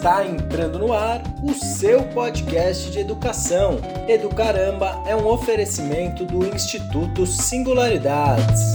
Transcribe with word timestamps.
Está 0.00 0.24
entrando 0.24 0.78
no 0.78 0.94
ar 0.94 1.20
o 1.42 1.52
seu 1.52 2.02
podcast 2.14 2.90
de 2.90 3.00
educação. 3.00 3.76
Educaramba 4.08 4.98
é 5.06 5.14
um 5.14 5.26
oferecimento 5.26 6.24
do 6.24 6.42
Instituto 6.46 7.26
Singularidades. 7.26 8.72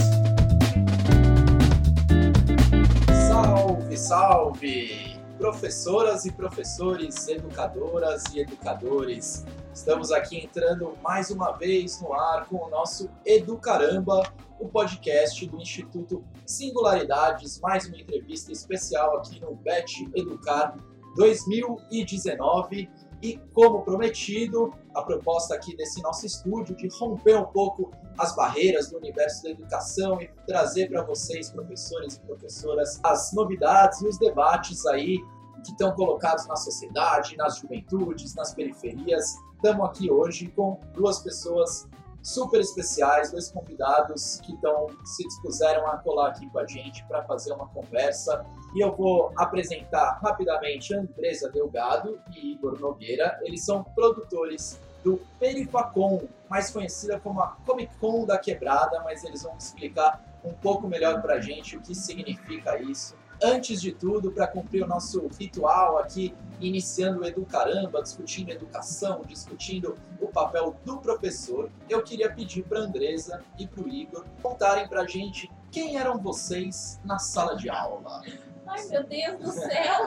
Salve, 3.28 3.96
salve! 3.96 5.20
Professoras 5.36 6.24
e 6.26 6.32
professores, 6.32 7.26
educadoras 7.26 8.22
e 8.32 8.38
educadores, 8.38 9.44
estamos 9.74 10.12
aqui 10.12 10.38
entrando 10.38 10.96
mais 11.02 11.32
uma 11.32 11.50
vez 11.50 12.00
no 12.00 12.12
ar 12.12 12.46
com 12.46 12.64
o 12.64 12.70
nosso 12.70 13.10
Educaramba, 13.24 14.22
o 14.60 14.68
podcast 14.68 15.44
do 15.44 15.60
Instituto 15.60 16.24
Singularidades, 16.46 17.58
mais 17.58 17.84
uma 17.88 17.98
entrevista 17.98 18.52
especial 18.52 19.16
aqui 19.16 19.40
no 19.40 19.56
Bet 19.56 20.08
Educar 20.14 20.76
2019. 21.16 22.88
E 23.22 23.38
como 23.54 23.82
prometido, 23.82 24.72
a 24.94 25.02
proposta 25.02 25.54
aqui 25.54 25.74
desse 25.74 26.02
nosso 26.02 26.26
estúdio 26.26 26.76
de 26.76 26.86
romper 26.98 27.36
um 27.36 27.46
pouco 27.46 27.90
as 28.18 28.36
barreiras 28.36 28.90
do 28.90 28.98
universo 28.98 29.42
da 29.42 29.50
educação 29.50 30.20
e 30.20 30.28
trazer 30.46 30.88
para 30.88 31.02
vocês, 31.02 31.50
professores 31.50 32.16
e 32.16 32.20
professoras, 32.20 33.00
as 33.02 33.32
novidades 33.32 34.00
e 34.02 34.06
os 34.06 34.18
debates 34.18 34.86
aí 34.86 35.18
que 35.64 35.72
estão 35.72 35.92
colocados 35.92 36.46
na 36.46 36.56
sociedade, 36.56 37.36
nas 37.36 37.58
juventudes, 37.58 38.34
nas 38.34 38.54
periferias. 38.54 39.34
Estamos 39.56 39.86
aqui 39.86 40.10
hoje 40.10 40.48
com 40.54 40.78
duas 40.94 41.18
pessoas 41.20 41.88
super 42.22 42.60
especiais, 42.60 43.30
dois 43.30 43.50
convidados 43.50 44.40
que 44.40 44.52
estão 44.52 44.88
se 45.04 45.22
dispuseram 45.24 45.86
a 45.86 45.96
colar 45.98 46.30
aqui 46.30 46.48
com 46.50 46.58
a 46.58 46.66
gente 46.66 47.04
para 47.06 47.22
fazer 47.22 47.52
uma 47.52 47.68
conversa. 47.68 48.44
E 48.76 48.80
eu 48.80 48.94
vou 48.94 49.32
apresentar 49.34 50.20
rapidamente 50.22 50.94
Andresa 50.94 51.50
Delgado 51.50 52.20
e 52.30 52.52
Igor 52.52 52.78
Nogueira. 52.78 53.40
Eles 53.42 53.64
são 53.64 53.82
produtores 53.82 54.78
do 55.02 55.18
Perifacon, 55.40 56.28
mais 56.46 56.70
conhecida 56.70 57.18
como 57.18 57.40
a 57.40 57.56
Comic 57.64 57.96
Con 57.96 58.26
da 58.26 58.36
Quebrada, 58.36 59.00
mas 59.02 59.24
eles 59.24 59.42
vão 59.42 59.56
explicar 59.56 60.22
um 60.44 60.52
pouco 60.52 60.86
melhor 60.86 61.22
para 61.22 61.36
a 61.36 61.40
gente 61.40 61.78
o 61.78 61.80
que 61.80 61.94
significa 61.94 62.78
isso 62.82 63.16
antes 63.42 63.80
de 63.80 63.92
tudo, 63.92 64.30
para 64.30 64.46
cumprir 64.46 64.82
o 64.82 64.86
nosso 64.86 65.28
ritual 65.38 65.98
aqui, 65.98 66.34
iniciando 66.60 67.20
o 67.20 67.24
Educaramba, 67.24 68.02
discutindo 68.02 68.50
educação, 68.50 69.22
discutindo 69.26 69.96
o 70.20 70.26
papel 70.28 70.76
do 70.84 70.98
professor, 70.98 71.70
eu 71.88 72.02
queria 72.02 72.30
pedir 72.32 72.62
para 72.62 72.80
Andresa 72.80 73.42
e 73.58 73.66
para 73.66 73.82
o 73.82 73.88
Igor 73.88 74.24
contarem 74.42 74.88
para 74.88 75.06
gente 75.06 75.50
quem 75.70 75.98
eram 75.98 76.18
vocês 76.18 76.98
na 77.04 77.18
sala 77.18 77.56
de 77.56 77.68
aula. 77.68 78.22
Ai, 78.66 78.84
meu 78.88 79.04
Deus 79.04 79.38
do 79.38 79.52
céu! 79.52 80.06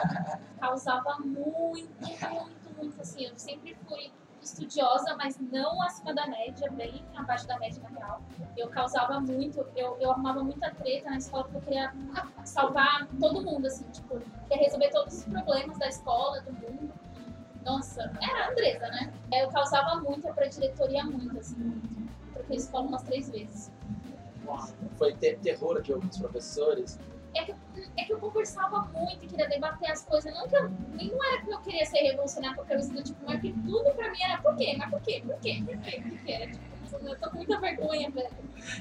Causava 0.59 1.17
muito, 1.19 1.93
muito, 1.99 2.75
muito, 2.75 3.01
assim, 3.01 3.25
eu 3.25 3.37
sempre 3.37 3.75
fui 3.87 4.11
estudiosa, 4.41 5.15
mas 5.17 5.37
não 5.39 5.81
acima 5.81 6.13
da 6.13 6.27
média, 6.27 6.69
bem 6.71 7.03
abaixo 7.15 7.47
da 7.47 7.57
média 7.59 7.81
na 7.81 7.89
real. 7.89 8.21
Eu 8.57 8.69
causava 8.69 9.19
muito, 9.19 9.65
eu, 9.75 9.97
eu 9.99 10.11
arrumava 10.11 10.43
muita 10.43 10.71
treta 10.71 11.09
na 11.09 11.17
escola 11.17 11.43
porque 11.45 11.57
eu 11.57 11.61
queria 11.61 11.93
salvar 12.43 13.07
todo 13.19 13.41
mundo, 13.41 13.65
assim, 13.67 13.85
tipo, 13.91 14.19
queria 14.47 14.63
resolver 14.65 14.89
todos 14.89 15.13
os 15.19 15.25
problemas 15.25 15.77
da 15.77 15.87
escola, 15.87 16.41
do 16.41 16.51
mundo. 16.53 16.93
Nossa, 17.63 18.01
era 18.21 18.45
a 18.45 18.51
Andresa, 18.51 18.87
né? 18.87 19.13
Eu 19.33 19.49
causava 19.49 20.01
muito, 20.01 20.27
eu 20.27 20.33
pra 20.33 20.47
diretoria 20.47 21.03
muito, 21.03 21.37
assim. 21.37 21.81
Troquei 22.33 22.57
escola 22.57 22.87
umas 22.87 23.03
três 23.03 23.29
vezes. 23.29 23.71
Foi 24.97 25.13
ter 25.15 25.39
terror 25.39 25.81
de 25.81 25.93
alguns 25.93 26.17
professores? 26.17 26.99
É 27.35 27.45
que, 27.45 27.55
é 27.97 28.03
que 28.05 28.13
eu 28.13 28.19
conversava 28.19 28.81
muito 28.93 29.23
e 29.23 29.27
queria 29.27 29.47
debater 29.47 29.91
as 29.91 30.03
coisas. 30.03 30.33
Não, 30.33 30.47
que 30.47 30.55
eu, 30.55 30.69
não 30.69 31.25
era 31.25 31.41
que 31.41 31.51
eu 31.51 31.59
queria 31.61 31.85
ser 31.85 31.99
revolucionário 31.99 32.57
porque 32.57 32.73
eu 32.73 32.79
do 32.79 33.03
tipo, 33.03 33.19
mas 33.25 33.41
que 33.41 33.51
tudo 33.51 33.91
pra 33.95 34.11
mim 34.11 34.21
era 34.21 34.41
por 34.41 34.55
quê? 34.55 34.75
Mas 34.77 34.89
por 34.89 35.01
quê? 35.01 35.21
Por 35.25 35.39
quê? 35.39 35.63
Por 35.65 35.77
quê? 35.79 36.01
Por 36.01 36.19
quê? 36.23 36.31
Era 36.31 36.47
tipo, 36.47 36.78
eu 36.91 37.19
tô 37.19 37.29
com 37.29 37.37
muita 37.37 37.59
vergonha, 37.59 38.09
velho. 38.09 38.29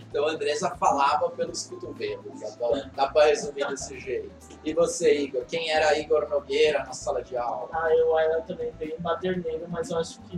Então 0.08 0.26
a 0.26 0.32
Andressa 0.32 0.70
falava 0.76 1.30
pelos 1.30 1.66
cotovelos, 1.66 2.56
dá 2.94 3.06
pra 3.08 3.26
resumir 3.26 3.66
desse 3.69 3.98
jeito. 3.98 4.30
E 4.64 4.74
você, 4.74 5.22
Igor? 5.22 5.44
Quem 5.46 5.70
era 5.70 5.98
Igor 5.98 6.28
Nogueira 6.28 6.80
na 6.84 6.92
sala 6.92 7.22
de 7.22 7.36
aula? 7.36 7.68
Ah, 7.72 7.94
eu 7.94 8.18
era 8.18 8.41
também 8.42 8.72
bem 8.72 8.94
baderneiro, 8.98 9.66
mas 9.68 9.91
eu 9.91 9.98
acho 9.98 10.20
que 10.22 10.36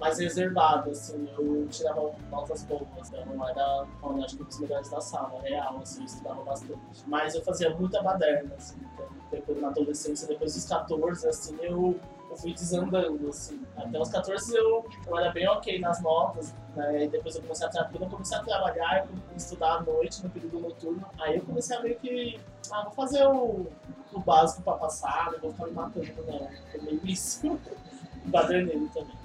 mais 0.00 0.18
reservado, 0.18 0.90
assim, 0.90 1.28
eu 1.38 1.68
tirava 1.70 2.10
notas 2.30 2.64
boas, 2.64 3.10
né? 3.10 3.22
não 3.26 3.46
era, 3.46 3.86
acho 4.24 4.36
que 4.36 4.42
um 4.42 4.46
dos 4.46 4.58
melhores 4.58 4.88
da 4.88 5.00
sala, 5.00 5.40
real, 5.42 5.78
assim, 5.82 6.00
eu 6.00 6.06
estudava 6.06 6.42
bastante. 6.42 6.80
Mas 7.06 7.34
eu 7.34 7.42
fazia 7.42 7.70
muita 7.76 8.02
baderna, 8.02 8.54
assim, 8.56 8.78
então, 8.94 9.06
depois 9.30 9.60
na 9.60 9.68
adolescência, 9.68 10.26
depois 10.26 10.54
dos 10.54 10.64
14, 10.64 11.28
assim, 11.28 11.56
eu 11.60 12.00
eu 12.30 12.36
fui 12.36 12.54
desandando, 12.54 13.28
assim. 13.28 13.60
Até 13.76 14.00
os 14.00 14.08
14 14.08 14.56
eu, 14.56 14.86
eu 15.06 15.18
era 15.18 15.32
bem 15.32 15.48
ok 15.48 15.80
nas 15.80 16.00
notas, 16.00 16.54
né? 16.76 17.04
E 17.04 17.08
depois 17.08 17.34
eu 17.34 17.42
comecei 17.42 17.66
a 17.66 17.70
trabalhar, 17.70 18.04
eu 18.04 18.10
comecei 18.10 18.38
a 18.38 18.42
trabalhar, 18.42 19.06
eu 19.08 19.36
estudar 19.36 19.74
à 19.74 19.82
noite, 19.82 20.22
no 20.22 20.30
período 20.30 20.60
noturno, 20.60 21.04
aí 21.18 21.36
eu 21.36 21.42
comecei 21.42 21.76
a 21.76 21.82
meio 21.82 21.98
que, 21.98 22.40
ah, 22.70 22.84
vou 22.84 22.92
fazer 22.92 23.26
o, 23.26 23.66
o 24.12 24.20
básico 24.20 24.62
pra 24.62 24.74
passar, 24.74 25.32
não 25.32 25.40
vou 25.40 25.52
ficar 25.52 25.66
me 25.66 25.72
matando, 25.72 26.24
não. 26.26 26.48
Foi 26.70 26.80
meio 26.80 27.00
isso. 27.04 27.58
Badernei 28.26 28.88
também. 28.94 29.20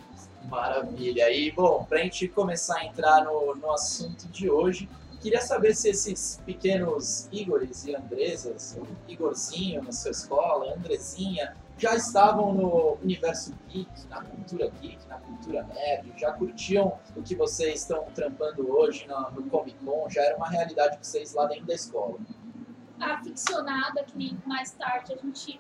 Maravilha. 0.46 1.30
E, 1.32 1.52
bom, 1.52 1.86
pra 1.88 2.00
gente 2.00 2.28
começar 2.28 2.80
a 2.80 2.86
entrar 2.86 3.24
no, 3.24 3.56
no 3.56 3.72
assunto 3.72 4.28
de 4.28 4.50
hoje, 4.50 4.90
queria 5.22 5.42
saber 5.42 5.76
se 5.76 5.90
esses 5.90 6.42
pequenos 6.46 7.28
Igores 7.32 7.86
e 7.86 7.96
Andresas, 7.96 8.78
Igorzinho 9.08 9.84
na 9.84 9.92
sua 9.92 10.12
escola, 10.12 10.74
Andrezinha, 10.74 11.56
já 11.78 11.96
estavam 11.96 12.54
no 12.54 12.98
universo 13.04 13.54
geek, 13.68 14.08
na 14.08 14.24
cultura 14.24 14.72
geek, 14.82 15.06
na 15.08 15.18
cultura 15.18 15.64
nerd, 15.64 16.14
já 16.18 16.32
curtiam 16.34 16.98
o 17.16 17.22
que 17.22 17.36
vocês 17.36 17.82
estão 17.82 18.06
trampando 18.14 18.70
hoje 18.72 19.06
no, 19.08 19.32
no 19.32 19.50
Comic 19.50 19.78
Con, 19.84 20.10
já 20.10 20.22
era 20.22 20.38
uma 20.38 20.50
realidade 20.50 20.96
para 20.96 21.04
vocês 21.04 21.34
lá 21.34 21.46
dentro 21.46 21.66
da 21.66 21.74
escola. 21.74 22.18
Aficionada, 23.00 24.04
que 24.06 24.18
nem 24.18 24.38
mais 24.46 24.72
tarde 24.72 25.14
a 25.14 25.18
gente, 25.18 25.60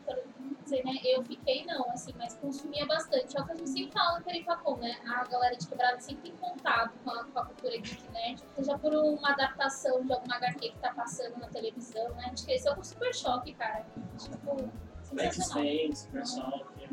dizer, 0.63 0.85
né, 0.85 0.93
eu 1.03 1.21
fiquei 1.23 1.65
não, 1.65 1.89
assim, 1.91 2.13
mas 2.17 2.33
consumia 2.35 2.85
bastante. 2.85 3.37
É 3.37 3.41
o 3.41 3.45
que 3.45 3.51
a 3.51 3.55
gente 3.55 3.69
sempre 3.69 3.91
fala 3.91 4.19
no 4.19 4.23
Perifacom, 4.25 4.77
né? 4.77 4.97
A 5.05 5.25
galera 5.25 5.55
de 5.55 5.67
quebrada 5.67 5.99
sempre 5.99 6.31
tem 6.31 6.37
contato 6.37 6.93
com 7.03 7.11
a, 7.11 7.25
com 7.25 7.39
a 7.39 7.45
cultura 7.45 7.77
geek 7.77 8.09
nerd, 8.13 8.41
seja 8.55 8.77
por 8.77 8.95
uma 8.95 9.31
adaptação 9.31 10.01
de 10.05 10.13
alguma 10.13 10.37
HQ 10.37 10.69
que 10.69 10.79
tá 10.79 10.93
passando 10.93 11.37
na 11.37 11.47
televisão, 11.47 12.07
né? 12.15 12.23
A 12.25 12.29
gente 12.29 12.45
cresceu 12.45 12.73
com 12.73 12.83
super 12.83 13.13
choque, 13.13 13.53
cara. 13.53 13.85
Tipo, 14.17 14.71
X-Men, 15.17 15.95
Super 15.95 16.25
Choque, 16.25 16.89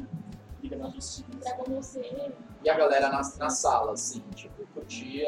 Liga 0.62 0.76
da 0.76 0.88
Justiça. 0.90 1.26
Dragon 1.40 1.80
E 2.64 2.70
a 2.70 2.74
galera 2.74 3.08
na, 3.08 3.22
na 3.38 3.50
sala, 3.50 3.92
assim, 3.92 4.22
tipo, 4.34 4.66
curtia. 4.74 5.26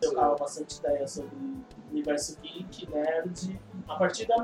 Trocava 0.00 0.34
bastante 0.34 0.78
ideia 0.78 1.06
sobre 1.06 1.30
universo 1.90 2.38
geek, 2.42 2.90
nerd, 2.90 3.58
a 3.88 3.96
partir 3.96 4.26
da, 4.26 4.36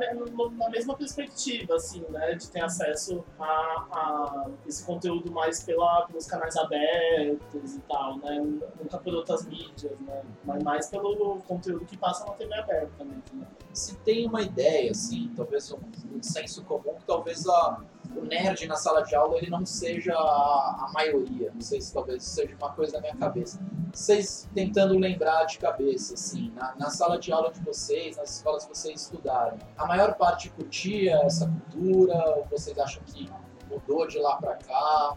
mesma 0.71 0.95
perspectiva, 0.97 1.75
assim, 1.75 2.05
né, 2.11 2.35
de 2.35 2.51
ter 2.51 2.63
acesso 2.63 3.25
a, 3.39 3.45
a 3.45 4.47
esse 4.67 4.85
conteúdo 4.85 5.33
mais 5.33 5.63
pela, 5.63 6.07
pelos 6.07 6.27
canais 6.27 6.57
abertos 6.57 7.75
e 7.75 7.81
tal, 7.89 8.19
né, 8.19 8.39
nunca 8.79 8.99
por 8.99 9.15
outras 9.15 9.47
mídias, 9.47 9.99
né, 10.01 10.23
mas 10.45 10.63
mais 10.63 10.89
pelo 10.89 11.41
conteúdo 11.49 11.85
que 11.87 11.97
passa 11.97 12.25
na 12.27 12.33
TV 12.33 12.55
aberta 12.55 13.05
mesmo. 13.05 13.23
Né. 13.35 13.47
Se 13.73 13.97
tem 13.99 14.27
uma 14.27 14.43
ideia, 14.43 14.91
assim, 14.91 15.33
talvez 15.37 15.73
um, 15.73 15.79
um 16.15 16.23
senso 16.23 16.65
comum, 16.65 16.95
que 16.95 17.05
talvez 17.05 17.47
a 17.49 17.81
o 18.17 18.25
nerd 18.25 18.67
na 18.67 18.77
sala 18.77 19.03
de 19.03 19.15
aula 19.15 19.37
ele 19.39 19.51
não 19.51 19.65
seja 19.65 20.15
a, 20.15 20.87
a, 20.87 20.93
maioria. 20.93 21.51
Não 21.55 21.61
sei 21.61 21.81
se 21.81 21.93
talvez 21.93 22.23
seja 22.25 22.55
uma 22.57 22.73
coisa 22.73 22.93
da 22.93 23.01
minha 23.01 23.17
cabeça. 23.17 23.61
Vocês 23.93 24.49
tentando 24.55 24.99
lembrar 24.99 25.45
de 25.45 25.59
cabeça, 25.59 26.15
assim, 26.15 26.51
na, 26.55 26.75
na 26.77 26.91
sala 26.91 27.19
de 27.19 27.33
aula 27.33 27.53
de 27.53 27.61
vocês, 27.61 28.17
nas 28.17 28.37
escolas 28.37 28.65
que 28.65 28.77
vocês 28.77 29.03
estudaram, 29.03 29.59
a 29.77 29.87
maior 29.87 30.15
parte 30.15 30.51
curtia 30.51 31.17
essa 31.25 31.47
cultura? 31.47 32.37
Ou 32.37 32.47
vocês 32.51 32.79
acham 32.79 33.03
que 33.05 33.31
mudou 33.69 34.07
de 34.07 34.19
lá 34.19 34.37
para 34.37 34.57
cá? 34.57 35.17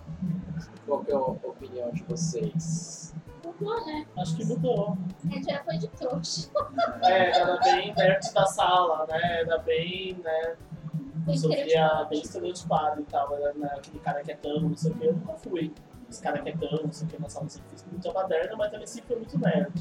Qual 0.86 1.04
é 1.07 1.13
a 1.13 1.19
opinião 1.19 1.92
de 1.92 2.04
vocês? 2.04 3.13
Mudou, 3.44 3.86
né? 3.86 4.06
Acho 4.18 4.36
que 4.36 4.46
mudou. 4.46 4.98
A 5.24 5.28
gente 5.28 5.51
já 5.51 5.63
foi 5.63 5.78
de 5.78 5.88
trouxa. 5.89 6.50
É, 7.04 7.39
era 7.39 7.57
bem 7.57 7.94
perto 7.94 8.34
da 8.34 8.46
sala, 8.46 9.06
né? 9.07 9.42
Era 9.42 9.57
bem, 9.60 10.18
né? 10.24 10.56
Eu 11.25 11.38
sofria 11.38 12.06
bem 12.10 12.22
estereotipado 12.22 13.02
e 13.02 13.06
tal, 13.06 13.34
era 13.36 13.54
né, 13.54 13.70
aquele 13.75 14.00
cara 14.00 14.22
quietão, 14.22 14.60
não 14.60 14.75
sei 14.75 14.92
o 14.92 14.96
que, 14.96 15.06
eu 15.06 15.14
nunca 15.14 15.34
fui. 15.36 15.74
Esse 16.10 16.22
cara 16.22 16.40
quietão, 16.42 16.80
não 16.84 16.92
sei 16.92 17.08
o 17.08 17.10
que, 17.10 17.22
na 17.22 17.30
sala 17.30 17.50
sempre 17.50 17.70
fiz 17.72 17.86
muito 17.90 18.12
baderna, 18.12 18.56
mas 18.56 18.72
também 18.72 18.88
sempre 18.88 19.08
foi 19.08 19.18
muito 19.18 19.40
nerd. 19.40 19.74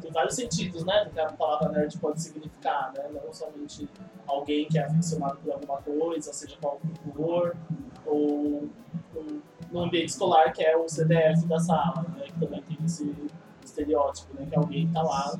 Tem 0.00 0.12
vários 0.12 0.34
sentidos, 0.34 0.84
né, 0.84 1.04
do 1.04 1.10
que 1.10 1.20
a 1.20 1.32
palavra 1.32 1.68
nerd 1.70 1.98
pode 1.98 2.20
significar, 2.20 2.92
né? 2.92 3.08
Não 3.12 3.32
somente 3.32 3.88
alguém 4.26 4.66
que 4.68 4.78
é 4.78 4.84
aficionado 4.84 5.38
por 5.38 5.52
alguma 5.52 5.78
coisa, 5.78 6.32
seja 6.32 6.56
qual 6.60 6.80
for, 7.14 7.56
ou 8.06 8.68
no 9.70 9.80
ambiente 9.80 10.10
escolar, 10.10 10.52
que 10.52 10.62
é 10.62 10.76
o 10.76 10.88
CDF 10.88 11.46
da 11.46 11.58
sala, 11.58 12.02
né? 12.16 12.26
Que 12.26 12.38
também 12.38 12.62
tem 12.62 12.78
esse 12.84 13.14
estereótipo, 13.64 14.34
né? 14.34 14.46
Que 14.48 14.54
é 14.54 14.58
alguém 14.58 14.86
que 14.86 14.92
tá 14.92 15.02
lá 15.02 15.34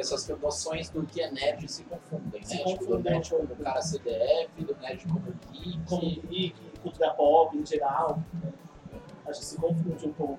essas 0.00 0.26
noções 0.40 0.88
do 0.90 1.04
que 1.06 1.20
é 1.20 1.30
nerd 1.30 1.70
se 1.70 1.84
confundem, 1.84 2.42
Se 2.42 2.56
né? 2.56 2.64
Tipo, 2.64 2.78
do 2.78 2.86
confundem 2.86 3.12
nerd 3.12 3.26
um 3.26 3.36
como 3.36 3.46
pouco. 3.48 3.62
cara 3.62 3.82
CDF, 3.82 4.64
do 4.64 4.76
nerd 4.76 5.06
como 5.06 5.34
geek. 5.52 5.80
como 5.88 6.00
geek, 6.28 6.54
cultura 6.82 7.10
pop 7.14 7.56
em 7.56 7.66
geral. 7.66 8.22
né? 8.42 8.52
Acho 9.26 9.40
que 9.40 9.46
se 9.46 9.56
confunde 9.56 10.06
um 10.08 10.12
pouco. 10.12 10.38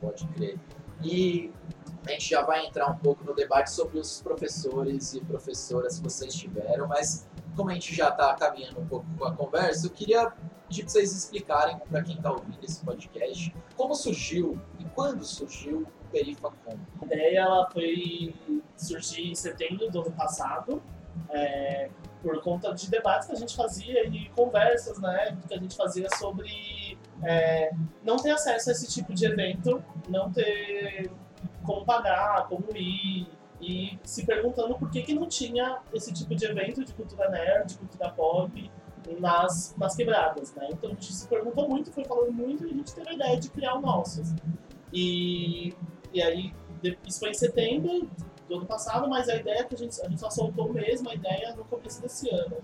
Pode 0.00 0.26
crer. 0.28 0.58
E 1.02 1.52
a 2.06 2.10
gente 2.12 2.30
já 2.30 2.42
vai 2.42 2.66
entrar 2.66 2.90
um 2.90 2.96
pouco 2.96 3.24
no 3.24 3.34
debate 3.34 3.70
sobre 3.70 3.98
os 3.98 4.20
professores 4.22 5.14
e 5.14 5.20
professoras 5.20 5.98
que 5.98 6.04
vocês 6.04 6.34
tiveram, 6.34 6.86
mas 6.88 7.26
como 7.54 7.70
a 7.70 7.74
gente 7.74 7.94
já 7.94 8.08
está 8.08 8.34
caminhando 8.34 8.80
um 8.80 8.86
pouco 8.86 9.06
com 9.16 9.24
a 9.24 9.32
conversa, 9.32 9.86
eu 9.86 9.90
queria 9.90 10.32
pedir 10.68 10.82
para 10.82 10.92
vocês 10.92 11.12
explicarem 11.12 11.78
para 11.78 12.02
quem 12.02 12.16
está 12.16 12.30
ouvindo 12.30 12.58
esse 12.62 12.84
podcast 12.84 13.54
como 13.76 13.94
surgiu 13.94 14.60
e 14.78 14.84
quando 14.86 15.24
surgiu 15.24 15.82
o 15.82 16.08
Perifacom. 16.10 16.78
A 17.02 17.04
ideia 17.04 17.40
ela 17.40 17.70
foi 17.70 18.34
surgir 18.76 19.30
em 19.30 19.34
setembro 19.34 19.90
do 19.90 20.00
ano 20.00 20.12
passado, 20.12 20.82
é, 21.30 21.90
por 22.22 22.40
conta 22.42 22.72
de 22.74 22.90
debates 22.90 23.28
que 23.28 23.34
a 23.34 23.38
gente 23.38 23.54
fazia 23.54 24.06
e 24.06 24.28
conversas 24.30 24.98
né, 24.98 25.36
que 25.46 25.54
a 25.54 25.58
gente 25.58 25.76
fazia 25.76 26.08
sobre 26.16 26.98
é, 27.22 27.70
não 28.02 28.16
ter 28.16 28.30
acesso 28.30 28.70
a 28.70 28.72
esse 28.72 28.88
tipo 28.88 29.12
de 29.12 29.26
evento, 29.26 29.82
não 30.08 30.32
ter 30.32 31.10
como 31.62 31.84
pagar, 31.84 32.48
como 32.48 32.64
ir, 32.74 33.28
e 33.64 33.98
se 34.02 34.26
perguntando 34.26 34.74
por 34.74 34.90
que, 34.90 35.02
que 35.02 35.14
não 35.14 35.26
tinha 35.26 35.80
esse 35.94 36.12
tipo 36.12 36.34
de 36.34 36.44
evento 36.44 36.84
de 36.84 36.92
cultura 36.92 37.30
nerd, 37.30 37.68
de 37.68 37.78
cultura 37.78 38.10
pop 38.10 38.70
nas, 39.18 39.74
nas 39.78 39.96
quebradas. 39.96 40.54
Né? 40.54 40.68
Então 40.70 40.90
a 40.90 40.92
gente 40.92 41.12
se 41.12 41.26
perguntou 41.26 41.66
muito, 41.66 41.90
foi 41.90 42.04
falando 42.04 42.32
muito 42.32 42.66
e 42.66 42.70
a 42.70 42.74
gente 42.74 42.94
teve 42.94 43.08
a 43.08 43.14
ideia 43.14 43.40
de 43.40 43.48
criar 43.48 43.76
o 43.76 43.80
nosso. 43.80 44.22
E, 44.92 45.74
e 46.12 46.22
aí 46.22 46.52
isso 47.06 47.18
foi 47.18 47.30
em 47.30 47.34
setembro 47.34 48.06
do 48.46 48.56
ano 48.56 48.66
passado, 48.66 49.08
mas 49.08 49.30
a 49.30 49.36
ideia 49.36 49.60
é 49.60 49.64
que 49.64 49.74
a 49.74 49.78
gente, 49.78 49.98
a 50.02 50.08
gente 50.08 50.20
só 50.20 50.28
soltou 50.28 50.70
mesmo 50.70 51.08
a 51.08 51.14
ideia 51.14 51.54
no 51.56 51.64
começo 51.64 52.02
desse 52.02 52.28
ano. 52.28 52.58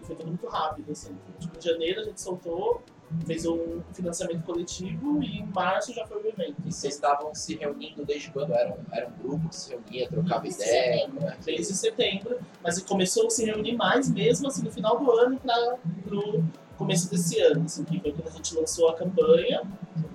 E 0.00 0.06
foi 0.06 0.14
tudo 0.14 0.28
muito 0.28 0.46
rápido, 0.46 0.92
assim. 0.92 1.16
Tipo, 1.40 1.58
em 1.58 1.60
janeiro 1.60 2.00
a 2.02 2.04
gente 2.04 2.20
soltou, 2.20 2.82
fez 3.26 3.46
um 3.46 3.80
financiamento 3.92 4.42
coletivo 4.44 5.22
e 5.22 5.38
em 5.38 5.46
março 5.46 5.92
já 5.94 6.06
foi 6.06 6.22
o 6.22 6.26
evento. 6.28 6.56
E 6.64 6.72
vocês 6.72 6.94
estavam 6.94 7.34
se 7.34 7.56
reunindo 7.56 8.04
desde 8.04 8.30
quando? 8.30 8.52
Era 8.52 8.70
um, 8.72 8.78
era 8.92 9.08
um 9.08 9.12
grupo 9.22 9.48
que 9.48 9.56
se 9.56 9.70
reunia, 9.70 10.08
trocava 10.08 10.42
Desde 10.42 10.62
ideia? 10.62 10.98
setembro. 10.98 11.26
é 11.28 11.36
que- 11.36 11.44
Desde 11.46 11.74
setembro, 11.74 12.38
mas 12.62 12.78
começou 12.82 13.26
a 13.26 13.30
se 13.30 13.44
reunir 13.44 13.74
mais 13.76 14.10
mesmo 14.10 14.48
assim 14.48 14.62
no 14.62 14.70
final 14.70 14.98
do 14.98 15.10
ano 15.10 15.38
para 15.38 15.76
pro 16.04 16.44
começo 16.76 17.08
desse 17.10 17.40
ano, 17.40 17.64
assim, 17.64 17.84
que 17.84 18.00
foi 18.00 18.12
quando 18.12 18.28
a 18.28 18.30
gente 18.32 18.54
lançou 18.54 18.88
a 18.88 18.94
campanha 18.96 19.62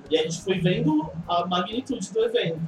e 0.10 0.18
a 0.18 0.24
gente 0.24 0.42
foi 0.42 0.60
vendo 0.60 1.10
a 1.28 1.46
magnitude 1.46 2.12
do 2.12 2.20
evento. 2.24 2.60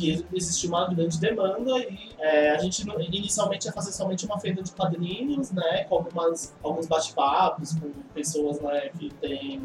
Que 0.00 0.24
existia 0.32 0.70
uma 0.70 0.88
grande 0.88 1.20
demanda 1.20 1.78
e 1.78 2.14
é, 2.18 2.52
a 2.52 2.58
gente 2.58 2.82
inicialmente 2.88 3.66
ia 3.66 3.72
fazer 3.72 3.92
somente 3.92 4.24
uma 4.24 4.40
feira 4.40 4.62
de 4.62 4.72
quadrinhos, 4.72 5.50
né, 5.50 5.84
com 5.84 5.96
algumas, 5.96 6.54
alguns 6.62 6.86
bate-papos 6.86 7.74
com 7.74 7.90
pessoas 8.14 8.58
né, 8.62 8.88
que 8.98 9.10
têm 9.16 9.60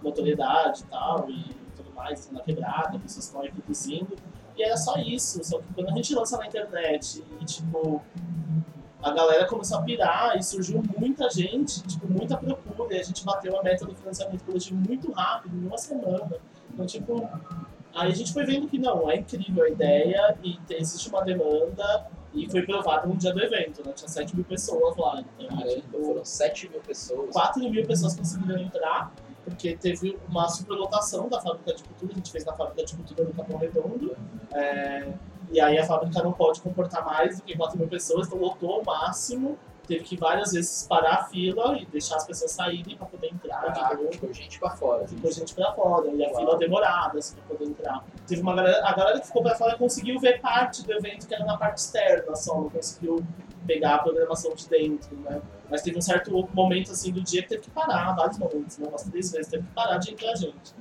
notoriedade 0.00 0.82
e 0.82 0.84
tal, 0.84 1.28
e 1.28 1.44
tudo 1.76 1.92
mais, 1.92 2.30
na 2.30 2.40
quebrada, 2.40 2.98
pessoas 3.00 3.14
que 3.14 3.20
estão 3.22 3.40
aí 3.40 3.50
produzindo. 3.50 4.16
E 4.56 4.62
era 4.62 4.76
só 4.76 4.96
isso, 4.98 5.42
só 5.42 5.58
que 5.58 5.74
quando 5.74 5.88
a 5.88 5.92
gente 5.96 6.14
lança 6.14 6.38
na 6.38 6.46
internet 6.46 7.24
e, 7.40 7.44
tipo, 7.44 8.00
a 9.02 9.10
galera 9.10 9.44
começou 9.46 9.78
a 9.78 9.82
pirar 9.82 10.38
e 10.38 10.42
surgiu 10.44 10.80
muita 10.96 11.28
gente, 11.28 11.82
tipo, 11.82 12.06
muita 12.08 12.36
procura, 12.36 12.94
e 12.94 13.00
a 13.00 13.02
gente 13.02 13.24
bateu 13.24 13.58
a 13.58 13.62
meta 13.62 13.84
do 13.84 13.94
financiamento 13.96 14.44
coletivo 14.44 14.76
muito 14.76 15.10
rápido, 15.10 15.56
em 15.56 15.66
uma 15.66 15.76
semana. 15.76 16.38
Então, 16.72 16.86
tipo, 16.86 17.28
aí 17.94 18.10
a 18.10 18.14
gente 18.14 18.32
foi 18.32 18.44
vendo 18.44 18.68
que 18.68 18.78
não, 18.78 19.10
é 19.10 19.16
incrível 19.16 19.64
a 19.64 19.68
ideia 19.68 20.36
e 20.42 20.58
existe 20.70 21.08
uma 21.08 21.22
demanda 21.22 22.06
e 22.34 22.50
foi 22.50 22.62
provado 22.62 23.08
no 23.08 23.16
dia 23.16 23.32
do 23.32 23.40
evento, 23.40 23.82
né? 23.86 23.92
Tinha 23.92 24.08
7 24.08 24.34
mil 24.34 24.44
pessoas 24.44 24.96
lá. 24.96 25.22
Então, 25.38 25.56
Caramba, 25.56 25.80
tipo, 25.80 26.04
foram 26.04 26.24
7 26.24 26.68
mil 26.68 26.80
pessoas. 26.80 27.30
4 27.30 27.70
mil 27.70 27.86
pessoas 27.86 28.16
conseguiram 28.16 28.60
entrar, 28.60 29.12
porque 29.44 29.76
teve 29.76 30.18
uma 30.28 30.48
superlotação 30.48 31.28
da 31.28 31.40
fábrica 31.40 31.74
de 31.74 31.84
cultura, 31.84 32.12
a 32.12 32.16
gente 32.16 32.32
fez 32.32 32.44
na 32.44 32.52
fábrica 32.52 32.84
de 32.84 32.96
cultura 32.96 33.24
do 33.24 33.34
Capão 33.34 33.56
Redondo, 33.58 34.16
é, 34.52 35.12
e 35.52 35.60
aí 35.60 35.78
a 35.78 35.86
fábrica 35.86 36.22
não 36.22 36.32
pode 36.32 36.60
comportar 36.60 37.04
mais 37.04 37.38
do 37.38 37.44
que 37.44 37.56
4 37.56 37.78
mil 37.78 37.86
pessoas, 37.86 38.26
então 38.26 38.38
lotou 38.38 38.72
ao 38.72 38.84
máximo, 38.84 39.56
teve 39.86 40.04
que 40.04 40.16
várias 40.16 40.52
vezes 40.52 40.86
parar 40.88 41.14
a 41.14 41.24
fila 41.24 41.76
e 41.78 41.86
deixar 41.86 42.16
as 42.16 42.26
pessoas 42.26 42.52
saírem 42.52 42.96
para 42.96 43.06
poder 43.06 43.28
entrar 43.28 43.60
de 43.68 43.78
Caraca, 43.80 43.96
novo. 43.96 44.12
ficou 44.12 44.32
gente 44.32 44.58
pra 44.58 44.70
fora. 44.70 45.06
Ficou 45.06 45.30
gente 45.32 45.54
pra 45.54 45.72
fora, 45.72 46.08
e 46.10 46.24
a 46.24 46.28
Uau. 46.28 46.36
fila 46.40 46.58
demorada 46.58 47.18
assim, 47.18 47.36
pra 47.36 47.56
poder 47.56 47.70
entrar. 47.70 48.04
Teve 48.26 48.42
uma 48.42 48.54
galera, 48.54 48.86
a 48.86 48.94
galera 48.94 49.20
que 49.20 49.26
ficou 49.26 49.42
pra 49.42 49.54
fora 49.54 49.76
conseguiu 49.76 50.18
ver 50.18 50.40
parte 50.40 50.84
do 50.84 50.92
evento 50.92 51.26
que 51.26 51.34
era 51.34 51.44
na 51.44 51.56
parte 51.56 51.78
externa 51.78 52.34
só, 52.34 52.54
não 52.56 52.70
conseguiu 52.70 53.24
pegar 53.66 53.94
a 53.96 53.98
programação 53.98 54.54
de 54.54 54.68
dentro, 54.68 55.16
né? 55.20 55.40
Mas 55.70 55.80
teve 55.82 55.96
um 55.96 56.02
certo 56.02 56.30
momento 56.52 56.92
assim 56.92 57.10
do 57.10 57.22
dia 57.22 57.42
que 57.42 57.48
teve 57.48 57.62
que 57.62 57.70
parar, 57.70 58.14
vários 58.14 58.38
momentos, 58.38 58.76
né? 58.78 58.86
Umas 58.88 59.02
três 59.04 59.32
vezes 59.32 59.50
teve 59.50 59.62
que 59.66 59.72
parar 59.72 59.96
de 59.98 60.12
entrar 60.12 60.34
gente. 60.36 60.74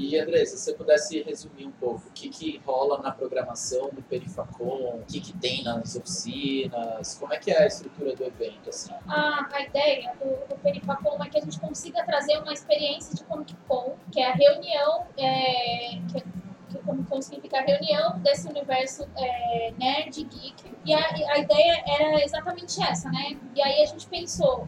E 0.00 0.18
Andressa, 0.18 0.56
se 0.56 0.64
você 0.64 0.72
pudesse 0.72 1.22
resumir 1.22 1.66
um 1.66 1.70
pouco 1.72 2.08
o 2.08 2.12
que, 2.12 2.30
que 2.30 2.56
rola 2.64 3.02
na 3.02 3.12
programação 3.12 3.90
do 3.90 4.02
Perifacom, 4.02 4.98
o 4.98 5.04
que, 5.06 5.20
que 5.20 5.34
tem 5.34 5.62
nas 5.62 5.94
oficinas, 5.94 7.16
como 7.16 7.34
é 7.34 7.38
que 7.38 7.50
é 7.50 7.64
a 7.64 7.66
estrutura 7.66 8.16
do 8.16 8.24
evento, 8.24 8.70
assim? 8.70 8.94
A, 9.06 9.46
a 9.52 9.60
ideia 9.60 10.14
do, 10.18 10.48
do 10.48 10.58
Perifacom 10.62 11.22
é 11.22 11.28
que 11.28 11.36
a 11.36 11.42
gente 11.42 11.60
consiga 11.60 12.02
trazer 12.06 12.38
uma 12.38 12.50
experiência 12.50 13.14
de 13.14 13.22
Comic 13.24 13.54
Con, 13.68 13.94
que 14.10 14.20
é 14.20 14.30
a 14.30 14.34
reunião, 14.34 15.06
é, 15.18 16.00
que, 16.10 16.22
que 16.70 16.76
o 16.78 16.82
Comic 16.82 17.06
Con 17.06 17.20
significa 17.20 17.58
a 17.58 17.62
reunião 17.62 18.18
desse 18.20 18.48
universo 18.48 19.06
é, 19.18 19.74
nerd, 19.76 20.24
geek. 20.24 20.64
E 20.86 20.94
a, 20.94 21.10
a 21.34 21.38
ideia 21.38 21.84
era 21.86 22.24
exatamente 22.24 22.82
essa, 22.82 23.10
né? 23.10 23.38
E 23.54 23.60
aí 23.60 23.82
a 23.82 23.86
gente 23.86 24.06
pensou 24.08 24.66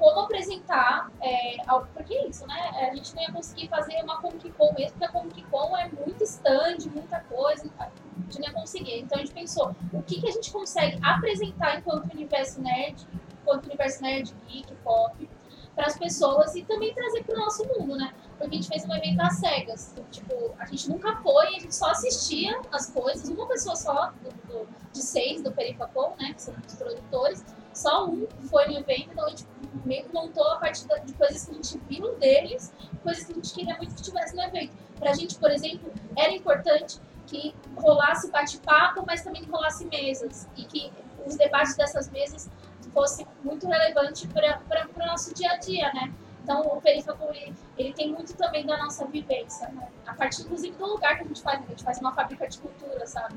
como 0.00 0.20
apresentar 0.20 1.10
é, 1.20 1.56
algo, 1.66 1.86
porque 1.94 2.14
é 2.14 2.26
isso, 2.26 2.46
né? 2.46 2.88
A 2.90 2.94
gente 2.94 3.14
não 3.14 3.22
ia 3.22 3.32
conseguir 3.32 3.68
fazer 3.68 4.02
uma 4.02 4.20
Comic 4.20 4.50
Con 4.52 4.72
mesmo, 4.72 4.92
porque 4.92 5.04
a 5.04 5.12
Comic 5.12 5.42
Con 5.44 5.76
é 5.76 5.88
muito 5.88 6.24
stand, 6.24 6.78
muita 6.92 7.20
coisa, 7.20 7.70
a 7.78 7.88
gente 8.24 8.40
não 8.40 8.48
ia 8.48 8.54
conseguir. 8.54 8.98
Então 9.00 9.18
a 9.18 9.20
gente 9.20 9.32
pensou, 9.34 9.76
o 9.92 10.02
que, 10.02 10.20
que 10.20 10.28
a 10.28 10.32
gente 10.32 10.50
consegue 10.50 10.98
apresentar 11.04 11.78
enquanto 11.78 12.10
universo 12.12 12.60
nerd, 12.60 13.06
enquanto 13.42 13.66
universo 13.66 14.02
nerd, 14.02 14.34
geek, 14.48 14.74
pop, 14.82 15.28
para 15.74 15.86
as 15.86 15.96
pessoas 15.96 16.54
e 16.56 16.62
também 16.64 16.92
trazer 16.94 17.22
para 17.24 17.36
o 17.36 17.38
nosso 17.38 17.64
mundo, 17.68 17.96
né? 17.96 18.12
Porque 18.38 18.56
a 18.56 18.60
gente 18.60 18.68
fez 18.68 18.84
um 18.86 18.94
evento 18.94 19.20
às 19.20 19.34
cegas. 19.38 19.94
Tipo, 20.10 20.54
a 20.58 20.64
gente 20.66 20.88
nunca 20.90 21.16
foi, 21.16 21.46
a 21.48 21.60
gente 21.60 21.74
só 21.74 21.90
assistia 21.90 22.58
as 22.72 22.90
coisas, 22.90 23.28
uma 23.28 23.46
pessoa 23.46 23.76
só, 23.76 24.12
do, 24.22 24.30
do- 24.48 24.68
de 24.92 25.02
seis 25.02 25.40
do 25.42 25.52
Perifacom, 25.52 26.14
né? 26.18 26.32
Que 26.34 26.42
são 26.42 26.54
os 26.66 26.74
produtores, 26.74 27.44
só 27.72 28.06
um 28.06 28.26
foi 28.48 28.66
no 28.66 28.78
evento, 28.78 29.10
então 29.12 29.26
a 29.26 29.30
gente 29.30 29.46
meio 29.84 30.04
que 30.04 30.12
montou 30.12 30.46
a 30.52 30.56
partir 30.58 30.86
de 31.04 31.12
coisas 31.14 31.44
que 31.44 31.50
a 31.52 31.54
gente 31.54 31.78
viu 31.88 32.14
deles, 32.16 32.72
coisas 33.02 33.24
que 33.24 33.32
a 33.32 33.34
gente 33.34 33.54
queria 33.54 33.76
muito 33.76 33.94
que 33.94 34.02
tivesse 34.02 34.34
no 34.34 34.42
evento. 34.42 34.72
Pra 34.98 35.14
gente, 35.14 35.36
por 35.36 35.50
exemplo, 35.50 35.92
era 36.16 36.32
importante 36.32 37.00
que 37.26 37.54
rolasse 37.76 38.30
bate-papo, 38.30 39.04
mas 39.06 39.22
também 39.22 39.42
rolasse 39.44 39.84
mesas. 39.86 40.48
E 40.56 40.64
que 40.64 40.92
os 41.24 41.36
debates 41.36 41.76
dessas 41.76 42.10
mesas 42.10 42.50
fossem 42.92 43.26
muito 43.42 43.66
relevantes 43.66 44.26
para 44.26 44.88
o 44.94 45.06
nosso 45.06 45.32
dia 45.34 45.52
a 45.52 45.56
dia, 45.56 45.92
né? 45.94 46.12
Então, 46.42 46.62
o 46.62 46.80
Perifacom, 46.80 47.30
ele, 47.32 47.54
ele 47.78 47.92
tem 47.92 48.12
muito 48.12 48.34
também 48.34 48.66
da 48.66 48.76
nossa 48.76 49.06
vivência, 49.06 49.68
né? 49.68 49.88
A 50.06 50.14
partir, 50.14 50.42
inclusive, 50.42 50.74
do 50.76 50.86
lugar 50.86 51.16
que 51.16 51.24
a 51.24 51.26
gente 51.26 51.42
faz. 51.42 51.60
né? 51.60 51.66
A 51.66 51.70
gente 51.70 51.84
faz 51.84 51.98
uma 51.98 52.12
fábrica 52.12 52.48
de 52.48 52.58
cultura, 52.58 53.06
sabe? 53.06 53.36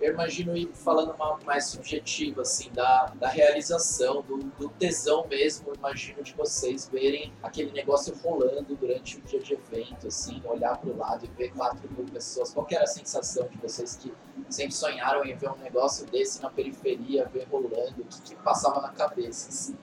Eu 0.00 0.12
imagino 0.12 0.56
ir 0.56 0.70
falando 0.74 1.12
uma, 1.12 1.38
mais 1.44 1.66
subjetivo, 1.66 2.40
assim, 2.40 2.70
da, 2.72 3.06
da 3.14 3.28
realização, 3.28 4.22
do, 4.22 4.38
do 4.38 4.68
tesão 4.68 5.26
mesmo, 5.26 5.72
imagino, 5.74 6.22
de 6.22 6.34
vocês 6.34 6.88
verem 6.88 7.32
aquele 7.42 7.72
negócio 7.72 8.14
rolando 8.22 8.74
durante 8.74 9.18
o 9.18 9.22
dia 9.22 9.40
de 9.40 9.54
evento, 9.54 10.08
assim, 10.08 10.42
olhar 10.44 10.76
para 10.76 10.90
o 10.90 10.96
lado 10.96 11.24
e 11.24 11.28
ver 11.28 11.52
4 11.52 11.90
mil 11.90 12.04
pessoas. 12.06 12.52
Qual 12.52 12.66
era 12.70 12.84
a 12.84 12.86
sensação 12.86 13.46
de 13.48 13.56
vocês 13.58 13.96
que 13.96 14.12
sempre 14.50 14.74
sonharam 14.74 15.24
em 15.24 15.34
ver 15.36 15.50
um 15.50 15.58
negócio 15.58 16.06
desse 16.06 16.42
na 16.42 16.50
periferia, 16.50 17.26
ver 17.26 17.46
rolando? 17.50 18.02
O 18.02 18.04
que, 18.04 18.22
que 18.22 18.36
passava 18.36 18.80
na 18.80 18.90
cabeça, 18.90 19.48
assim? 19.48 19.76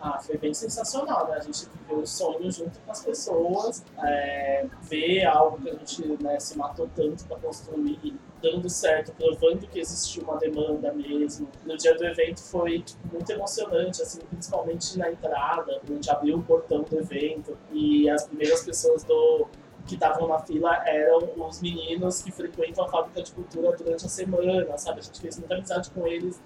Ah, 0.00 0.18
foi 0.18 0.38
bem 0.38 0.54
sensacional, 0.54 1.28
né? 1.28 1.36
A 1.36 1.40
gente 1.40 1.68
viveu 1.68 1.98
o 2.02 2.06
sonho 2.06 2.50
junto 2.50 2.78
com 2.80 2.90
as 2.90 3.04
pessoas, 3.04 3.84
é, 4.02 4.66
ver 4.82 5.24
algo 5.26 5.60
que 5.60 5.68
a 5.68 5.74
gente 5.74 6.22
né, 6.22 6.40
se 6.40 6.56
matou 6.56 6.88
tanto 6.94 7.24
para 7.26 7.36
construir, 7.36 8.18
dando 8.42 8.68
certo, 8.68 9.12
provando 9.12 9.66
que 9.66 9.78
existia 9.78 10.22
uma 10.22 10.38
demanda 10.38 10.92
mesmo. 10.92 11.48
No 11.66 11.76
dia 11.76 11.94
do 11.94 12.04
evento 12.04 12.40
foi 12.40 12.80
tipo, 12.80 13.08
muito 13.12 13.30
emocionante, 13.30 14.00
assim, 14.02 14.20
principalmente 14.30 14.98
na 14.98 15.10
entrada, 15.10 15.80
a 15.82 15.86
gente 15.86 16.10
abriu 16.10 16.38
o 16.38 16.42
portão 16.42 16.82
do 16.82 16.98
evento 16.98 17.56
e 17.70 18.08
as 18.08 18.24
primeiras 18.24 18.64
pessoas 18.64 19.04
do 19.04 19.46
que 19.86 19.94
estavam 19.94 20.28
na 20.28 20.38
fila 20.38 20.82
eram 20.86 21.18
os 21.36 21.60
meninos 21.60 22.22
que 22.22 22.30
frequentam 22.30 22.84
a 22.84 22.88
fábrica 22.88 23.22
de 23.22 23.32
cultura 23.32 23.76
durante 23.76 24.06
a 24.06 24.08
semana, 24.08 24.78
sabe? 24.78 25.00
A 25.00 25.02
gente 25.02 25.20
fez 25.20 25.38
muita 25.38 25.54
amizade 25.54 25.90
com 25.90 26.06
eles 26.06 26.40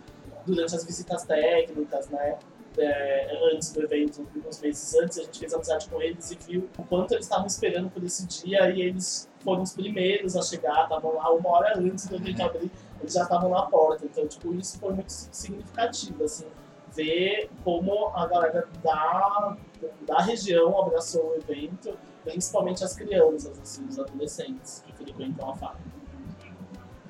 durante 0.46 0.74
as 0.74 0.84
visitas 0.84 1.24
técnicas, 1.24 2.08
né? 2.08 2.38
É, 2.78 3.52
antes 3.52 3.72
do 3.72 3.82
evento, 3.82 4.26
uns 4.46 4.60
meses 4.60 4.94
antes, 4.94 5.18
a 5.18 5.22
gente 5.22 5.38
fez 5.38 5.54
amizade 5.54 5.88
com 5.88 6.00
eles 6.00 6.30
e 6.30 6.36
viu 6.36 6.68
o 6.78 6.84
quanto 6.84 7.12
eles 7.12 7.26
estavam 7.26 7.46
esperando 7.46 7.90
por 7.90 8.02
esse 8.02 8.26
dia 8.26 8.70
e 8.70 8.82
eles 8.82 9.28
foram 9.40 9.62
os 9.62 9.72
primeiros 9.72 10.36
a 10.36 10.42
chegar, 10.42 10.84
estavam 10.84 11.14
lá 11.14 11.32
uma 11.32 11.48
hora 11.50 11.78
antes 11.78 12.06
do 12.06 12.16
evento 12.16 12.42
abrir. 12.42 12.70
eles 13.00 13.12
já 13.12 13.22
estavam 13.22 13.50
na 13.50 13.62
porta. 13.62 14.04
Então, 14.04 14.26
tipo, 14.26 14.54
isso 14.54 14.78
foi 14.78 14.92
muito 14.92 15.10
significativo, 15.10 16.24
assim, 16.24 16.46
ver 16.94 17.50
como 17.62 18.08
a 18.08 18.26
galera 18.26 18.66
da, 18.82 19.56
da 20.02 20.18
região 20.22 20.80
abraçou 20.80 21.30
o 21.30 21.34
evento, 21.36 21.96
principalmente 22.24 22.82
as 22.82 22.94
crianças, 22.94 23.58
assim, 23.60 23.84
os 23.86 23.98
adolescentes 23.98 24.82
que 24.86 24.92
frequentam 24.92 25.50
a 25.50 25.56
fábrica. 25.56 25.93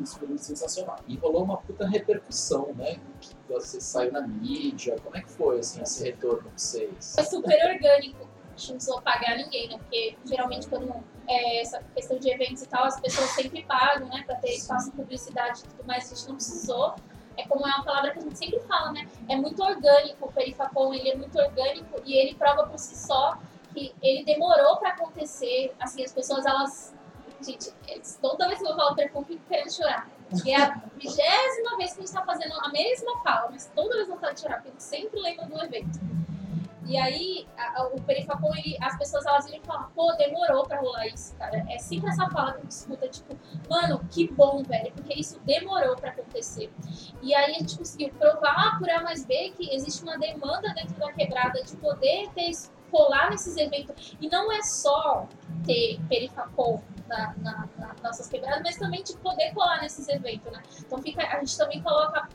Isso 0.00 0.18
foi 0.18 0.38
sensacional. 0.38 0.98
E 1.06 1.16
rolou 1.16 1.44
uma 1.44 1.56
puta 1.58 1.86
repercussão, 1.86 2.72
né? 2.74 2.96
Que 3.20 3.34
você 3.48 3.80
saiu 3.80 4.12
na 4.12 4.22
mídia. 4.26 4.96
Como 5.02 5.16
é 5.16 5.22
que 5.22 5.30
foi, 5.30 5.60
assim, 5.60 5.82
esse 5.82 6.04
retorno 6.04 6.42
pra 6.42 6.50
vocês? 6.56 7.14
Foi 7.14 7.24
super 7.24 7.56
orgânico. 7.72 8.28
A 8.54 8.56
gente 8.56 8.68
não 8.68 8.76
precisou 8.76 9.02
pagar 9.02 9.36
ninguém, 9.36 9.68
né? 9.68 9.78
Porque 9.78 10.16
geralmente 10.24 10.68
quando 10.68 10.94
é, 11.26 11.60
essa 11.60 11.82
questão 11.94 12.18
de 12.18 12.30
eventos 12.30 12.62
e 12.62 12.68
tal, 12.68 12.84
as 12.84 13.00
pessoas 13.00 13.30
sempre 13.30 13.64
pagam, 13.64 14.08
né? 14.08 14.22
Pra 14.24 14.36
ter 14.36 14.50
espaço 14.50 14.90
de 14.90 14.96
publicidade 14.96 15.60
e 15.60 15.68
tudo 15.68 15.86
mais. 15.86 16.12
A 16.12 16.14
gente 16.14 16.28
não 16.28 16.36
precisou. 16.36 16.94
É 17.36 17.46
como 17.48 17.66
é 17.66 17.70
uma 17.74 17.84
palavra 17.84 18.12
que 18.12 18.18
a 18.18 18.22
gente 18.22 18.38
sempre 18.38 18.60
fala, 18.60 18.92
né? 18.92 19.08
É 19.28 19.36
muito 19.36 19.60
orgânico 19.62 20.26
o 20.26 20.32
Perifacom, 20.32 20.94
ele 20.94 21.10
é 21.10 21.16
muito 21.16 21.36
orgânico 21.36 22.00
e 22.04 22.16
ele 22.16 22.34
prova 22.36 22.66
por 22.66 22.78
si 22.78 22.96
só 22.96 23.36
que 23.72 23.92
ele 24.00 24.24
demorou 24.24 24.76
para 24.76 24.90
acontecer. 24.90 25.74
Assim, 25.80 26.04
as 26.04 26.12
pessoas, 26.12 26.46
elas 26.46 26.94
Gente, 27.44 27.70
toda 28.22 28.48
vez 28.48 28.58
que 28.58 28.66
eu 28.66 28.74
falo 28.74 28.94
perfume, 28.94 29.26
fico 29.26 29.42
querendo 29.48 29.70
chorar. 29.70 30.08
E 30.44 30.50
é 30.50 30.56
a 30.56 30.80
vigésima 30.96 31.76
vez 31.76 31.92
que 31.92 31.98
a 31.98 32.00
gente 32.00 32.04
está 32.04 32.24
fazendo 32.24 32.54
a 32.60 32.70
mesma 32.70 33.22
fala, 33.22 33.50
mas 33.50 33.70
toda 33.74 33.94
vez 33.96 34.08
eu 34.08 34.18
falo 34.18 34.32
de 34.32 34.40
chorar, 34.40 34.62
porque 34.62 34.80
sempre 34.80 35.20
lembro 35.20 35.46
do 35.46 35.62
evento. 35.62 36.00
E 36.86 36.98
aí, 36.98 37.46
a, 37.56 37.80
a, 37.80 37.86
o 37.88 38.00
Perifacom, 38.02 38.54
ele, 38.56 38.76
as 38.80 38.96
pessoas 38.98 39.24
elas 39.24 39.46
viram 39.46 39.58
e 39.62 39.66
falam, 39.66 39.90
pô, 39.94 40.12
demorou 40.12 40.64
pra 40.64 40.80
rolar 40.80 41.06
isso, 41.06 41.34
cara. 41.36 41.64
É 41.70 41.78
sempre 41.78 42.10
essa 42.10 42.28
fala 42.28 42.52
que 42.52 42.58
a 42.58 42.60
gente 42.62 42.72
escuta, 42.72 43.08
tipo, 43.08 43.38
mano, 43.68 44.06
que 44.10 44.30
bom, 44.30 44.62
velho, 44.62 44.92
porque 44.92 45.18
isso 45.18 45.40
demorou 45.40 45.96
pra 45.96 46.10
acontecer. 46.10 46.70
E 47.22 47.34
aí 47.34 47.54
a 47.54 47.58
gente 47.58 47.78
conseguiu 47.78 48.10
provar 48.10 48.78
por 48.78 48.88
A 48.90 49.02
mais 49.02 49.24
B 49.24 49.52
que 49.56 49.74
existe 49.74 50.02
uma 50.02 50.18
demanda 50.18 50.74
dentro 50.74 50.94
da 50.98 51.10
quebrada 51.12 51.62
de 51.62 51.74
poder 51.76 52.30
ter 52.34 52.50
colar 52.90 53.30
nesses 53.30 53.56
eventos. 53.56 54.16
E 54.20 54.28
não 54.28 54.52
é 54.52 54.62
só 54.62 55.26
ter 55.64 55.98
Perifacom 56.08 56.82
na, 57.08 57.34
na, 57.38 57.68
na, 57.78 57.94
nossas 58.02 58.28
quebradas, 58.28 58.62
mas 58.62 58.76
também 58.76 59.02
de 59.02 59.16
poder 59.16 59.52
colar 59.52 59.80
nesses 59.80 60.08
eventos, 60.08 60.50
né? 60.52 60.62
Então 60.78 61.00
fica, 61.00 61.22
a 61.22 61.38
gente 61.40 61.56
também 61.56 61.82
coloca 61.82 62.28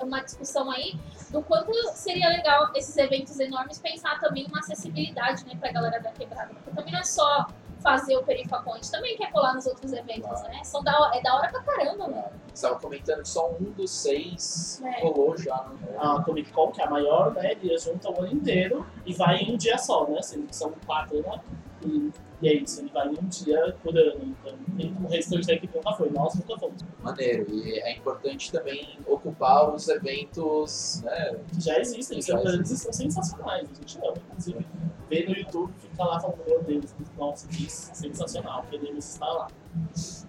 uma 0.00 0.20
discussão 0.20 0.70
aí 0.70 0.98
do 1.30 1.42
quanto 1.42 1.72
seria 1.94 2.28
legal 2.28 2.70
esses 2.74 2.96
eventos 2.96 3.38
enormes 3.40 3.78
pensar 3.78 4.20
também 4.20 4.46
uma 4.46 4.60
acessibilidade, 4.60 5.44
né, 5.46 5.56
pra 5.58 5.72
galera 5.72 6.00
da 6.00 6.12
quebrada. 6.12 6.54
Porque 6.54 6.70
também 6.70 6.92
não 6.92 7.00
é 7.00 7.04
só 7.04 7.46
fazer 7.82 8.16
o 8.16 8.22
Perifacon, 8.22 8.72
a 8.72 8.76
gente 8.76 8.90
também 8.90 9.16
quer 9.16 9.30
colar 9.32 9.54
nos 9.54 9.66
outros 9.66 9.92
eventos, 9.92 10.28
claro. 10.28 10.48
né? 10.48 10.62
São 10.62 10.82
da, 10.82 11.10
é 11.14 11.20
da 11.20 11.34
hora 11.34 11.48
pra 11.48 11.62
caramba, 11.62 12.08
mano. 12.08 12.24
Você 12.46 12.66
estava 12.66 12.80
comentando 12.80 13.22
que 13.22 13.28
só 13.28 13.50
um 13.50 13.72
dos 13.72 13.90
seis 13.90 14.80
é. 14.84 15.02
rolou 15.02 15.36
já. 15.36 15.66
Né? 15.80 15.96
A 15.98 16.22
Comic 16.22 16.52
Con, 16.52 16.70
que 16.70 16.80
é 16.80 16.84
a 16.84 16.90
maior, 16.90 17.34
né? 17.34 17.52
Eles 17.52 17.82
juntam 17.82 18.12
o 18.12 18.20
ano 18.20 18.32
inteiro 18.32 18.86
e 19.04 19.12
vai 19.12 19.38
em 19.38 19.54
um 19.54 19.56
dia 19.56 19.76
só, 19.78 20.06
né? 20.06 20.22
Sendo 20.22 20.46
que 20.46 20.54
são 20.54 20.72
quatro, 20.86 21.20
né? 21.22 21.40
E 21.84 22.12
e 22.42 22.48
é 22.48 22.54
isso, 22.54 22.80
ele 22.80 22.90
vai 22.90 23.08
um 23.08 23.28
dia 23.28 23.76
por 23.84 23.96
ano. 23.96 24.36
Então, 24.36 25.04
o 25.04 25.08
restante 25.08 25.46
da 25.46 25.52
equipe 25.54 25.76
nunca 25.76 25.92
foi, 25.92 26.10
nós 26.10 26.34
nunca 26.34 26.58
fomos. 26.58 26.82
Maneiro, 27.00 27.46
e 27.54 27.78
é 27.78 27.96
importante 27.96 28.50
também 28.50 28.98
ocupar 29.06 29.72
os 29.72 29.88
eventos 29.88 31.02
né, 31.04 31.36
que 31.54 31.60
já 31.60 31.78
existem, 31.78 32.18
que 32.18 32.26
já 32.26 32.42
existem. 32.42 32.76
são 32.76 32.92
sensacionais, 32.92 33.70
a 33.70 33.74
gente 33.74 33.98
ama, 33.98 34.14
inclusive. 34.28 34.66
Ver 35.08 35.28
no 35.28 35.36
YouTube, 35.36 35.72
ficar 35.78 36.04
lá 36.04 36.18
falando, 36.18 36.42
meu 36.44 36.62
Deus, 36.64 36.92
nossa, 37.16 37.46
que 37.46 37.70
sensacional, 37.70 38.66
podemos 38.68 39.08
estar 39.08 39.30
lá. 39.30 39.48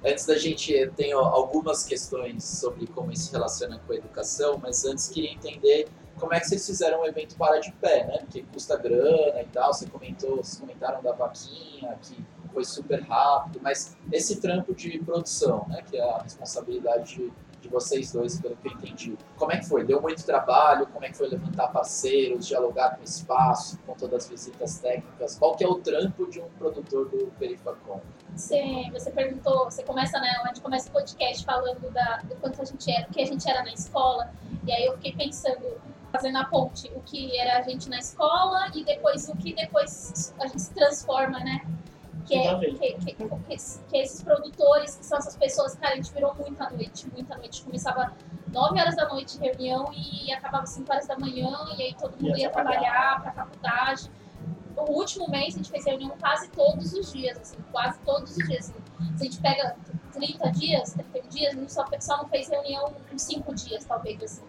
Antes 0.05 0.25
da 0.27 0.37
gente, 0.37 0.71
eu 0.71 0.91
tenho 0.91 1.17
algumas 1.17 1.83
questões 1.83 2.43
sobre 2.43 2.85
como 2.87 3.11
isso 3.11 3.27
se 3.27 3.31
relaciona 3.31 3.79
com 3.87 3.93
a 3.93 3.95
educação, 3.95 4.59
mas 4.61 4.85
antes 4.85 5.07
queria 5.07 5.31
entender 5.31 5.87
como 6.23 6.33
é 6.33 6.39
que 6.39 6.47
vocês 6.47 6.65
fizeram 6.65 7.01
um 7.01 7.05
evento 7.05 7.35
para 7.35 7.59
de 7.59 7.69
pé, 7.73 8.05
né? 8.05 8.19
Porque 8.19 8.43
custa 8.43 8.77
grana 8.77 9.41
e 9.41 9.45
tal, 9.51 9.73
você 9.73 9.85
comentou, 9.87 10.37
vocês 10.37 10.57
comentaram 10.57 11.03
da 11.03 11.11
vaquinha, 11.11 11.97
que 12.01 12.15
foi 12.53 12.63
super 12.63 13.01
rápido, 13.01 13.59
mas 13.61 13.97
esse 14.09 14.39
trampo 14.39 14.73
de 14.73 14.99
produção, 14.99 15.65
né? 15.67 15.81
Que 15.81 15.97
é 15.97 16.01
a 16.01 16.21
responsabilidade 16.21 17.15
de, 17.15 17.33
de 17.59 17.67
vocês 17.67 18.13
dois, 18.13 18.39
pelo 18.39 18.55
que 18.55 18.69
eu 18.69 18.71
entendi. 18.71 19.17
Como 19.35 19.51
é 19.51 19.57
que 19.57 19.67
foi? 19.67 19.83
Deu 19.83 20.01
muito 20.01 20.25
trabalho? 20.25 20.87
Como 20.87 21.03
é 21.03 21.09
que 21.09 21.17
foi 21.17 21.27
levantar 21.27 21.67
parceiros, 21.67 22.47
dialogar 22.47 22.95
com 22.95 23.01
o 23.01 23.03
espaço, 23.03 23.77
com 23.85 23.93
todas 23.93 24.23
as 24.23 24.29
visitas 24.29 24.79
técnicas? 24.79 25.37
Qual 25.37 25.57
que 25.57 25.65
é 25.65 25.67
o 25.67 25.75
trampo 25.75 26.31
de 26.31 26.39
um 26.39 26.47
produtor 26.57 27.09
do 27.09 27.33
Perifacom? 27.37 27.99
Você, 28.33 28.89
você 28.93 29.11
perguntou, 29.11 29.65
você 29.65 29.83
começa, 29.83 30.17
né? 30.21 30.29
Gente 30.45 30.61
começa 30.61 30.87
o 30.87 30.93
podcast 30.93 31.43
falando 31.43 31.91
da, 31.91 32.21
do 32.23 32.35
quanto 32.37 32.61
a 32.61 32.65
gente 32.65 32.89
era, 32.89 33.09
o 33.09 33.11
que 33.11 33.21
a 33.21 33.25
gente 33.25 33.49
era 33.49 33.61
na 33.61 33.73
escola, 33.73 34.31
e 34.65 34.71
aí 34.71 34.85
eu 34.85 34.93
fiquei 34.93 35.13
pensando 35.13 35.92
fazendo 36.13 36.37
a 36.37 36.45
ponte, 36.45 36.91
o 36.95 37.01
que 37.01 37.35
era 37.39 37.57
a 37.57 37.61
gente 37.63 37.89
na 37.89 37.97
escola 37.97 38.69
e 38.75 38.83
depois 38.83 39.27
o 39.27 39.35
que 39.35 39.51
depois 39.51 40.31
a 40.39 40.45
gente 40.45 40.61
se 40.61 40.71
transforma, 40.71 41.39
né? 41.39 41.65
Que, 42.27 42.35
é, 42.35 42.57
que, 42.59 42.93
que, 42.93 43.13
que, 43.15 43.97
esses 43.97 44.21
produtores, 44.21 44.95
que 44.95 45.05
são 45.05 45.17
essas 45.17 45.35
pessoas, 45.35 45.75
cara, 45.75 45.93
a 45.93 45.95
gente 45.95 46.13
virou 46.13 46.33
muita 46.35 46.69
noite, 46.69 47.09
muita 47.11 47.35
noite. 47.35 47.63
Começava 47.63 48.13
9 48.47 48.79
horas 48.79 48.95
da 48.95 49.09
noite 49.09 49.39
reunião 49.39 49.91
e 49.91 50.31
acabava 50.31 50.65
5 50.67 50.89
horas 50.89 51.07
da 51.07 51.17
manhã, 51.17 51.49
e 51.75 51.81
aí 51.81 51.95
todo 51.99 52.15
mundo 52.21 52.37
ia 52.37 52.49
trabalhar 52.51 53.19
para 53.19 53.31
a 53.31 53.33
faculdade. 53.33 54.11
No 54.77 54.83
último 54.83 55.29
mês 55.29 55.55
a 55.55 55.57
gente 55.57 55.71
fez 55.71 55.83
reunião 55.83 56.11
quase 56.19 56.47
todos 56.51 56.93
os 56.93 57.11
dias, 57.11 57.37
assim, 57.39 57.57
quase 57.71 57.99
todos 58.01 58.37
os 58.37 58.47
dias. 58.47 58.69
Assim. 58.69 59.17
Se 59.17 59.23
a 59.23 59.25
gente 59.25 59.41
pega 59.41 59.75
30 60.13 60.51
dias, 60.51 60.93
30 61.11 61.27
dias, 61.27 61.53
a 61.53 61.59
gente 61.59 61.73
só, 61.73 61.85
só 61.99 62.17
não 62.17 62.29
fez 62.29 62.47
reunião 62.47 62.93
uns 63.11 63.21
5 63.23 63.53
dias, 63.55 63.83
talvez, 63.83 64.23
assim 64.23 64.43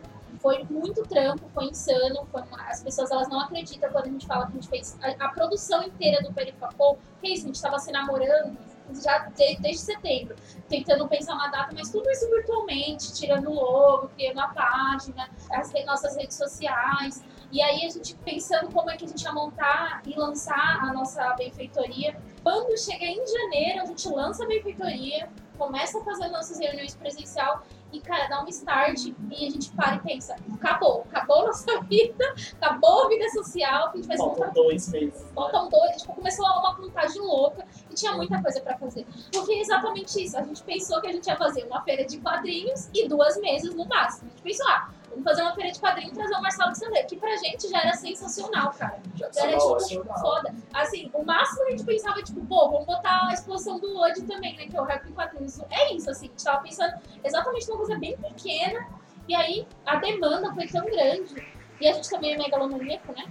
foi 0.44 0.62
muito 0.68 1.02
trampo, 1.04 1.48
foi 1.54 1.64
insano. 1.64 2.28
Foi 2.30 2.42
uma... 2.42 2.60
as 2.68 2.82
pessoas 2.82 3.10
elas 3.10 3.28
não 3.30 3.40
acreditam 3.40 3.90
quando 3.90 4.08
a 4.08 4.10
gente 4.10 4.26
fala 4.26 4.44
que 4.44 4.52
a 4.52 4.54
gente 4.56 4.68
fez 4.68 4.98
a, 5.00 5.24
a 5.24 5.28
produção 5.30 5.82
inteira 5.82 6.22
do 6.22 6.34
Perifacol. 6.34 6.98
Que 7.22 7.30
isso, 7.30 7.44
a 7.44 7.46
gente 7.46 7.54
estava 7.54 7.78
se 7.78 7.90
namorando 7.90 8.54
já 9.02 9.20
desde, 9.34 9.62
desde 9.62 9.80
setembro, 9.80 10.36
tentando 10.68 11.08
pensar 11.08 11.32
uma 11.32 11.48
data, 11.48 11.74
mas 11.74 11.90
tudo 11.90 12.10
isso 12.10 12.28
virtualmente, 12.28 13.14
tirando 13.14 13.48
o 13.48 13.54
logo, 13.54 14.08
criando 14.08 14.38
a 14.38 14.48
página, 14.48 15.30
as 15.50 15.72
nossas 15.86 16.14
redes 16.14 16.36
sociais. 16.36 17.24
E 17.50 17.62
aí 17.62 17.86
a 17.86 17.88
gente 17.88 18.14
pensando 18.16 18.70
como 18.70 18.90
é 18.90 18.98
que 18.98 19.06
a 19.06 19.08
gente 19.08 19.22
ia 19.22 19.32
montar 19.32 20.02
e 20.04 20.14
lançar 20.14 20.80
a 20.82 20.92
nossa 20.92 21.32
benfeitoria. 21.38 22.20
Quando 22.42 22.78
chega 22.78 23.06
em 23.06 23.26
janeiro, 23.26 23.80
a 23.80 23.86
gente 23.86 24.06
lança 24.10 24.44
a 24.44 24.46
benfeitoria, 24.46 25.30
começa 25.56 25.98
a 25.98 26.04
fazer 26.04 26.28
nossas 26.28 26.58
reuniões 26.58 26.94
presencial 26.94 27.62
e, 27.94 28.00
cara, 28.00 28.26
dá 28.26 28.42
um 28.42 28.48
start 28.48 29.06
e 29.06 29.46
a 29.46 29.50
gente 29.50 29.70
para 29.70 29.94
e 29.94 30.00
pensa, 30.00 30.34
acabou, 30.52 31.06
acabou 31.12 31.42
a 31.42 31.46
nossa 31.46 31.80
vida, 31.88 32.34
acabou 32.60 33.04
a 33.04 33.08
vida 33.08 33.28
social, 33.30 33.90
a 33.90 33.96
gente 33.96 34.08
vai 34.08 34.16
Faltam 34.16 34.52
dois 34.52 34.88
meses. 34.88 35.24
Faltam 35.32 35.68
dois, 35.68 36.02
tipo, 36.02 36.12
começou 36.14 36.44
uma 36.44 36.74
contagem 36.74 37.22
louca 37.22 37.64
e 37.88 37.94
tinha 37.94 38.12
muita 38.12 38.42
coisa 38.42 38.60
pra 38.60 38.76
fazer. 38.76 39.06
Porque 39.32 39.52
é 39.52 39.60
exatamente 39.60 40.24
isso, 40.24 40.36
a 40.36 40.42
gente 40.42 40.62
pensou 40.64 41.00
que 41.00 41.06
a 41.06 41.12
gente 41.12 41.26
ia 41.26 41.36
fazer 41.36 41.64
uma 41.64 41.82
feira 41.82 42.04
de 42.04 42.18
quadrinhos 42.18 42.88
e 42.92 43.08
duas 43.08 43.40
mesas 43.40 43.74
no 43.74 43.86
máximo. 43.86 44.28
A 44.28 44.30
gente 44.30 44.42
pensou, 44.42 44.68
ah, 44.68 44.90
Vamos 45.14 45.30
fazer 45.30 45.42
uma 45.42 45.54
feira 45.54 45.70
de 45.70 45.78
quadrinho 45.78 46.08
e 46.08 46.12
trazer 46.12 46.34
o 46.34 46.42
Marcelo 46.42 46.72
de 46.72 46.78
Sandler, 46.78 47.06
que 47.06 47.16
pra 47.16 47.36
gente 47.36 47.68
já 47.70 47.80
era 47.82 47.94
sensacional, 47.94 48.72
cara. 48.72 49.00
Já, 49.14 49.30
já 49.30 49.46
era, 49.46 49.58
tipo, 49.58 50.04
foda. 50.18 50.52
Assim, 50.72 51.08
o 51.14 51.24
máximo 51.24 51.66
a 51.66 51.70
gente 51.70 51.84
pensava, 51.84 52.20
tipo, 52.20 52.44
pô, 52.46 52.68
vamos 52.68 52.86
botar 52.86 53.28
a 53.28 53.32
exposição 53.32 53.78
do 53.78 53.94
Wood 53.96 54.22
também, 54.22 54.56
né? 54.56 54.66
Que 54.66 54.76
é 54.76 54.80
o 54.80 54.84
rap 54.84 55.08
em 55.08 55.12
quadrinhos. 55.12 55.60
É 55.70 55.94
isso, 55.94 56.10
assim, 56.10 56.26
a 56.26 56.30
gente 56.30 56.44
tava 56.44 56.62
pensando 56.62 56.94
exatamente 57.22 57.68
numa 57.68 57.78
coisa 57.78 57.96
bem 57.96 58.16
pequena. 58.16 58.88
E 59.28 59.34
aí 59.36 59.68
a 59.86 59.96
demanda 59.96 60.52
foi 60.52 60.66
tão 60.66 60.84
grande. 60.84 61.46
E 61.80 61.86
a 61.86 61.92
gente 61.92 62.10
também 62.10 62.34
é 62.34 62.36
megalomaníaco, 62.36 63.12
né? 63.12 63.24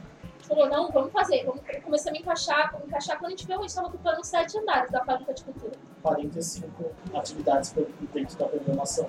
Falou, 0.48 0.70
não, 0.70 0.90
vamos 0.90 1.12
fazer. 1.12 1.44
Vamos 1.44 1.62
começar 1.84 2.10
a 2.10 2.14
me 2.14 2.20
encaixar, 2.20 2.74
me 2.80 2.86
encaixar. 2.86 3.18
Quando 3.18 3.28
a 3.28 3.30
gente 3.32 3.46
viu, 3.46 3.56
a 3.56 3.60
gente 3.60 3.70
estava 3.70 3.88
ocupando 3.88 4.24
sete 4.24 4.58
andares 4.58 4.90
da 4.90 5.04
fábrica 5.04 5.34
de 5.34 5.44
cultura. 5.44 5.74
45 6.02 6.68
atividades 7.14 7.74
dentro 8.14 8.38
da 8.38 8.46
programação 8.46 9.08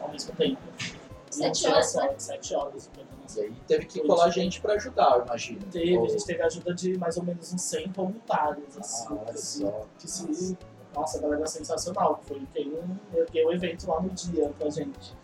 ao 0.00 0.08
mesmo 0.10 0.34
tempo. 0.36 0.60
Sete 1.34 1.66
horas, 1.66 1.94
né? 1.94 2.14
Sete 2.16 2.54
horas. 2.54 2.90
E 3.36 3.40
aí 3.40 3.52
teve 3.66 3.86
que 3.86 4.00
colar 4.06 4.30
gente 4.30 4.60
para 4.60 4.74
ajudar, 4.74 5.18
eu 5.18 5.24
imagino. 5.24 5.60
Teve, 5.70 5.96
Ou... 5.96 6.04
a 6.04 6.08
gente 6.08 6.24
teve 6.24 6.42
a 6.42 6.46
ajuda 6.46 6.74
de 6.74 6.96
mais 6.98 7.16
ou 7.16 7.24
menos 7.24 7.52
uns 7.52 7.62
100 7.62 7.88
voluntários, 7.88 8.78
assim. 8.78 9.06
Ah, 9.10 9.32
que, 9.32 9.38
se, 9.40 9.64
que 9.98 10.34
se, 10.34 10.58
nossa, 10.94 11.18
a 11.18 11.22
galera 11.22 11.42
é 11.42 11.46
sensacional. 11.46 12.20
Foi 12.24 12.40
quem 12.52 12.72
ergueu 13.12 13.48
o 13.48 13.52
evento 13.52 13.88
lá 13.88 14.00
no 14.00 14.10
dia 14.10 14.52
pra 14.58 14.70
gente. 14.70 15.14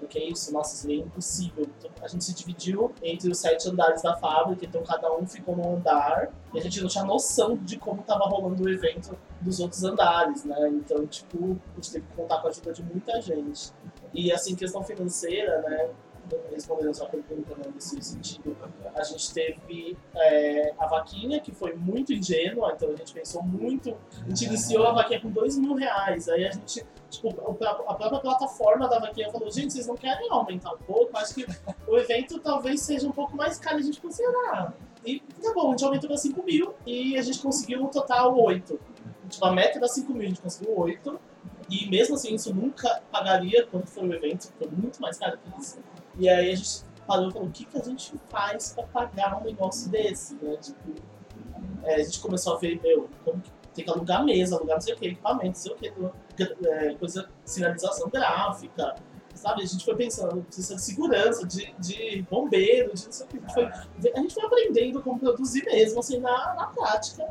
Porque 0.00 0.18
é 0.18 0.28
isso, 0.28 0.52
nossa, 0.52 0.74
seria 0.74 1.04
impossível. 1.04 1.68
Então, 1.78 1.90
a 2.02 2.08
gente 2.08 2.24
se 2.24 2.34
dividiu 2.34 2.92
entre 3.00 3.30
os 3.30 3.38
sete 3.38 3.68
andares 3.68 4.02
da 4.02 4.16
fábrica, 4.16 4.64
então 4.64 4.82
cada 4.82 5.12
um 5.14 5.24
ficou 5.24 5.54
num 5.54 5.76
andar, 5.76 6.32
e 6.52 6.58
a 6.58 6.62
gente 6.62 6.80
não 6.80 6.88
tinha 6.88 7.04
noção 7.04 7.56
de 7.56 7.78
como 7.78 8.00
estava 8.00 8.24
rolando 8.24 8.64
o 8.64 8.68
evento 8.68 9.16
dos 9.40 9.60
outros 9.60 9.84
andares, 9.84 10.44
né? 10.44 10.68
Então, 10.70 11.06
tipo, 11.06 11.56
a 11.72 11.74
gente 11.76 11.92
teve 11.92 12.06
que 12.06 12.16
contar 12.16 12.40
com 12.40 12.48
a 12.48 12.50
ajuda 12.50 12.72
de 12.72 12.82
muita 12.82 13.20
gente. 13.20 13.72
E 14.12 14.32
assim, 14.32 14.54
questão 14.54 14.82
financeira, 14.82 15.60
né? 15.62 15.90
respondendo 16.52 16.90
a 16.90 16.94
sua 16.94 17.06
pergunta 17.06 17.54
né, 17.56 17.64
nesse 17.74 18.00
sentido, 18.02 18.56
a 18.94 19.02
gente 19.02 19.32
teve 19.32 19.96
é, 20.14 20.72
a 20.78 20.86
vaquinha, 20.86 21.40
que 21.40 21.52
foi 21.52 21.74
muito 21.74 22.12
ingênua, 22.12 22.72
então 22.74 22.90
a 22.90 22.96
gente 22.96 23.12
pensou 23.12 23.42
muito. 23.42 23.96
A 24.24 24.28
gente 24.28 24.44
iniciou 24.46 24.86
a 24.86 24.92
vaquinha 24.92 25.20
com 25.20 25.30
dois 25.30 25.56
mil 25.58 25.74
reais, 25.74 26.28
aí 26.28 26.46
a 26.46 26.50
gente, 26.50 26.86
tipo, 27.08 27.28
a 27.28 27.94
própria 27.94 28.20
plataforma 28.20 28.88
da 28.88 28.98
vaquinha 28.98 29.30
falou: 29.30 29.50
gente, 29.50 29.72
vocês 29.72 29.86
não 29.86 29.96
querem 29.96 30.30
aumentar 30.30 30.74
um 30.74 30.78
pouco? 30.78 31.16
Acho 31.16 31.34
que 31.34 31.46
o 31.86 31.96
evento 31.98 32.38
talvez 32.38 32.80
seja 32.80 33.08
um 33.08 33.12
pouco 33.12 33.36
mais 33.36 33.58
caro. 33.58 33.78
A 33.78 33.82
gente 33.82 34.00
pensou, 34.00 34.26
ah, 34.46 34.72
e 35.04 35.20
tá 35.20 35.52
bom, 35.54 35.68
a 35.68 35.70
gente 35.72 35.84
aumentou 35.84 36.08
para 36.08 36.18
5 36.18 36.42
mil 36.44 36.74
e 36.86 37.16
a 37.16 37.22
gente 37.22 37.40
conseguiu 37.40 37.80
no 37.80 37.88
total 37.88 38.38
8. 38.38 38.78
Tipo, 39.28 39.44
a 39.46 39.52
meta 39.52 39.78
era 39.78 39.88
5 39.88 40.12
mil, 40.12 40.22
a 40.22 40.28
gente 40.28 40.40
conseguiu 40.40 40.78
8. 40.78 41.20
E 41.70 41.88
mesmo 41.88 42.16
assim, 42.16 42.34
isso 42.34 42.52
nunca 42.52 43.00
pagaria 43.12 43.66
quando 43.66 43.86
foi 43.86 44.08
o 44.08 44.12
evento, 44.12 44.52
foi 44.58 44.68
muito 44.68 45.00
mais 45.00 45.16
caro 45.18 45.38
que 45.38 45.60
isso. 45.60 45.78
E 46.18 46.28
aí 46.28 46.52
a 46.52 46.56
gente 46.56 46.82
parou 47.06 47.28
e 47.28 47.32
falou, 47.32 47.48
o 47.48 47.50
que, 47.50 47.64
que 47.64 47.78
a 47.78 47.82
gente 47.82 48.12
faz 48.28 48.72
para 48.72 48.84
pagar 48.88 49.40
um 49.40 49.44
negócio 49.44 49.88
desse, 49.90 50.34
né? 50.34 50.56
Tipo, 50.56 50.94
é, 51.84 51.94
a 51.94 52.02
gente 52.02 52.20
começou 52.20 52.54
a 52.54 52.58
ver, 52.58 52.80
meu, 52.82 53.08
como 53.24 53.40
que 53.40 53.50
tem 53.74 53.84
que 53.84 53.90
alugar 53.90 54.24
mesa, 54.24 54.56
alugar 54.56 54.76
não 54.76 54.80
sei 54.80 54.94
o 54.94 54.96
que, 54.96 55.06
equipamento, 55.06 55.46
não 55.46 55.54
sei 55.54 55.72
o 55.72 55.76
que, 55.76 56.66
é, 56.66 56.94
coisa, 56.94 57.28
sinalização 57.44 58.08
gráfica, 58.10 58.96
sabe? 59.34 59.62
A 59.62 59.66
gente 59.66 59.84
foi 59.84 59.94
pensando, 59.94 60.42
precisa 60.42 60.74
de 60.74 60.82
segurança, 60.82 61.46
de, 61.46 61.72
de 61.78 62.22
bombeiro, 62.30 62.94
de 62.94 63.06
não 63.06 63.12
sei 63.12 63.26
o 63.26 63.28
que. 63.28 63.38
A 63.38 63.40
gente, 63.40 63.54
foi, 63.54 64.12
a 64.12 64.20
gente 64.20 64.34
foi 64.34 64.44
aprendendo 64.44 65.02
como 65.02 65.18
produzir 65.18 65.64
mesmo, 65.64 66.00
assim, 66.00 66.18
na, 66.18 66.54
na 66.54 66.66
prática. 66.66 67.28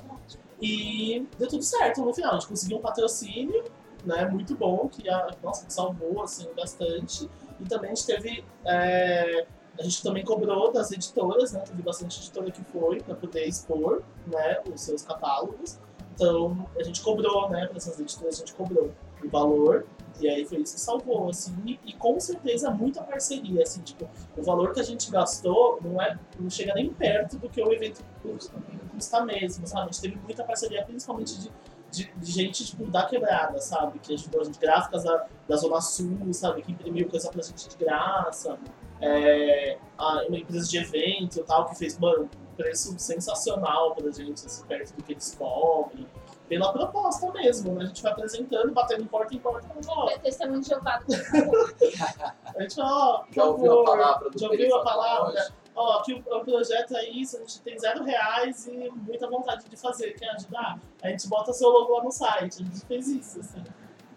E 0.61 1.25
deu 1.37 1.47
tudo 1.47 1.63
certo 1.63 2.03
no 2.03 2.13
final. 2.13 2.31
A 2.31 2.39
gente 2.39 2.49
conseguiu 2.49 2.77
um 2.77 2.81
patrocínio, 2.81 3.63
né, 4.05 4.25
muito 4.25 4.55
bom, 4.55 4.87
que 4.87 5.09
a, 5.09 5.31
nossa, 5.43 5.65
salvou, 5.69 6.21
assim, 6.21 6.47
bastante. 6.55 7.29
E 7.59 7.65
também 7.65 7.91
a 7.91 7.95
gente 7.95 8.05
teve... 8.05 8.45
É, 8.65 9.45
a 9.77 9.83
gente 9.83 10.03
também 10.03 10.25
cobrou 10.25 10.73
das 10.73 10.91
editoras, 10.91 11.53
né? 11.53 11.61
Teve 11.61 11.81
bastante 11.81 12.19
editora 12.19 12.51
que 12.51 12.61
foi 12.65 12.99
para 12.99 13.15
poder 13.15 13.45
expor, 13.45 14.03
né, 14.27 14.61
os 14.73 14.81
seus 14.81 15.03
catálogos. 15.03 15.79
Então, 16.13 16.69
a 16.77 16.83
gente 16.83 17.01
cobrou, 17.01 17.49
né, 17.49 17.65
para 17.65 17.77
essas 17.77 17.97
editoras, 17.97 18.35
a 18.35 18.39
gente 18.39 18.53
cobrou 18.53 18.91
o 19.23 19.29
valor 19.29 19.85
e 20.19 20.27
aí 20.27 20.45
foi 20.45 20.59
isso 20.59 20.75
que 20.75 20.81
salvou, 20.81 21.29
assim, 21.29 21.55
e, 21.65 21.79
e, 21.85 21.93
com 21.93 22.19
certeza 22.19 22.69
muita 22.71 23.01
parceria, 23.01 23.63
assim, 23.63 23.81
tipo, 23.81 24.09
o 24.35 24.43
valor 24.43 24.73
que 24.73 24.79
a 24.81 24.83
gente 24.83 25.09
gastou 25.09 25.79
não, 25.81 26.01
é, 26.01 26.19
não 26.37 26.49
chega 26.49 26.73
nem 26.73 26.89
perto 26.93 27.37
do 27.37 27.49
que 27.49 27.61
o 27.61 27.71
evento 27.71 28.03
custa, 28.21 28.53
custa 28.91 29.25
mesmo, 29.25 29.65
sabe? 29.65 29.83
A 29.83 29.85
gente 29.85 30.01
teve 30.01 30.17
muita 30.17 30.43
parceria, 30.43 30.83
principalmente 30.83 31.39
de, 31.39 31.51
de, 31.91 32.11
de 32.15 32.31
gente, 32.31 32.65
tipo, 32.65 32.85
da 32.85 33.05
quebrada, 33.05 33.59
sabe? 33.59 33.99
Que 33.99 34.13
ajudou 34.13 34.41
a 34.41 34.43
gente, 34.43 34.59
gráficas 34.59 35.03
da, 35.03 35.25
da 35.47 35.55
Zona 35.55 35.81
Sul, 35.81 36.17
sabe? 36.31 36.61
Que 36.61 36.71
imprimiu 36.71 37.09
coisa 37.09 37.29
pra 37.29 37.41
gente 37.41 37.69
de 37.69 37.77
graça, 37.77 38.57
é, 39.01 39.77
a, 39.97 40.23
uma 40.27 40.37
empresa 40.37 40.67
de 40.67 40.77
evento 40.77 41.39
e 41.39 41.43
tal, 41.43 41.65
que 41.69 41.77
fez, 41.77 41.97
mano, 41.97 42.29
preço 42.55 42.97
sensacional 42.99 43.95
pra 43.95 44.11
gente, 44.11 44.45
assim, 44.45 44.65
perto 44.65 44.93
do 44.95 45.03
que 45.03 45.13
eles 45.13 45.35
cobrem 45.35 46.05
pela 46.49 46.73
proposta 46.73 47.31
mesmo, 47.31 47.75
né? 47.75 47.83
A 47.83 47.87
gente 47.87 48.01
vai 48.01 48.11
apresentando, 48.11 48.73
batendo 48.73 49.05
porta 49.05 49.35
em 49.35 49.37
porta, 49.37 49.67
falando, 49.67 49.87
ó. 49.89 50.09
É 50.09 50.17
testemunho 50.17 50.61
de 50.61 50.67
Jeová. 50.67 50.99
a 52.55 52.61
gente 52.61 52.75
fala, 52.75 52.91
ó, 52.91 53.23
já 53.31 53.45
ouviu 53.45 53.81
a 53.81 53.85
palavra 53.85 54.29
do 54.31 54.39
Já 54.39 54.49
ouviu 54.49 54.75
a 54.75 54.83
palavra? 54.83 55.53
Ó, 55.79 55.99
aqui 55.99 56.13
o, 56.13 56.17
o, 56.17 56.43
projeto 56.43 56.93
é 56.97 57.09
isso, 57.09 57.37
a 57.37 57.39
gente 57.39 57.61
tem 57.61 57.79
zero 57.79 58.03
reais 58.03 58.67
e 58.67 58.89
muita 58.89 59.29
vontade 59.29 59.63
de 59.69 59.77
fazer, 59.77 60.11
quer 60.11 60.31
ajudar? 60.31 60.77
A 61.01 61.07
gente 61.07 61.25
bota 61.29 61.53
seu 61.53 61.69
logo 61.69 61.95
lá 61.95 62.03
no 62.03 62.11
site, 62.11 62.61
a 62.61 62.65
gente 62.65 62.85
fez 62.85 63.07
isso, 63.07 63.39
assim. 63.39 63.63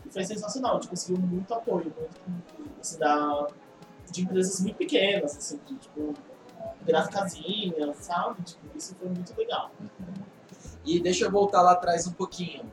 E 0.04 0.10
foi 0.10 0.24
sensacional, 0.24 0.72
a 0.72 0.74
gente 0.80 0.88
conseguiu 0.88 1.22
muito 1.22 1.54
apoio, 1.54 1.94
muito, 2.26 2.80
assim, 2.80 2.98
da, 2.98 3.46
de 4.10 4.22
empresas 4.22 4.58
muito 4.60 4.74
pequenas, 4.74 5.36
assim, 5.36 5.60
de, 5.64 5.76
tipo, 5.76 6.12
gráficazinha, 6.84 7.94
sabe? 7.94 8.42
Tipo, 8.42 8.76
isso 8.76 8.96
foi 8.96 9.08
muito 9.10 9.32
legal. 9.38 9.70
E 10.84 10.98
deixa 10.98 11.26
eu 11.26 11.30
voltar 11.30 11.62
lá 11.62 11.72
atrás 11.74 12.08
um 12.08 12.12
pouquinho. 12.12 12.64